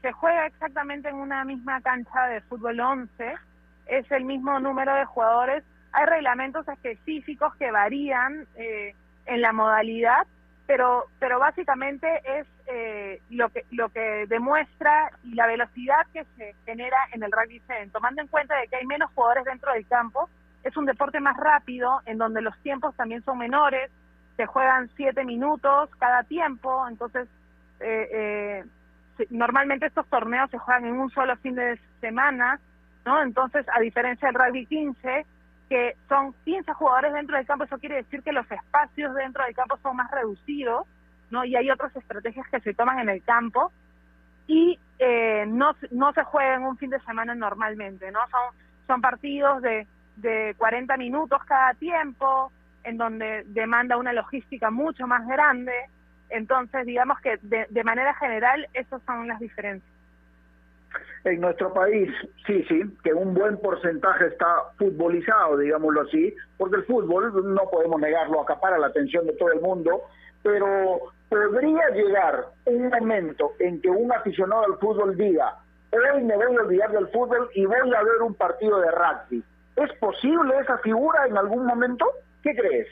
se 0.00 0.12
juega 0.12 0.46
exactamente 0.46 1.10
en 1.10 1.16
una 1.16 1.44
misma 1.44 1.82
cancha 1.82 2.26
de 2.28 2.40
fútbol 2.40 2.80
11, 2.80 3.34
es 3.84 4.10
el 4.10 4.24
mismo 4.24 4.58
número 4.60 4.94
de 4.94 5.04
jugadores, 5.04 5.62
hay 5.92 6.06
reglamentos 6.06 6.66
específicos 6.68 7.54
que 7.56 7.70
varían 7.70 8.46
eh, 8.56 8.94
en 9.26 9.42
la 9.42 9.52
modalidad, 9.52 10.26
pero 10.70 11.06
pero 11.18 11.40
básicamente 11.40 12.06
es 12.24 12.46
eh, 12.68 13.20
lo 13.28 13.48
que 13.48 13.64
lo 13.72 13.88
que 13.88 14.26
demuestra 14.28 15.10
y 15.24 15.34
la 15.34 15.48
velocidad 15.48 16.06
que 16.12 16.24
se 16.36 16.54
genera 16.64 16.96
en 17.12 17.24
el 17.24 17.32
rugby 17.32 17.60
7, 17.66 17.90
tomando 17.92 18.22
en 18.22 18.28
cuenta 18.28 18.54
de 18.56 18.68
que 18.68 18.76
hay 18.76 18.86
menos 18.86 19.10
jugadores 19.12 19.44
dentro 19.46 19.72
del 19.72 19.84
campo, 19.88 20.30
es 20.62 20.76
un 20.76 20.86
deporte 20.86 21.18
más 21.18 21.36
rápido, 21.36 22.02
en 22.06 22.18
donde 22.18 22.40
los 22.40 22.56
tiempos 22.62 22.94
también 22.94 23.20
son 23.24 23.38
menores, 23.38 23.90
se 24.36 24.46
juegan 24.46 24.88
siete 24.94 25.24
minutos 25.24 25.90
cada 25.98 26.22
tiempo, 26.22 26.86
entonces 26.88 27.26
eh, 27.80 28.08
eh, 29.18 29.26
normalmente 29.28 29.86
estos 29.86 30.06
torneos 30.06 30.52
se 30.52 30.58
juegan 30.58 30.84
en 30.84 31.00
un 31.00 31.10
solo 31.10 31.36
fin 31.38 31.56
de 31.56 31.80
semana, 32.00 32.60
¿no? 33.04 33.20
Entonces, 33.20 33.66
a 33.74 33.80
diferencia 33.80 34.28
del 34.28 34.36
rugby 34.36 34.66
15, 34.66 35.26
que 35.70 35.96
son 36.08 36.34
15 36.44 36.72
jugadores 36.74 37.12
dentro 37.12 37.36
del 37.36 37.46
campo, 37.46 37.64
eso 37.64 37.78
quiere 37.78 37.94
decir 37.94 38.24
que 38.24 38.32
los 38.32 38.50
espacios 38.50 39.14
dentro 39.14 39.44
del 39.44 39.54
campo 39.54 39.78
son 39.80 39.96
más 39.96 40.10
reducidos, 40.10 40.84
¿no? 41.30 41.44
Y 41.44 41.54
hay 41.54 41.70
otras 41.70 41.94
estrategias 41.94 42.46
que 42.48 42.58
se 42.60 42.74
toman 42.74 42.98
en 42.98 43.08
el 43.08 43.22
campo 43.22 43.70
y 44.48 44.80
eh, 44.98 45.44
no, 45.46 45.76
no 45.92 46.12
se 46.12 46.24
juega 46.24 46.56
en 46.56 46.64
un 46.64 46.76
fin 46.76 46.90
de 46.90 46.98
semana 47.02 47.36
normalmente, 47.36 48.10
¿no? 48.10 48.18
Son, 48.32 48.56
son 48.88 49.00
partidos 49.00 49.62
de, 49.62 49.86
de 50.16 50.56
40 50.58 50.96
minutos 50.96 51.40
cada 51.44 51.72
tiempo, 51.74 52.50
en 52.82 52.96
donde 52.96 53.44
demanda 53.46 53.96
una 53.96 54.12
logística 54.12 54.72
mucho 54.72 55.06
más 55.06 55.24
grande. 55.28 55.72
Entonces, 56.30 56.84
digamos 56.84 57.20
que 57.20 57.36
de, 57.42 57.68
de 57.70 57.84
manera 57.84 58.12
general, 58.14 58.66
esas 58.74 59.00
son 59.04 59.28
las 59.28 59.38
diferencias. 59.38 59.99
En 61.24 61.40
nuestro 61.40 61.72
país, 61.74 62.10
sí, 62.46 62.64
sí, 62.66 62.80
que 63.04 63.12
un 63.12 63.34
buen 63.34 63.58
porcentaje 63.58 64.26
está 64.28 64.46
futbolizado, 64.78 65.58
digámoslo 65.58 66.02
así, 66.02 66.34
porque 66.56 66.76
el 66.76 66.84
fútbol, 66.84 67.54
no 67.54 67.62
podemos 67.70 68.00
negarlo, 68.00 68.40
acapara 68.40 68.78
la 68.78 68.86
atención 68.86 69.26
de 69.26 69.34
todo 69.34 69.52
el 69.52 69.60
mundo, 69.60 70.02
pero 70.42 71.12
podría 71.28 71.88
llegar 71.90 72.46
un 72.64 72.88
momento 72.88 73.52
en 73.58 73.82
que 73.82 73.90
un 73.90 74.10
aficionado 74.12 74.64
al 74.64 74.78
fútbol 74.78 75.14
diga, 75.16 75.56
hoy 75.92 76.22
me 76.22 76.36
voy 76.36 76.56
a 76.56 76.62
olvidar 76.62 76.90
del 76.90 77.08
fútbol 77.08 77.50
y 77.54 77.66
voy 77.66 77.76
a 77.76 78.02
ver 78.02 78.22
un 78.22 78.34
partido 78.34 78.80
de 78.80 78.90
rugby. 78.90 79.44
¿Es 79.76 79.92
posible 79.98 80.58
esa 80.58 80.78
figura 80.78 81.26
en 81.26 81.36
algún 81.36 81.66
momento? 81.66 82.06
¿Qué 82.42 82.54
crees? 82.54 82.88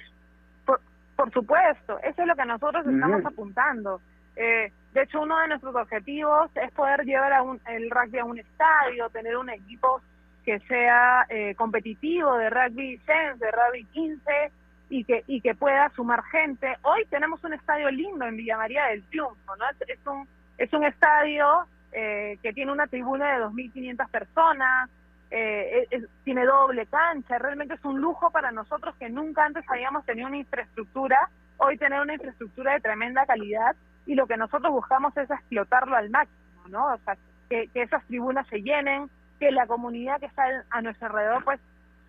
Por, 0.66 0.81
por 1.16 1.31
supuesto, 1.33 1.99
eso 2.01 2.22
es 2.22 2.29
lo 2.29 2.37
que 2.37 2.45
nosotros 2.45 2.87
estamos 2.87 3.24
apuntando. 3.24 4.01
Eh, 4.37 4.70
de 4.99 5.05
hecho, 5.05 5.20
uno 5.20 5.38
de 5.38 5.49
nuestros 5.49 5.74
objetivos 5.76 6.51
es 6.57 6.72
poder 6.72 7.05
llevar 7.05 7.32
a 7.32 7.42
un- 7.42 7.61
el 7.68 7.88
rugby 7.88 8.18
a 8.18 8.24
un 8.24 8.38
estadio, 8.38 9.09
tener 9.11 9.36
un 9.36 9.49
equipo 9.49 10.01
que 10.44 10.59
sea 10.61 11.24
eh, 11.28 11.55
competitivo 11.55 12.36
de 12.36 12.51
rugby 12.51 12.96
10, 12.96 13.38
de 13.38 13.51
rugby 13.53 13.84
15 13.92 14.51
y 14.90 15.05
que 15.05 15.22
y 15.28 15.40
que 15.40 15.55
pueda 15.55 15.88
sumar 15.90 16.24
gente. 16.24 16.76
Hoy 16.82 17.05
tenemos 17.11 17.44
un 17.44 17.53
estadio 17.53 17.90
lindo 17.90 18.24
en 18.24 18.36
Villa 18.36 18.57
María 18.57 18.86
del 18.86 19.05
Triunfo, 19.05 19.57
¿no? 19.57 19.64
Es, 19.86 20.07
un 20.07 20.26
es 20.57 20.72
un 20.72 20.84
estadio 20.84 21.46
eh, 21.92 22.36
que 22.42 22.53
tiene 22.53 22.72
una 22.72 22.86
tribuna 22.88 23.32
de 23.34 23.38
2.500 23.44 24.09
personas, 24.11 24.90
eh, 25.30 25.86
tiene 26.24 26.44
doble 26.44 26.86
cancha, 26.86 27.38
realmente 27.38 27.74
es 27.74 27.84
un 27.84 28.01
lujo 28.01 28.30
para 28.30 28.51
nosotros 28.51 28.96
que 28.96 29.09
nunca 29.11 29.44
antes 29.44 29.64
habíamos 29.68 30.05
tenido 30.07 30.26
una 30.26 30.38
infraestructura, 30.38 31.28
hoy 31.59 31.76
tener 31.78 32.01
una 32.01 32.14
infraestructura 32.14 32.72
de 32.72 32.80
tremenda 32.80 33.26
calidad 33.26 33.76
y 34.09 34.14
lo 34.16 34.26
que 34.26 34.36
nosotros 34.36 34.72
buscamos 34.72 35.16
es 35.16 35.30
explotarlo 35.30 35.94
al 35.94 36.11
máximo, 36.11 36.62
¿no? 36.68 36.94
O 36.94 36.98
sea, 37.04 37.16
que, 37.48 37.68
esas 37.74 38.02
tribunas 38.06 38.46
se 38.48 38.61
llenen, 38.62 39.09
que 39.38 39.52
la 39.52 39.66
comunidad 39.68 40.18
que 40.18 40.26
está 40.26 40.42
a 40.70 40.82
nuestro 40.82 41.06
alrededor 41.06 41.44
pues 41.44 41.61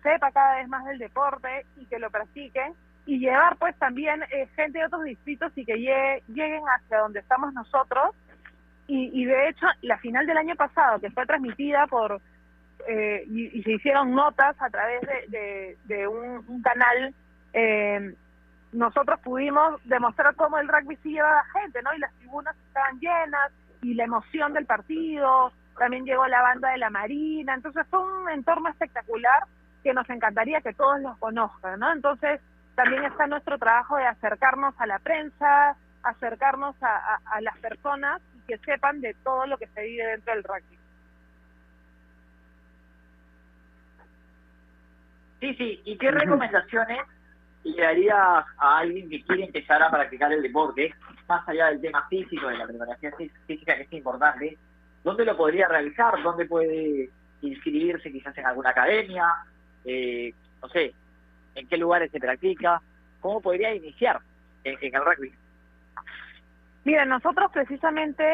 sepa 0.02 0.32
cada 0.32 0.56
vez 0.56 0.68
más 0.68 0.84
del 0.86 0.98
deporte 0.98 1.64
y 1.76 1.84
que 1.86 1.98
lo 2.00 2.10
practiquen 2.10 2.72
y 3.06 3.18
llevar 3.20 3.56
pues 3.56 3.76
también 3.78 4.22
eh, 4.32 4.48
gente 4.56 4.78
de 4.80 4.86
otros 4.86 5.04
distritos 5.04 5.52
y 5.56 5.64
que 5.64 5.74
llegue- 5.76 6.22
lleguen 6.28 6.62
hacia 6.64 6.98
donde 6.98 7.20
estamos 7.20 7.52
nosotros 7.54 8.14
y, 8.86 9.10
y 9.12 9.24
de 9.26 9.48
hecho 9.48 9.66
la 9.82 9.98
final 9.98 10.26
del 10.26 10.38
año 10.38 10.56
pasado 10.56 10.98
que 11.00 11.10
fue 11.10 11.26
transmitida 11.26 11.86
por 11.86 12.20
eh, 12.88 13.24
y, 13.28 13.58
y 13.58 13.62
se 13.62 13.72
hicieron 13.72 14.14
notas 14.14 14.56
a 14.60 14.70
través 14.70 15.00
de, 15.02 15.24
de- 15.28 15.76
de 15.84 16.08
un, 16.08 16.44
un 16.48 16.62
canal 16.62 17.14
eh, 17.52 18.14
nosotros 18.72 19.18
pudimos 19.20 19.80
demostrar 19.84 20.34
cómo 20.36 20.58
el 20.58 20.68
rugby 20.68 20.96
sí 21.02 21.12
llevaba 21.12 21.44
gente, 21.52 21.82
¿no? 21.82 21.92
Y 21.94 21.98
las 21.98 22.12
tribunas 22.14 22.56
estaban 22.68 22.98
llenas 23.00 23.50
y 23.82 23.94
la 23.94 24.04
emoción 24.04 24.52
del 24.52 24.66
partido, 24.66 25.52
también 25.78 26.04
llegó 26.04 26.26
la 26.26 26.42
banda 26.42 26.70
de 26.70 26.78
la 26.78 26.90
Marina, 26.90 27.54
entonces 27.54 27.86
fue 27.88 28.00
un 28.00 28.28
entorno 28.30 28.68
espectacular 28.68 29.44
que 29.82 29.94
nos 29.94 30.08
encantaría 30.10 30.60
que 30.60 30.74
todos 30.74 31.00
los 31.00 31.16
conozcan, 31.18 31.80
¿no? 31.80 31.90
Entonces 31.92 32.40
también 32.74 33.04
está 33.04 33.26
nuestro 33.26 33.58
trabajo 33.58 33.96
de 33.96 34.06
acercarnos 34.06 34.74
a 34.78 34.86
la 34.86 34.98
prensa, 34.98 35.76
acercarnos 36.02 36.76
a, 36.82 36.96
a- 37.14 37.20
a 37.36 37.40
las 37.40 37.56
personas 37.58 38.20
y 38.34 38.40
que 38.42 38.58
sepan 38.58 39.00
de 39.00 39.14
todo 39.24 39.46
lo 39.46 39.56
que 39.58 39.66
se 39.68 39.82
vive 39.82 40.06
dentro 40.06 40.34
del 40.34 40.44
rugby. 40.44 40.78
Sí, 45.40 45.54
sí. 45.54 45.80
¿Y 45.84 45.96
qué 45.98 46.10
recomendaciones 46.10 46.98
le 47.64 47.82
darías 47.82 48.16
a 48.16 48.78
alguien 48.78 49.08
que 49.10 49.22
quiere 49.24 49.44
empezar 49.44 49.82
a 49.82 49.90
practicar 49.90 50.32
el 50.32 50.42
deporte, 50.42 50.94
más 51.28 51.46
allá 51.48 51.66
del 51.66 51.80
tema 51.80 52.06
físico, 52.08 52.48
de 52.48 52.56
la 52.58 52.66
preparación 52.66 53.12
fí- 53.12 53.30
física 53.46 53.76
que 53.76 53.82
es 53.82 53.92
importante? 53.92 54.56
¿Dónde 55.04 55.24
lo 55.24 55.36
podría 55.36 55.68
realizar? 55.68 56.22
¿Dónde 56.22 56.46
puede 56.46 57.10
inscribirse 57.42 58.10
quizás 58.12 58.36
en 58.38 58.46
alguna 58.46 58.70
academia? 58.70 59.26
Eh, 59.84 60.32
no 60.62 60.68
sé, 60.68 60.92
¿en 61.54 61.66
qué 61.68 61.76
lugares 61.76 62.10
se 62.10 62.20
practica? 62.20 62.80
¿Cómo 63.20 63.40
podría 63.40 63.74
iniciar 63.74 64.20
en, 64.64 64.76
en 64.80 64.94
el 64.94 65.04
rugby? 65.04 65.32
Mira, 66.84 67.04
nosotros 67.04 67.50
precisamente 67.52 68.24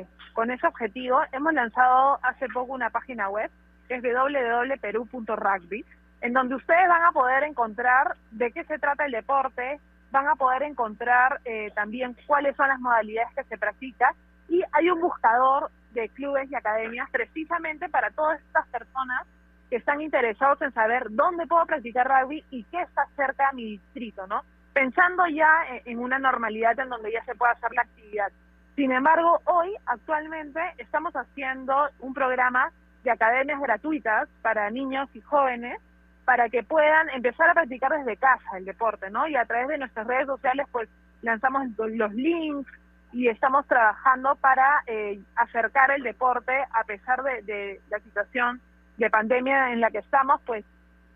eh, 0.00 0.06
con 0.34 0.50
ese 0.50 0.66
objetivo 0.66 1.20
hemos 1.32 1.54
lanzado 1.54 2.18
hace 2.22 2.46
poco 2.48 2.74
una 2.74 2.90
página 2.90 3.28
web 3.30 3.50
que 3.88 3.94
es 3.94 4.02
www.peru.rugby 4.02 5.84
en 6.20 6.32
donde 6.32 6.54
ustedes 6.54 6.88
van 6.88 7.04
a 7.04 7.12
poder 7.12 7.44
encontrar 7.44 8.16
de 8.30 8.50
qué 8.52 8.64
se 8.64 8.78
trata 8.78 9.04
el 9.04 9.12
deporte, 9.12 9.80
van 10.10 10.28
a 10.28 10.36
poder 10.36 10.62
encontrar 10.62 11.40
eh, 11.44 11.70
también 11.74 12.16
cuáles 12.26 12.56
son 12.56 12.68
las 12.68 12.80
modalidades 12.80 13.34
que 13.34 13.44
se 13.44 13.58
practican 13.58 14.14
y 14.48 14.62
hay 14.72 14.90
un 14.90 15.00
buscador 15.00 15.70
de 15.92 16.08
clubes 16.10 16.50
y 16.50 16.54
academias 16.54 17.08
precisamente 17.10 17.88
para 17.88 18.10
todas 18.10 18.40
estas 18.40 18.66
personas 18.68 19.26
que 19.68 19.76
están 19.76 20.00
interesados 20.00 20.60
en 20.62 20.72
saber 20.72 21.06
dónde 21.10 21.46
puedo 21.46 21.66
practicar 21.66 22.08
rugby 22.08 22.44
y 22.50 22.62
qué 22.64 22.82
está 22.82 23.06
cerca 23.16 23.48
de 23.50 23.56
mi 23.56 23.64
distrito, 23.72 24.26
¿no? 24.26 24.42
Pensando 24.72 25.26
ya 25.26 25.64
en 25.84 25.98
una 25.98 26.18
normalidad 26.18 26.78
en 26.78 26.90
donde 26.90 27.10
ya 27.10 27.24
se 27.24 27.34
pueda 27.34 27.52
hacer 27.52 27.72
la 27.72 27.82
actividad. 27.82 28.30
Sin 28.76 28.92
embargo, 28.92 29.40
hoy, 29.46 29.74
actualmente, 29.86 30.60
estamos 30.76 31.14
haciendo 31.14 31.88
un 32.00 32.12
programa 32.12 32.70
de 33.02 33.10
academias 33.10 33.60
gratuitas 33.60 34.28
para 34.42 34.68
niños 34.70 35.08
y 35.14 35.20
jóvenes 35.22 35.80
para 36.26 36.48
que 36.50 36.64
puedan 36.64 37.08
empezar 37.10 37.48
a 37.48 37.54
practicar 37.54 37.92
desde 37.92 38.16
casa 38.16 38.58
el 38.58 38.64
deporte, 38.64 39.08
¿no? 39.10 39.28
Y 39.28 39.36
a 39.36 39.44
través 39.46 39.68
de 39.68 39.78
nuestras 39.78 40.08
redes 40.08 40.26
sociales, 40.26 40.66
pues, 40.72 40.88
lanzamos 41.22 41.68
los 41.78 42.12
links 42.12 42.68
y 43.12 43.28
estamos 43.28 43.64
trabajando 43.66 44.34
para 44.34 44.82
eh, 44.88 45.20
acercar 45.36 45.92
el 45.92 46.02
deporte 46.02 46.52
a 46.72 46.84
pesar 46.84 47.22
de, 47.22 47.80
la 47.88 48.00
situación 48.00 48.60
de 48.98 49.08
pandemia 49.08 49.72
en 49.72 49.80
la 49.80 49.90
que 49.90 49.98
estamos, 49.98 50.40
pues 50.44 50.64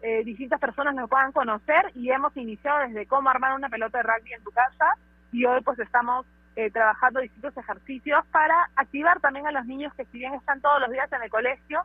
eh, 0.01 0.23
distintas 0.25 0.61
personas 0.61 0.95
nos 0.95 1.11
puedan 1.11 1.33
conocer 1.33 1.91
y 1.95 2.11
hemos 2.11 2.35
iniciado 2.37 2.87
desde 2.87 3.07
cómo 3.07 3.29
armar 3.29 3.53
una 3.53 3.69
pelota 3.69 3.99
de 3.99 4.05
rugby 4.05 4.33
en 4.33 4.45
tu 4.45 4.53
casa 4.53 4.95
y 5.33 5.45
hoy 5.45 5.61
pues 5.63 5.79
estamos 5.81 6.25
eh, 6.55 6.71
trabajando 6.71 7.21
distintos 7.21 7.57
ejercicios 7.57 8.25
para 8.31 8.71
activar 8.77 9.21
también 9.21 9.47
a 9.49 9.53
los 9.53 9.67
niños 9.67 9.93
que 9.95 10.05
si 10.07 10.19
bien 10.19 10.35
están 10.35 10.61
todos 10.61 10.81
los 10.81 10.91
días 10.91 11.13
en 11.13 11.23
el 11.23 11.31
colegio 11.31 11.83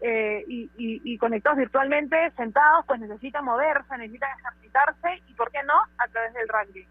eh, 0.00 0.44
y, 0.48 0.70
y, 0.76 1.18
conectados 1.18 1.58
virtualmente, 1.58 2.30
sentados, 2.36 2.84
pues 2.86 3.00
necesitan 3.00 3.44
moverse, 3.44 3.96
necesitan 3.98 4.30
ejercitarse 4.38 5.22
y 5.28 5.34
por 5.34 5.50
qué 5.50 5.62
no, 5.64 5.74
a 5.98 6.08
través 6.08 6.34
del 6.34 6.48
rugby. 6.48 6.86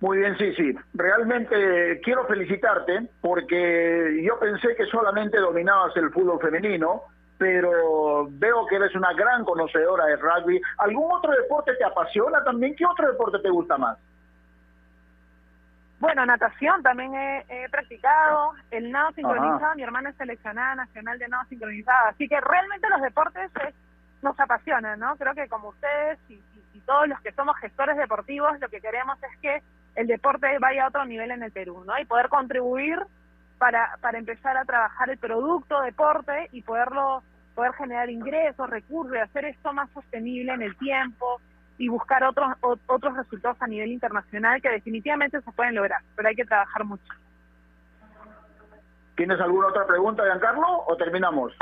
Muy 0.00 0.18
bien, 0.18 0.36
sí, 0.36 0.54
sí. 0.54 0.74
Realmente 0.94 2.00
quiero 2.04 2.26
felicitarte 2.26 3.08
porque 3.20 4.22
yo 4.22 4.38
pensé 4.38 4.76
que 4.76 4.84
solamente 4.86 5.38
dominabas 5.38 5.96
el 5.96 6.10
fútbol 6.10 6.38
femenino, 6.40 7.02
pero 7.38 8.28
veo 8.30 8.66
que 8.66 8.76
eres 8.76 8.94
una 8.94 9.12
gran 9.14 9.44
conocedora 9.44 10.06
de 10.06 10.16
rugby. 10.16 10.60
¿Algún 10.78 11.10
otro 11.10 11.32
deporte 11.32 11.74
te 11.76 11.84
apasiona 11.84 12.44
también? 12.44 12.76
¿Qué 12.76 12.84
otro 12.84 13.06
deporte 13.08 13.38
te 13.38 13.48
gusta 13.48 13.78
más? 13.78 13.98
Bueno, 15.98 16.26
natación 16.26 16.82
también 16.82 17.14
he, 17.14 17.68
practicado, 17.70 18.52
el 18.70 18.90
nado 18.90 19.12
sincronizado, 19.12 19.74
mi 19.76 19.82
hermana 19.82 20.10
es 20.10 20.16
seleccionada 20.16 20.74
nacional 20.74 21.18
de 21.18 21.28
nado 21.28 21.44
sincronizado, 21.48 22.08
así 22.08 22.28
que 22.28 22.40
realmente 22.40 22.88
los 22.90 23.00
deportes 23.00 23.50
nos 24.20 24.38
apasionan, 24.38 25.00
¿no? 25.00 25.16
Creo 25.16 25.34
que 25.34 25.48
como 25.48 25.68
ustedes 25.68 26.18
y 26.28 26.40
todos 26.86 27.08
los 27.08 27.20
que 27.20 27.32
somos 27.32 27.56
gestores 27.58 27.96
deportivos, 27.96 28.58
lo 28.60 28.68
que 28.68 28.80
queremos 28.80 29.18
es 29.22 29.38
que 29.40 29.62
el 29.96 30.06
deporte 30.06 30.58
vaya 30.58 30.84
a 30.84 30.88
otro 30.88 31.04
nivel 31.04 31.30
en 31.30 31.42
el 31.42 31.52
Perú, 31.52 31.82
¿no? 31.86 31.98
Y 31.98 32.04
poder 32.04 32.28
contribuir 32.28 32.98
para, 33.58 33.96
para 34.00 34.18
empezar 34.18 34.56
a 34.56 34.64
trabajar 34.64 35.10
el 35.10 35.18
producto 35.18 35.80
deporte 35.80 36.48
y 36.52 36.62
poderlo 36.62 37.22
poder 37.54 37.72
generar 37.72 38.10
ingresos, 38.10 38.68
recursos 38.68 39.16
y 39.16 39.18
hacer 39.18 39.46
esto 39.46 39.72
más 39.72 39.90
sostenible 39.90 40.52
en 40.52 40.62
el 40.62 40.76
tiempo 40.76 41.40
y 41.78 41.88
buscar 41.88 42.24
otros 42.24 42.48
otros 42.86 43.16
resultados 43.16 43.56
a 43.60 43.66
nivel 43.66 43.92
internacional 43.92 44.60
que 44.62 44.70
definitivamente 44.70 45.40
se 45.40 45.52
pueden 45.52 45.74
lograr, 45.74 46.00
pero 46.14 46.28
hay 46.28 46.34
que 46.34 46.44
trabajar 46.44 46.84
mucho. 46.84 47.12
¿Tienes 49.16 49.40
alguna 49.40 49.68
otra 49.68 49.86
pregunta, 49.86 50.24
Giancarlo, 50.24 50.84
o 50.86 50.96
terminamos? 50.96 51.52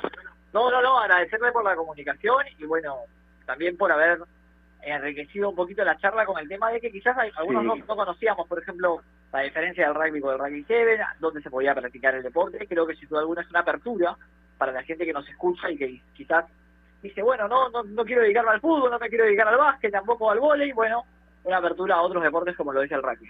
No, 0.53 0.71
no, 0.71 0.83
no, 0.83 0.99
agradecerle 0.99 1.53
por 1.53 1.65
la 1.65 1.77
comunicación 1.77 2.45
y 2.59 2.65
bueno, 2.65 2.97
también 3.47 3.77
por 3.77 3.93
haber 3.93 4.19
enriquecido 4.83 5.51
un 5.51 5.57
poquito 5.57 5.85
la 5.85 5.97
charla 5.97 6.27
con 6.27 6.39
el 6.39 6.49
tema 6.49 6.71
de 6.71 6.81
que 6.81 6.91
quizás 6.91 7.17
algunos 7.37 7.65
no, 7.65 7.87
conocíamos, 7.87 8.47
por 8.49 8.61
ejemplo, 8.61 9.01
la 9.33 9.41
diferencia 9.41 9.87
del 9.87 9.95
rugby 9.95 10.21
con 10.21 10.33
el 10.33 10.39
rugby 10.39 10.65
7, 10.65 11.01
dónde 11.21 11.43
se 11.43 11.51
podía 11.51 11.75
practicar 11.75 12.15
el 12.15 12.23
deporte. 12.23 12.67
Creo 12.69 12.87
que 12.87 12.95
sin 12.97 13.09
duda 13.09 13.21
alguna 13.21 13.43
es 13.43 13.51
una 13.51 13.61
apertura 13.61 14.17
para 14.59 14.73
la 14.73 14.83
gente 14.83 15.05
que 15.05 15.12
nos 15.12 15.29
escucha 15.29 15.71
y 15.71 15.77
que 15.77 16.03
quizás 16.15 16.45
dice, 17.05 17.22
bueno, 17.22 17.46
no, 17.46 17.68
no, 17.68 17.82
no 17.82 18.05
quiero 18.05 18.22
dedicarme 18.22 18.52
al 18.52 18.61
fútbol, 18.61 18.90
no 18.90 18.98
me 18.98 19.09
quiero 19.09 19.24
dedicar 19.24 19.46
al 19.46 19.59
básquet, 19.59 19.92
tampoco 19.92 20.30
al 20.30 20.40
vóley. 20.40 20.72
Bueno, 20.72 21.05
una 21.44 21.59
apertura 21.59 21.96
a 21.96 22.02
otros 22.02 22.22
deportes 22.22 22.57
como 22.57 22.72
lo 22.72 22.80
dice 22.80 22.94
el 22.94 23.02
rugby. 23.02 23.28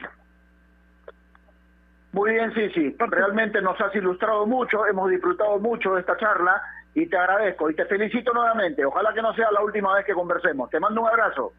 Muy 2.13 2.31
bien, 2.31 2.55
sí, 2.55 2.71
sí. 2.71 2.97
Realmente 2.97 3.61
nos 3.61 3.79
has 3.81 3.93
ilustrado 3.97 4.47
mucho, 4.47 4.87
hemos 4.87 5.11
disfrutado 5.11 5.59
mucho 5.59 5.95
de 5.95 6.01
esta 6.01 6.17
charla 6.17 6.63
y 6.95 7.07
te 7.07 7.17
agradezco 7.17 7.69
y 7.69 7.75
te 7.75 7.85
felicito 7.87 8.33
nuevamente. 8.33 8.85
Ojalá 8.85 9.13
que 9.13 9.23
no 9.23 9.35
sea 9.35 9.51
la 9.51 9.63
última 9.63 9.93
vez 9.95 10.07
que 10.07 10.15
conversemos. 10.15 10.71
Te 10.71 10.79
mando 10.79 11.01
un 11.03 11.09
abrazo. 11.09 11.53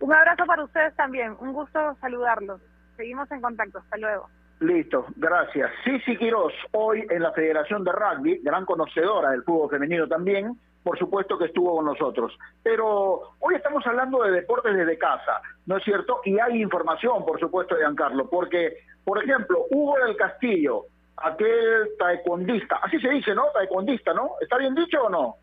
Un 0.00 0.14
abrazo 0.14 0.46
para 0.46 0.64
ustedes 0.64 0.94
también. 0.96 1.36
Un 1.38 1.52
gusto 1.52 1.94
saludarlos. 2.00 2.62
Seguimos 2.96 3.30
en 3.30 3.42
contacto. 3.42 3.78
Hasta 3.78 3.98
luego. 3.98 4.30
Listo, 4.60 5.06
gracias. 5.16 5.70
Sisi 5.84 6.16
Quiroz, 6.16 6.52
hoy 6.72 7.06
en 7.10 7.22
la 7.22 7.32
Federación 7.32 7.84
de 7.84 7.92
Rugby, 7.92 8.40
gran 8.42 8.64
conocedora 8.64 9.30
del 9.30 9.44
fútbol 9.44 9.70
femenino 9.70 10.08
también, 10.08 10.58
por 10.82 10.98
supuesto 10.98 11.38
que 11.38 11.44
estuvo 11.44 11.76
con 11.76 11.84
nosotros. 11.84 12.36
Pero 12.62 13.34
hoy 13.38 13.54
estamos 13.54 13.86
hablando 13.86 14.22
de 14.24 14.32
deportes 14.32 14.74
desde 14.74 14.98
casa, 14.98 15.40
¿no 15.66 15.76
es 15.76 15.84
cierto? 15.84 16.22
Y 16.24 16.40
hay 16.40 16.60
información, 16.60 17.24
por 17.24 17.38
supuesto, 17.38 17.76
de 17.76 17.82
Giancarlo, 17.82 18.28
porque, 18.28 18.78
por 19.04 19.22
ejemplo, 19.22 19.66
Hugo 19.70 19.96
del 20.04 20.16
Castillo, 20.16 20.86
aquel 21.18 21.90
taekwondista, 21.96 22.80
así 22.82 22.98
se 23.00 23.10
dice, 23.10 23.34
¿no? 23.36 23.44
Taekwondista, 23.54 24.12
¿no? 24.12 24.32
¿Está 24.40 24.58
bien 24.58 24.74
dicho 24.74 25.04
o 25.04 25.08
no? 25.08 25.36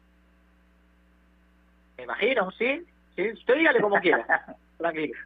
Me 1.97 2.03
imagino, 2.03 2.51
sí. 2.51 2.85
sí. 3.15 3.31
Usted 3.31 3.55
dígale 3.55 3.79
como 3.79 3.99
quiera. 4.01 4.45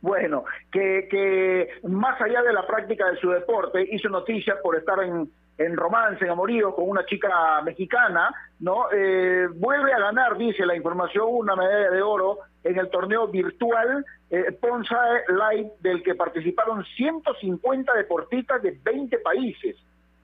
bueno, 0.02 0.44
que, 0.72 1.08
que 1.10 1.70
más 1.88 2.20
allá 2.22 2.42
de 2.42 2.54
la 2.54 2.66
práctica 2.66 3.10
de 3.10 3.18
su 3.18 3.30
deporte, 3.30 3.88
hizo 3.92 4.10
noticias 4.10 4.58
por 4.62 4.76
estar 4.76 5.02
en, 5.04 5.30
en 5.58 5.76
romance, 5.76 6.24
en 6.24 6.32
amorío 6.32 6.74
con 6.74 6.90
una 6.90 7.06
chica 7.06 7.62
mexicana, 7.64 8.34
¿no? 8.60 8.92
Eh, 8.92 9.48
vuelve 9.56 9.94
a 9.94 10.00
ganar, 10.00 10.38
dice 10.38 10.66
la 10.66 10.76
información, 10.76 11.28
una 11.30 11.56
medalla 11.56 11.92
de 11.92 12.02
oro 12.02 12.40
en 12.64 12.78
el 12.78 12.90
torneo 12.90 13.28
virtual 13.28 14.06
eh, 14.30 14.52
Ponza 14.60 14.98
Live, 15.28 15.72
del 15.82 16.04
que 16.04 16.16
participaron 16.16 16.86
150 16.86 17.94
deportistas 17.94 18.62
de 18.62 18.78
20 18.84 19.18
países. 19.20 19.76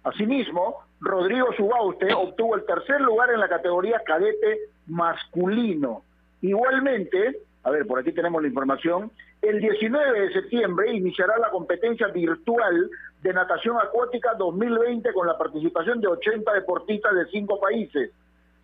Asimismo, 0.03 0.83
Rodrigo 1.01 1.51
Subauste 1.57 2.13
obtuvo 2.13 2.55
el 2.55 2.65
tercer 2.65 3.01
lugar 3.01 3.31
en 3.31 3.39
la 3.39 3.49
categoría 3.49 4.01
cadete 4.05 4.59
masculino. 4.87 6.03
Igualmente, 6.41 7.39
a 7.65 7.71
ver, 7.71 7.87
por 7.87 7.99
aquí 7.99 8.11
tenemos 8.11 8.43
la 8.43 8.47
información, 8.47 9.11
el 9.41 9.59
19 9.59 10.19
de 10.19 10.33
septiembre 10.33 10.93
iniciará 10.93 11.35
la 11.39 11.49
competencia 11.49 12.07
virtual 12.09 12.91
de 13.23 13.33
natación 13.33 13.77
acuática 13.81 14.35
2020 14.37 15.11
con 15.13 15.25
la 15.25 15.35
participación 15.35 15.99
de 15.99 16.07
80 16.07 16.53
deportistas 16.53 17.15
de 17.15 17.25
cinco 17.31 17.59
países. 17.59 18.11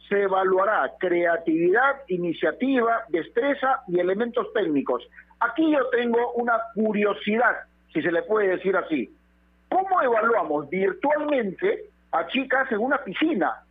Se 0.07 0.21
evaluará 0.21 0.91
creatividad, 0.99 2.03
iniciativa, 2.09 3.03
destreza 3.09 3.81
y 3.87 3.99
elementos 3.99 4.53
técnicos. 4.53 5.01
Aquí 5.39 5.71
yo 5.71 5.89
tengo 5.89 6.33
una 6.33 6.59
curiosidad, 6.75 7.55
si 7.91 8.03
se 8.03 8.11
le 8.11 8.21
puede 8.21 8.49
decir 8.49 8.77
así. 8.77 9.11
¿Cómo 9.67 9.99
evaluamos 9.99 10.69
virtualmente 10.69 11.85
a 12.11 12.27
chicas 12.27 12.71
en 12.71 12.77
una 12.77 12.99
piscina? 13.03 13.63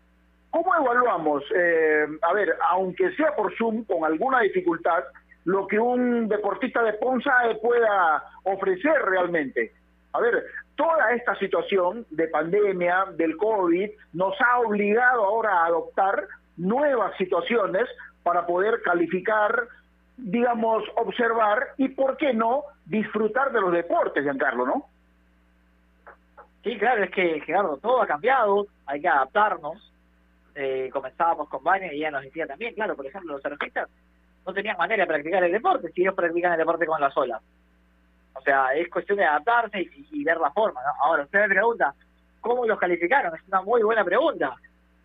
¿Cómo 0.51 0.74
evaluamos, 0.74 1.45
eh, 1.55 2.07
a 2.22 2.33
ver, 2.33 2.57
aunque 2.70 3.14
sea 3.14 3.35
por 3.37 3.57
Zoom, 3.57 3.85
con 3.85 4.05
alguna 4.05 4.41
dificultad, 4.41 5.05
lo 5.51 5.66
que 5.66 5.80
un 5.80 6.28
deportista 6.28 6.80
de 6.82 6.92
Ponza 6.94 7.32
pueda 7.61 8.22
ofrecer 8.44 9.03
realmente? 9.03 9.72
A 10.12 10.20
ver, 10.20 10.44
toda 10.76 11.12
esta 11.12 11.34
situación 11.36 12.07
de 12.11 12.28
pandemia, 12.28 13.07
del 13.16 13.36
COVID, 13.36 13.90
nos 14.12 14.40
ha 14.40 14.61
obligado 14.61 15.24
ahora 15.24 15.62
a 15.62 15.66
adoptar 15.66 16.28
nuevas 16.57 17.16
situaciones 17.16 17.88
para 18.22 18.46
poder 18.46 18.80
calificar, 18.82 19.66
digamos, 20.16 20.84
observar 20.96 21.70
y, 21.78 21.88
¿por 21.88 22.16
qué 22.16 22.32
no?, 22.32 22.62
disfrutar 22.84 23.51
de 23.51 23.61
los 23.61 23.72
deportes, 23.72 24.22
Giancarlo, 24.22 24.66
¿no? 24.66 24.86
Sí, 26.62 26.78
claro, 26.78 27.03
es 27.03 27.11
que 27.11 27.40
Gerardo, 27.40 27.78
todo 27.78 28.03
ha 28.03 28.07
cambiado, 28.07 28.66
hay 28.86 29.01
que 29.01 29.09
adaptarnos. 29.09 29.92
Eh, 30.55 30.90
comenzábamos 30.92 31.48
con 31.48 31.64
Vania 31.64 31.92
y 31.92 31.98
ella 31.98 32.11
nos 32.11 32.22
decía 32.22 32.46
también, 32.46 32.74
claro, 32.74 32.94
por 32.94 33.07
ejemplo, 33.07 33.32
los 33.32 33.42
surfistas 33.42 33.88
no 34.47 34.53
tenían 34.53 34.76
manera 34.76 35.05
de 35.05 35.09
practicar 35.09 35.45
el 35.45 35.53
deporte 35.53 35.91
si 35.93 36.03
ellos 36.03 36.14
practican 36.14 36.53
el 36.53 36.59
deporte 36.59 36.86
con 36.86 37.01
las 37.01 37.16
olas. 37.16 37.43
O 38.34 38.41
sea, 38.43 38.72
es 38.74 38.88
cuestión 38.88 39.18
de 39.18 39.24
adaptarse 39.24 39.86
y, 40.11 40.24
ver 40.24 40.38
la 40.38 40.51
forma. 40.51 40.80
¿no? 40.82 41.05
Ahora, 41.05 41.24
usted 41.24 41.41
me 41.41 41.49
pregunta, 41.49 41.95
¿cómo 42.41 42.64
los 42.64 42.78
calificaron? 42.78 43.34
Es 43.34 43.43
una 43.49 43.62
muy 43.62 43.82
buena 43.82 44.05
pregunta. 44.05 44.55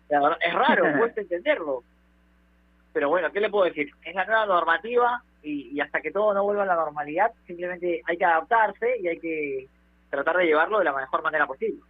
Es 0.08 0.54
raro, 0.54 0.84
cuesta 0.98 1.20
entenderlo. 1.20 1.82
Pero 2.92 3.08
bueno, 3.10 3.30
¿qué 3.30 3.40
le 3.40 3.50
puedo 3.50 3.66
decir? 3.66 3.90
Es 4.04 4.14
la 4.14 4.24
nueva 4.24 4.46
normativa 4.46 5.22
y, 5.42 5.70
y 5.76 5.80
hasta 5.80 6.00
que 6.00 6.12
todo 6.12 6.32
no 6.32 6.44
vuelva 6.44 6.62
a 6.62 6.66
la 6.66 6.76
normalidad, 6.76 7.30
simplemente 7.46 8.02
hay 8.06 8.16
que 8.16 8.24
adaptarse 8.24 8.98
y 9.00 9.08
hay 9.08 9.18
que 9.18 9.68
tratar 10.08 10.38
de 10.38 10.46
llevarlo 10.46 10.78
de 10.78 10.84
la 10.84 10.92
mejor 10.94 11.22
manera 11.22 11.46
posible. 11.46 11.82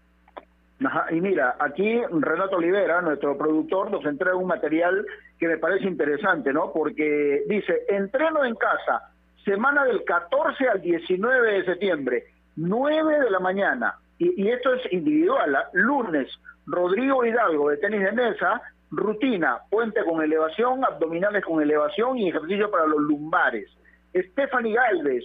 Ajá, 0.84 1.06
y 1.10 1.20
mira, 1.20 1.56
aquí 1.58 2.02
Renato 2.10 2.56
Olivera, 2.56 3.00
nuestro 3.00 3.36
productor, 3.38 3.90
nos 3.90 4.04
entrega 4.04 4.36
un 4.36 4.46
material 4.46 5.06
que 5.38 5.48
me 5.48 5.56
parece 5.56 5.86
interesante, 5.86 6.52
¿no? 6.52 6.72
Porque 6.72 7.44
dice, 7.46 7.84
entreno 7.88 8.44
en 8.44 8.54
casa, 8.56 9.10
semana 9.44 9.84
del 9.84 10.04
14 10.04 10.68
al 10.68 10.82
19 10.82 11.52
de 11.52 11.64
septiembre, 11.64 12.24
9 12.56 13.20
de 13.20 13.30
la 13.30 13.40
mañana, 13.40 13.94
y, 14.18 14.48
esto 14.48 14.74
es 14.74 14.92
individual, 14.92 15.54
¿ah? 15.54 15.68
lunes, 15.72 16.28
Rodrigo 16.66 17.24
Hidalgo 17.24 17.70
de 17.70 17.76
tenis 17.76 18.02
de 18.02 18.12
mesa, 18.12 18.60
rutina, 18.90 19.58
puente 19.70 20.02
con 20.04 20.22
elevación, 20.22 20.84
abdominales 20.84 21.44
con 21.44 21.62
elevación 21.62 22.18
y 22.18 22.30
ejercicio 22.30 22.70
para 22.70 22.86
los 22.86 23.00
lumbares. 23.00 23.68
Stephanie 24.14 24.74
Galvez, 24.74 25.24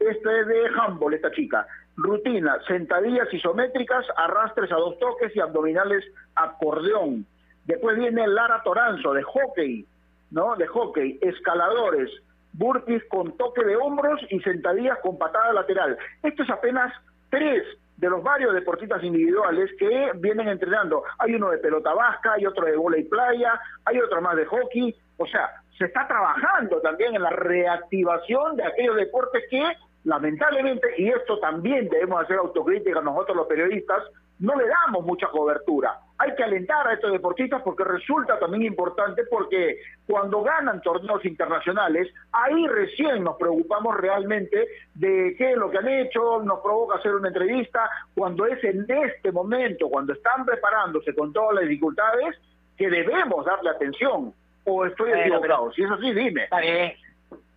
esta 0.00 0.40
es 0.40 0.46
de 0.46 0.66
handball, 0.76 1.14
esta 1.14 1.30
chica. 1.30 1.66
Rutina, 1.96 2.58
sentadillas 2.66 3.32
isométricas, 3.32 4.04
arrastres 4.16 4.70
a 4.72 4.76
dos 4.76 4.98
toques 4.98 5.34
y 5.36 5.40
abdominales 5.40 6.04
acordeón. 6.34 7.26
Después 7.64 7.96
viene 7.96 8.26
Lara 8.26 8.62
Toranzo, 8.62 9.12
de 9.12 9.22
hockey, 9.22 9.86
¿no? 10.30 10.56
De 10.56 10.66
hockey, 10.66 11.18
escaladores, 11.22 12.10
burpees 12.52 13.02
con 13.08 13.36
toque 13.36 13.64
de 13.64 13.76
hombros 13.76 14.20
y 14.30 14.40
sentadillas 14.40 14.98
con 15.02 15.18
patada 15.18 15.52
lateral. 15.52 15.96
Esto 16.22 16.42
es 16.42 16.50
apenas 16.50 16.92
tres 17.30 17.64
de 17.96 18.10
los 18.10 18.22
varios 18.22 18.52
deportistas 18.52 19.02
individuales 19.02 19.70
que 19.78 20.10
vienen 20.16 20.48
entrenando. 20.48 21.04
Hay 21.18 21.34
uno 21.34 21.50
de 21.50 21.58
pelota 21.58 21.94
vasca, 21.94 22.32
hay 22.32 22.46
otro 22.46 22.66
de 22.66 23.00
y 23.00 23.04
playa, 23.04 23.60
hay 23.84 23.98
otro 24.00 24.20
más 24.20 24.36
de 24.36 24.46
hockey. 24.46 24.94
O 25.16 25.26
sea, 25.26 25.48
se 25.78 25.86
está 25.86 26.06
trabajando 26.06 26.80
también 26.80 27.14
en 27.14 27.22
la 27.22 27.30
reactivación 27.30 28.56
de 28.56 28.64
aquellos 28.64 28.96
deportes 28.96 29.44
que 29.48 29.64
lamentablemente, 30.04 30.88
y 30.98 31.08
esto 31.08 31.38
también 31.38 31.88
debemos 31.88 32.22
hacer 32.22 32.36
autocrítica 32.36 33.00
nosotros 33.00 33.36
los 33.36 33.46
periodistas, 33.46 34.02
no 34.38 34.54
le 34.56 34.66
damos 34.66 35.04
mucha 35.04 35.28
cobertura. 35.28 35.98
Hay 36.18 36.34
que 36.34 36.42
alentar 36.44 36.86
a 36.86 36.94
estos 36.94 37.12
deportistas 37.12 37.62
porque 37.62 37.84
resulta 37.84 38.38
también 38.38 38.64
importante 38.64 39.22
porque 39.30 39.78
cuando 40.06 40.42
ganan 40.42 40.80
torneos 40.82 41.24
internacionales, 41.24 42.12
ahí 42.32 42.66
recién 42.66 43.22
nos 43.24 43.36
preocupamos 43.36 43.96
realmente 43.96 44.66
de 44.94 45.34
qué 45.38 45.52
es 45.52 45.56
lo 45.56 45.70
que 45.70 45.78
han 45.78 45.88
hecho, 45.88 46.42
nos 46.42 46.60
provoca 46.60 46.98
hacer 46.98 47.14
una 47.14 47.28
entrevista, 47.28 47.88
cuando 48.14 48.46
es 48.46 48.62
en 48.64 48.84
este 48.88 49.32
momento, 49.32 49.88
cuando 49.88 50.12
están 50.12 50.44
preparándose 50.44 51.14
con 51.14 51.32
todas 51.32 51.54
las 51.56 51.64
dificultades, 51.64 52.36
que 52.76 52.90
debemos 52.90 53.44
darle 53.44 53.70
atención. 53.70 54.34
¿O 54.66 54.86
estoy 54.86 55.12
equivocado? 55.12 55.72
Si 55.72 55.82
es 55.82 55.90
así, 55.90 56.12
dime. 56.12 56.44
Está 56.44 56.60
bien, 56.60 56.94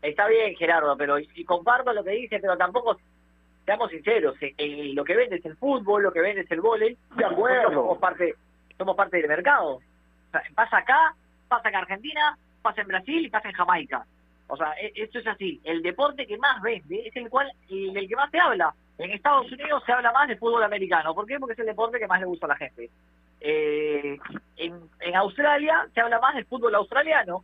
está 0.02 0.28
bien 0.28 0.56
Gerardo, 0.56 0.96
pero 0.98 1.20
y, 1.20 1.30
y 1.36 1.44
comparto 1.46 1.94
lo 1.94 2.04
que 2.04 2.12
dice, 2.12 2.40
pero 2.40 2.58
tampoco, 2.58 2.98
seamos 3.66 3.90
sinceros, 3.92 4.42
eh, 4.42 4.54
eh, 4.58 4.92
lo 4.94 5.04
que 5.04 5.16
vende 5.16 5.38
es 5.38 5.46
el 5.46 5.58
fútbol, 5.58 6.04
lo 6.04 6.12
que 6.12 6.22
vende 6.22 6.42
es 6.42 6.52
el 6.52 6.62
vóley. 6.62 6.98
De 7.16 7.26
acuerdo. 7.26 7.72
Somos 7.72 7.98
parte, 7.98 8.36
somos 8.78 8.96
parte 8.96 9.18
del 9.18 9.28
mercado. 9.28 9.76
O 9.76 10.32
sea, 10.32 10.42
pasa 10.56 10.78
acá, 10.78 11.16
pasa 11.48 11.70
en 11.70 11.76
Argentina, 11.76 12.38
pasa 12.62 12.82
en 12.82 12.88
Brasil 12.88 13.26
y 13.26 13.30
pasa 13.30 13.50
en 13.50 13.56
Jamaica. 13.56 14.06
O 14.48 14.56
sea, 14.56 14.74
e- 14.80 14.94
esto 14.96 15.20
es 15.20 15.28
así. 15.28 15.60
El 15.64 15.82
deporte 15.82 16.26
que 16.26 16.38
más 16.38 16.62
vende 16.62 17.08
es 17.08 17.16
el 17.16 17.30
cual 17.30 17.52
el 17.70 17.94
del 17.94 18.08
que 18.08 18.16
más 18.16 18.32
se 18.32 18.40
habla. 18.40 18.74
En 18.98 19.12
Estados 19.12 19.52
Unidos 19.52 19.84
se 19.86 19.92
habla 19.92 20.12
más 20.12 20.28
de 20.28 20.38
fútbol 20.38 20.64
americano. 20.64 21.14
¿Por 21.14 21.28
qué? 21.28 21.40
Porque 21.40 21.54
es 21.54 21.60
el 21.60 21.66
deporte 21.66 22.00
que 22.00 22.08
más 22.08 22.20
le 22.20 22.26
gusta 22.26 22.46
a 22.46 22.50
la 22.50 22.56
gente. 22.56 22.90
Eh, 23.40 24.18
en, 24.56 24.90
en 25.02 25.16
Australia 25.16 25.88
se 25.94 26.02
habla 26.02 26.20
más 26.20 26.36
del 26.36 26.46
fútbol 26.46 26.74
australiano 26.74 27.44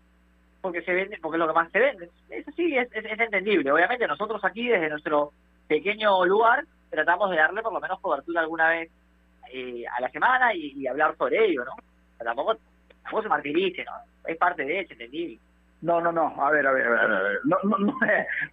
porque 0.64 0.82
se 0.82 0.94
vende, 0.94 1.20
porque 1.22 1.36
es 1.36 1.40
lo 1.40 1.48
que 1.48 1.54
más 1.54 1.70
se 1.74 1.80
vende. 1.80 2.10
Eso 2.30 2.50
sí, 2.56 2.74
es, 2.78 2.88
es, 2.94 3.20
entendible. 3.20 3.70
Obviamente 3.70 4.08
nosotros 4.08 4.42
aquí 4.46 4.70
desde 4.70 4.90
nuestro 4.90 5.34
pequeño 5.68 6.26
lugar 6.26 6.64
tratamos 6.90 7.32
de 7.32 7.36
darle 7.36 7.62
por 7.62 7.74
lo 7.74 7.82
menos 7.82 8.00
cobertura 8.00 8.40
alguna 8.40 8.70
vez 8.70 8.90
eh, 9.52 9.84
a 9.86 10.00
la 10.00 10.10
semana 10.10 10.54
y, 10.54 10.88
hablar 10.88 11.18
sobre 11.18 11.48
ello, 11.48 11.66
¿no? 11.66 11.74
Tampoco, 12.18 12.56
tampoco 13.04 13.24
se 13.24 13.28
martirice, 13.28 13.84
¿no? 13.84 13.92
Es 14.26 14.38
parte 14.38 14.64
de 14.64 14.80
eso, 14.80 14.94
entendible. 14.94 15.38
No, 15.82 16.00
no, 16.00 16.14
no, 16.14 16.34
a 16.42 16.50
ver, 16.50 16.66
a 16.66 16.72
ver, 16.72 16.88
a 16.88 16.92
ver, 16.92 17.12
a 17.12 17.22
ver. 17.24 17.40
No, 17.44 17.58
no, 17.64 17.78
no, 17.80 17.98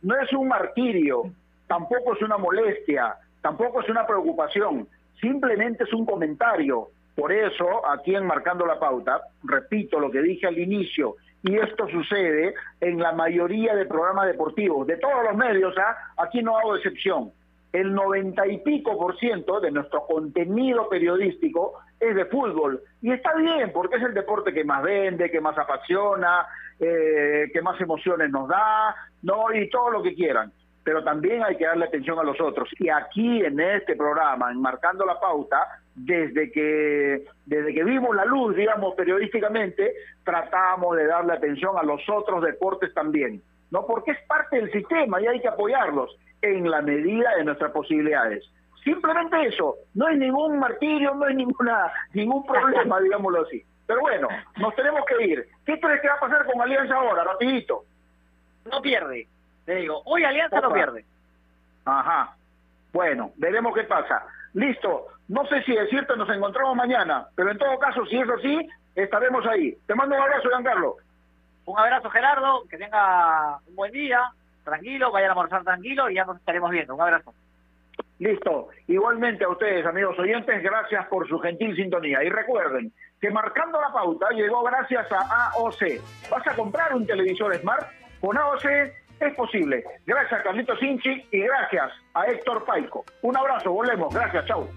no 0.02 0.20
es 0.20 0.32
un 0.32 0.48
martirio, 0.48 1.32
tampoco 1.68 2.16
es 2.16 2.22
una 2.22 2.38
molestia, 2.38 3.14
tampoco 3.40 3.82
es 3.82 3.88
una 3.88 4.04
preocupación, 4.04 4.88
simplemente 5.20 5.84
es 5.84 5.92
un 5.92 6.04
comentario. 6.04 6.88
Por 7.14 7.30
eso, 7.30 7.86
aquí 7.86 8.16
en 8.16 8.26
Marcando 8.26 8.66
la 8.66 8.80
Pauta, 8.80 9.20
repito 9.44 10.00
lo 10.00 10.10
que 10.10 10.22
dije 10.22 10.48
al 10.48 10.58
inicio, 10.58 11.16
y 11.42 11.56
esto 11.56 11.88
sucede 11.88 12.54
en 12.80 12.98
la 12.98 13.12
mayoría 13.12 13.74
de 13.74 13.86
programas 13.86 14.26
deportivos, 14.26 14.86
de 14.86 14.98
todos 14.98 15.24
los 15.24 15.36
medios, 15.36 15.74
¿ah? 15.78 15.96
aquí 16.18 16.42
no 16.42 16.56
hago 16.56 16.76
excepción. 16.76 17.32
El 17.72 17.94
noventa 17.94 18.46
y 18.46 18.58
pico 18.58 18.98
por 18.98 19.16
ciento 19.18 19.60
de 19.60 19.70
nuestro 19.70 20.04
contenido 20.06 20.88
periodístico 20.88 21.80
es 22.00 22.14
de 22.16 22.24
fútbol. 22.26 22.82
Y 23.00 23.12
está 23.12 23.34
bien, 23.36 23.70
porque 23.72 23.96
es 23.96 24.02
el 24.02 24.12
deporte 24.12 24.52
que 24.52 24.64
más 24.64 24.82
vende, 24.82 25.30
que 25.30 25.40
más 25.40 25.56
apasiona, 25.56 26.46
eh, 26.78 27.48
que 27.52 27.62
más 27.62 27.80
emociones 27.80 28.30
nos 28.30 28.48
da, 28.48 28.94
¿no? 29.22 29.54
Y 29.54 29.70
todo 29.70 29.90
lo 29.90 30.02
que 30.02 30.14
quieran. 30.14 30.52
Pero 30.82 31.04
también 31.04 31.44
hay 31.44 31.56
que 31.56 31.66
darle 31.66 31.84
atención 31.84 32.18
a 32.18 32.24
los 32.24 32.40
otros. 32.40 32.68
Y 32.78 32.88
aquí 32.88 33.44
en 33.44 33.60
este 33.60 33.94
programa, 33.94 34.50
en 34.50 34.60
Marcando 34.60 35.06
la 35.06 35.20
Pauta, 35.20 35.80
desde 36.04 36.50
que, 36.50 37.26
desde 37.46 37.74
que 37.74 37.84
vimos 37.84 38.14
la 38.16 38.24
luz, 38.24 38.56
digamos, 38.56 38.94
periodísticamente, 38.94 39.94
tratamos 40.24 40.96
de 40.96 41.06
darle 41.06 41.34
atención 41.34 41.76
a 41.78 41.82
los 41.82 42.00
otros 42.08 42.42
deportes 42.42 42.92
también. 42.94 43.42
¿no? 43.70 43.86
Porque 43.86 44.12
es 44.12 44.18
parte 44.26 44.56
del 44.56 44.70
sistema 44.72 45.20
y 45.20 45.26
hay 45.26 45.40
que 45.40 45.48
apoyarlos 45.48 46.16
en 46.42 46.70
la 46.70 46.82
medida 46.82 47.36
de 47.36 47.44
nuestras 47.44 47.70
posibilidades. 47.72 48.44
Simplemente 48.82 49.46
eso, 49.46 49.76
no 49.94 50.08
es 50.08 50.18
ningún 50.18 50.58
martirio, 50.58 51.14
no 51.14 51.28
es 51.28 51.36
ninguna 51.36 51.92
ningún 52.14 52.44
problema, 52.46 53.00
digámoslo 53.02 53.42
así. 53.42 53.62
Pero 53.86 54.00
bueno, 54.00 54.28
nos 54.56 54.74
tenemos 54.74 55.02
que 55.04 55.26
ir. 55.26 55.46
¿Qué 55.66 55.78
crees 55.78 56.00
que 56.00 56.08
va 56.08 56.14
a 56.14 56.20
pasar 56.20 56.46
con 56.46 56.60
Alianza 56.62 56.94
ahora, 56.94 57.24
rapidito? 57.24 57.84
No 58.70 58.80
pierde, 58.80 59.26
te 59.66 59.74
digo. 59.76 60.00
Hoy 60.04 60.24
Alianza 60.24 60.60
no 60.60 60.72
pierde. 60.72 61.04
Ajá. 61.84 62.36
Bueno, 62.92 63.32
veremos 63.36 63.74
qué 63.74 63.84
pasa. 63.84 64.24
Listo. 64.54 65.06
No 65.28 65.46
sé 65.46 65.62
si 65.62 65.74
decirte 65.74 66.16
nos 66.16 66.28
encontramos 66.28 66.76
mañana, 66.76 67.26
pero 67.36 67.50
en 67.50 67.58
todo 67.58 67.78
caso, 67.78 68.04
si 68.06 68.18
es 68.18 68.28
así, 68.28 68.68
estaremos 68.94 69.46
ahí. 69.46 69.76
Te 69.86 69.94
mando 69.94 70.16
un 70.16 70.22
abrazo, 70.22 70.48
Giancarlo. 70.48 70.96
Un 71.66 71.78
abrazo 71.78 72.10
Gerardo, 72.10 72.64
que 72.68 72.78
tenga 72.78 73.58
un 73.68 73.76
buen 73.76 73.92
día, 73.92 74.22
tranquilo, 74.64 75.12
vayan 75.12 75.30
a 75.30 75.32
almorzar 75.32 75.62
tranquilo 75.62 76.10
y 76.10 76.14
ya 76.14 76.24
nos 76.24 76.36
estaremos 76.38 76.70
viendo. 76.70 76.94
Un 76.94 77.02
abrazo. 77.02 77.32
Listo. 78.18 78.68
Igualmente 78.86 79.44
a 79.44 79.48
ustedes, 79.48 79.86
amigos 79.86 80.18
oyentes, 80.18 80.62
gracias 80.62 81.06
por 81.06 81.28
su 81.28 81.38
gentil 81.38 81.74
sintonía. 81.76 82.22
Y 82.22 82.28
recuerden 82.28 82.92
que 83.20 83.30
marcando 83.30 83.80
la 83.80 83.92
pauta 83.92 84.28
llegó 84.30 84.62
gracias 84.62 85.10
a 85.12 85.50
AOC. 85.54 86.00
¿Vas 86.30 86.46
a 86.46 86.56
comprar 86.56 86.94
un 86.94 87.06
televisor 87.06 87.54
Smart? 87.56 87.86
Con 88.20 88.36
AOC 88.36 88.64
es 89.20 89.34
posible. 89.34 89.84
Gracias 90.06 90.40
a 90.40 90.42
Carlitos 90.42 90.82
Inchi 90.82 91.26
y 91.30 91.40
gracias 91.40 91.92
a 92.14 92.26
Héctor 92.26 92.64
Paico. 92.64 93.04
Un 93.22 93.36
abrazo, 93.36 93.72
volvemos. 93.72 94.12
Gracias, 94.12 94.46
chau. 94.46 94.68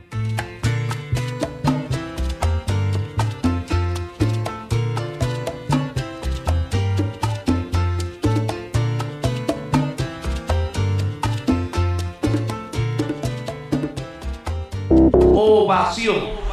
Ovación. 15.36 16.44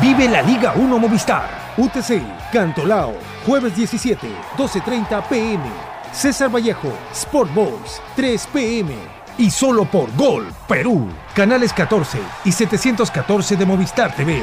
Vive 0.00 0.28
la 0.28 0.42
Liga 0.42 0.72
1 0.76 0.98
Movistar. 0.98 1.60
UTC, 1.76 2.20
Cantolao, 2.52 3.14
jueves 3.46 3.76
17, 3.76 4.28
12.30 4.56 5.28
pm. 5.28 5.64
César 6.12 6.50
Vallejo, 6.50 6.92
Sport 7.12 7.54
Boys, 7.54 8.00
3 8.16 8.46
pm. 8.52 8.94
Y 9.38 9.50
solo 9.50 9.84
por 9.84 10.14
Gol, 10.16 10.52
Perú. 10.68 11.08
Canales 11.34 11.72
14 11.72 12.18
y 12.44 12.52
714 12.52 13.56
de 13.56 13.66
Movistar 13.66 14.14
TV. 14.14 14.42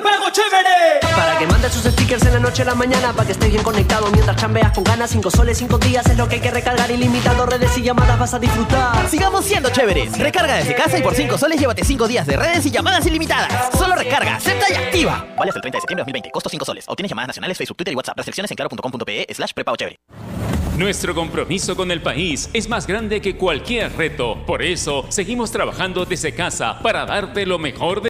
¡Prepago 0.00 0.30
chévere! 0.30 1.00
Para 1.00 1.36
que 1.38 1.46
mande 1.48 1.68
sus 1.68 1.82
stickers 1.82 2.22
en 2.24 2.34
la 2.34 2.38
noche 2.38 2.62
a 2.62 2.66
la 2.66 2.76
mañana 2.76 3.12
para 3.12 3.26
que 3.26 3.32
estés 3.32 3.50
bien 3.50 3.64
conectado 3.64 4.08
mientras 4.12 4.36
chambeas 4.36 4.72
con 4.72 4.84
ganas. 4.84 5.10
5 5.10 5.28
soles, 5.28 5.58
5 5.58 5.76
días 5.78 6.06
es 6.06 6.16
lo 6.16 6.28
que 6.28 6.36
hay 6.36 6.40
que 6.40 6.52
recargar 6.52 6.88
ilimitado. 6.88 7.46
Redes 7.46 7.76
y 7.78 7.82
llamadas 7.82 8.16
vas 8.16 8.32
a 8.32 8.38
disfrutar. 8.38 9.08
Sigamos 9.08 9.44
siendo 9.44 9.70
chéveres. 9.70 10.16
Recarga 10.16 10.54
desde 10.54 10.76
casa 10.76 10.98
y 10.98 11.02
por 11.02 11.16
5 11.16 11.36
soles 11.36 11.58
llévate 11.58 11.84
5 11.84 12.06
días 12.06 12.28
de 12.28 12.36
redes 12.36 12.64
y 12.66 12.70
llamadas 12.70 13.04
ilimitadas. 13.06 13.76
Solo 13.76 13.96
recarga, 13.96 14.36
acepta 14.36 14.66
y 14.70 14.76
activa. 14.76 15.26
Vale 15.36 15.50
hasta 15.50 15.58
el 15.58 15.62
30 15.62 15.76
de 15.78 15.80
septiembre 15.80 16.02
de 16.02 16.12
2020. 16.12 16.30
Costo 16.30 16.48
5 16.48 16.64
soles. 16.64 16.84
Obtienes 16.86 17.10
llamadas 17.10 17.28
nacionales, 17.28 17.58
Facebook, 17.58 17.76
Twitter 17.78 17.92
y 17.92 17.96
WhatsApp. 17.96 18.16
Restricciones 18.16 18.50
en 18.52 18.56
claro.com.pe 18.56 19.26
slash 19.34 19.52
prepago 19.52 19.76
chévere. 19.76 19.98
Nuestro 20.78 21.12
compromiso 21.12 21.74
con 21.74 21.90
el 21.90 22.00
país 22.00 22.48
es 22.52 22.68
más 22.68 22.86
grande 22.86 23.20
que 23.20 23.36
cualquier 23.36 23.96
reto. 23.96 24.46
Por 24.46 24.62
eso, 24.62 25.04
seguimos 25.08 25.50
trabajando 25.50 26.04
desde 26.04 26.32
casa 26.32 26.78
para 26.80 27.04
darte 27.04 27.46
lo 27.46 27.58
mejor 27.58 28.00
de 28.00 28.06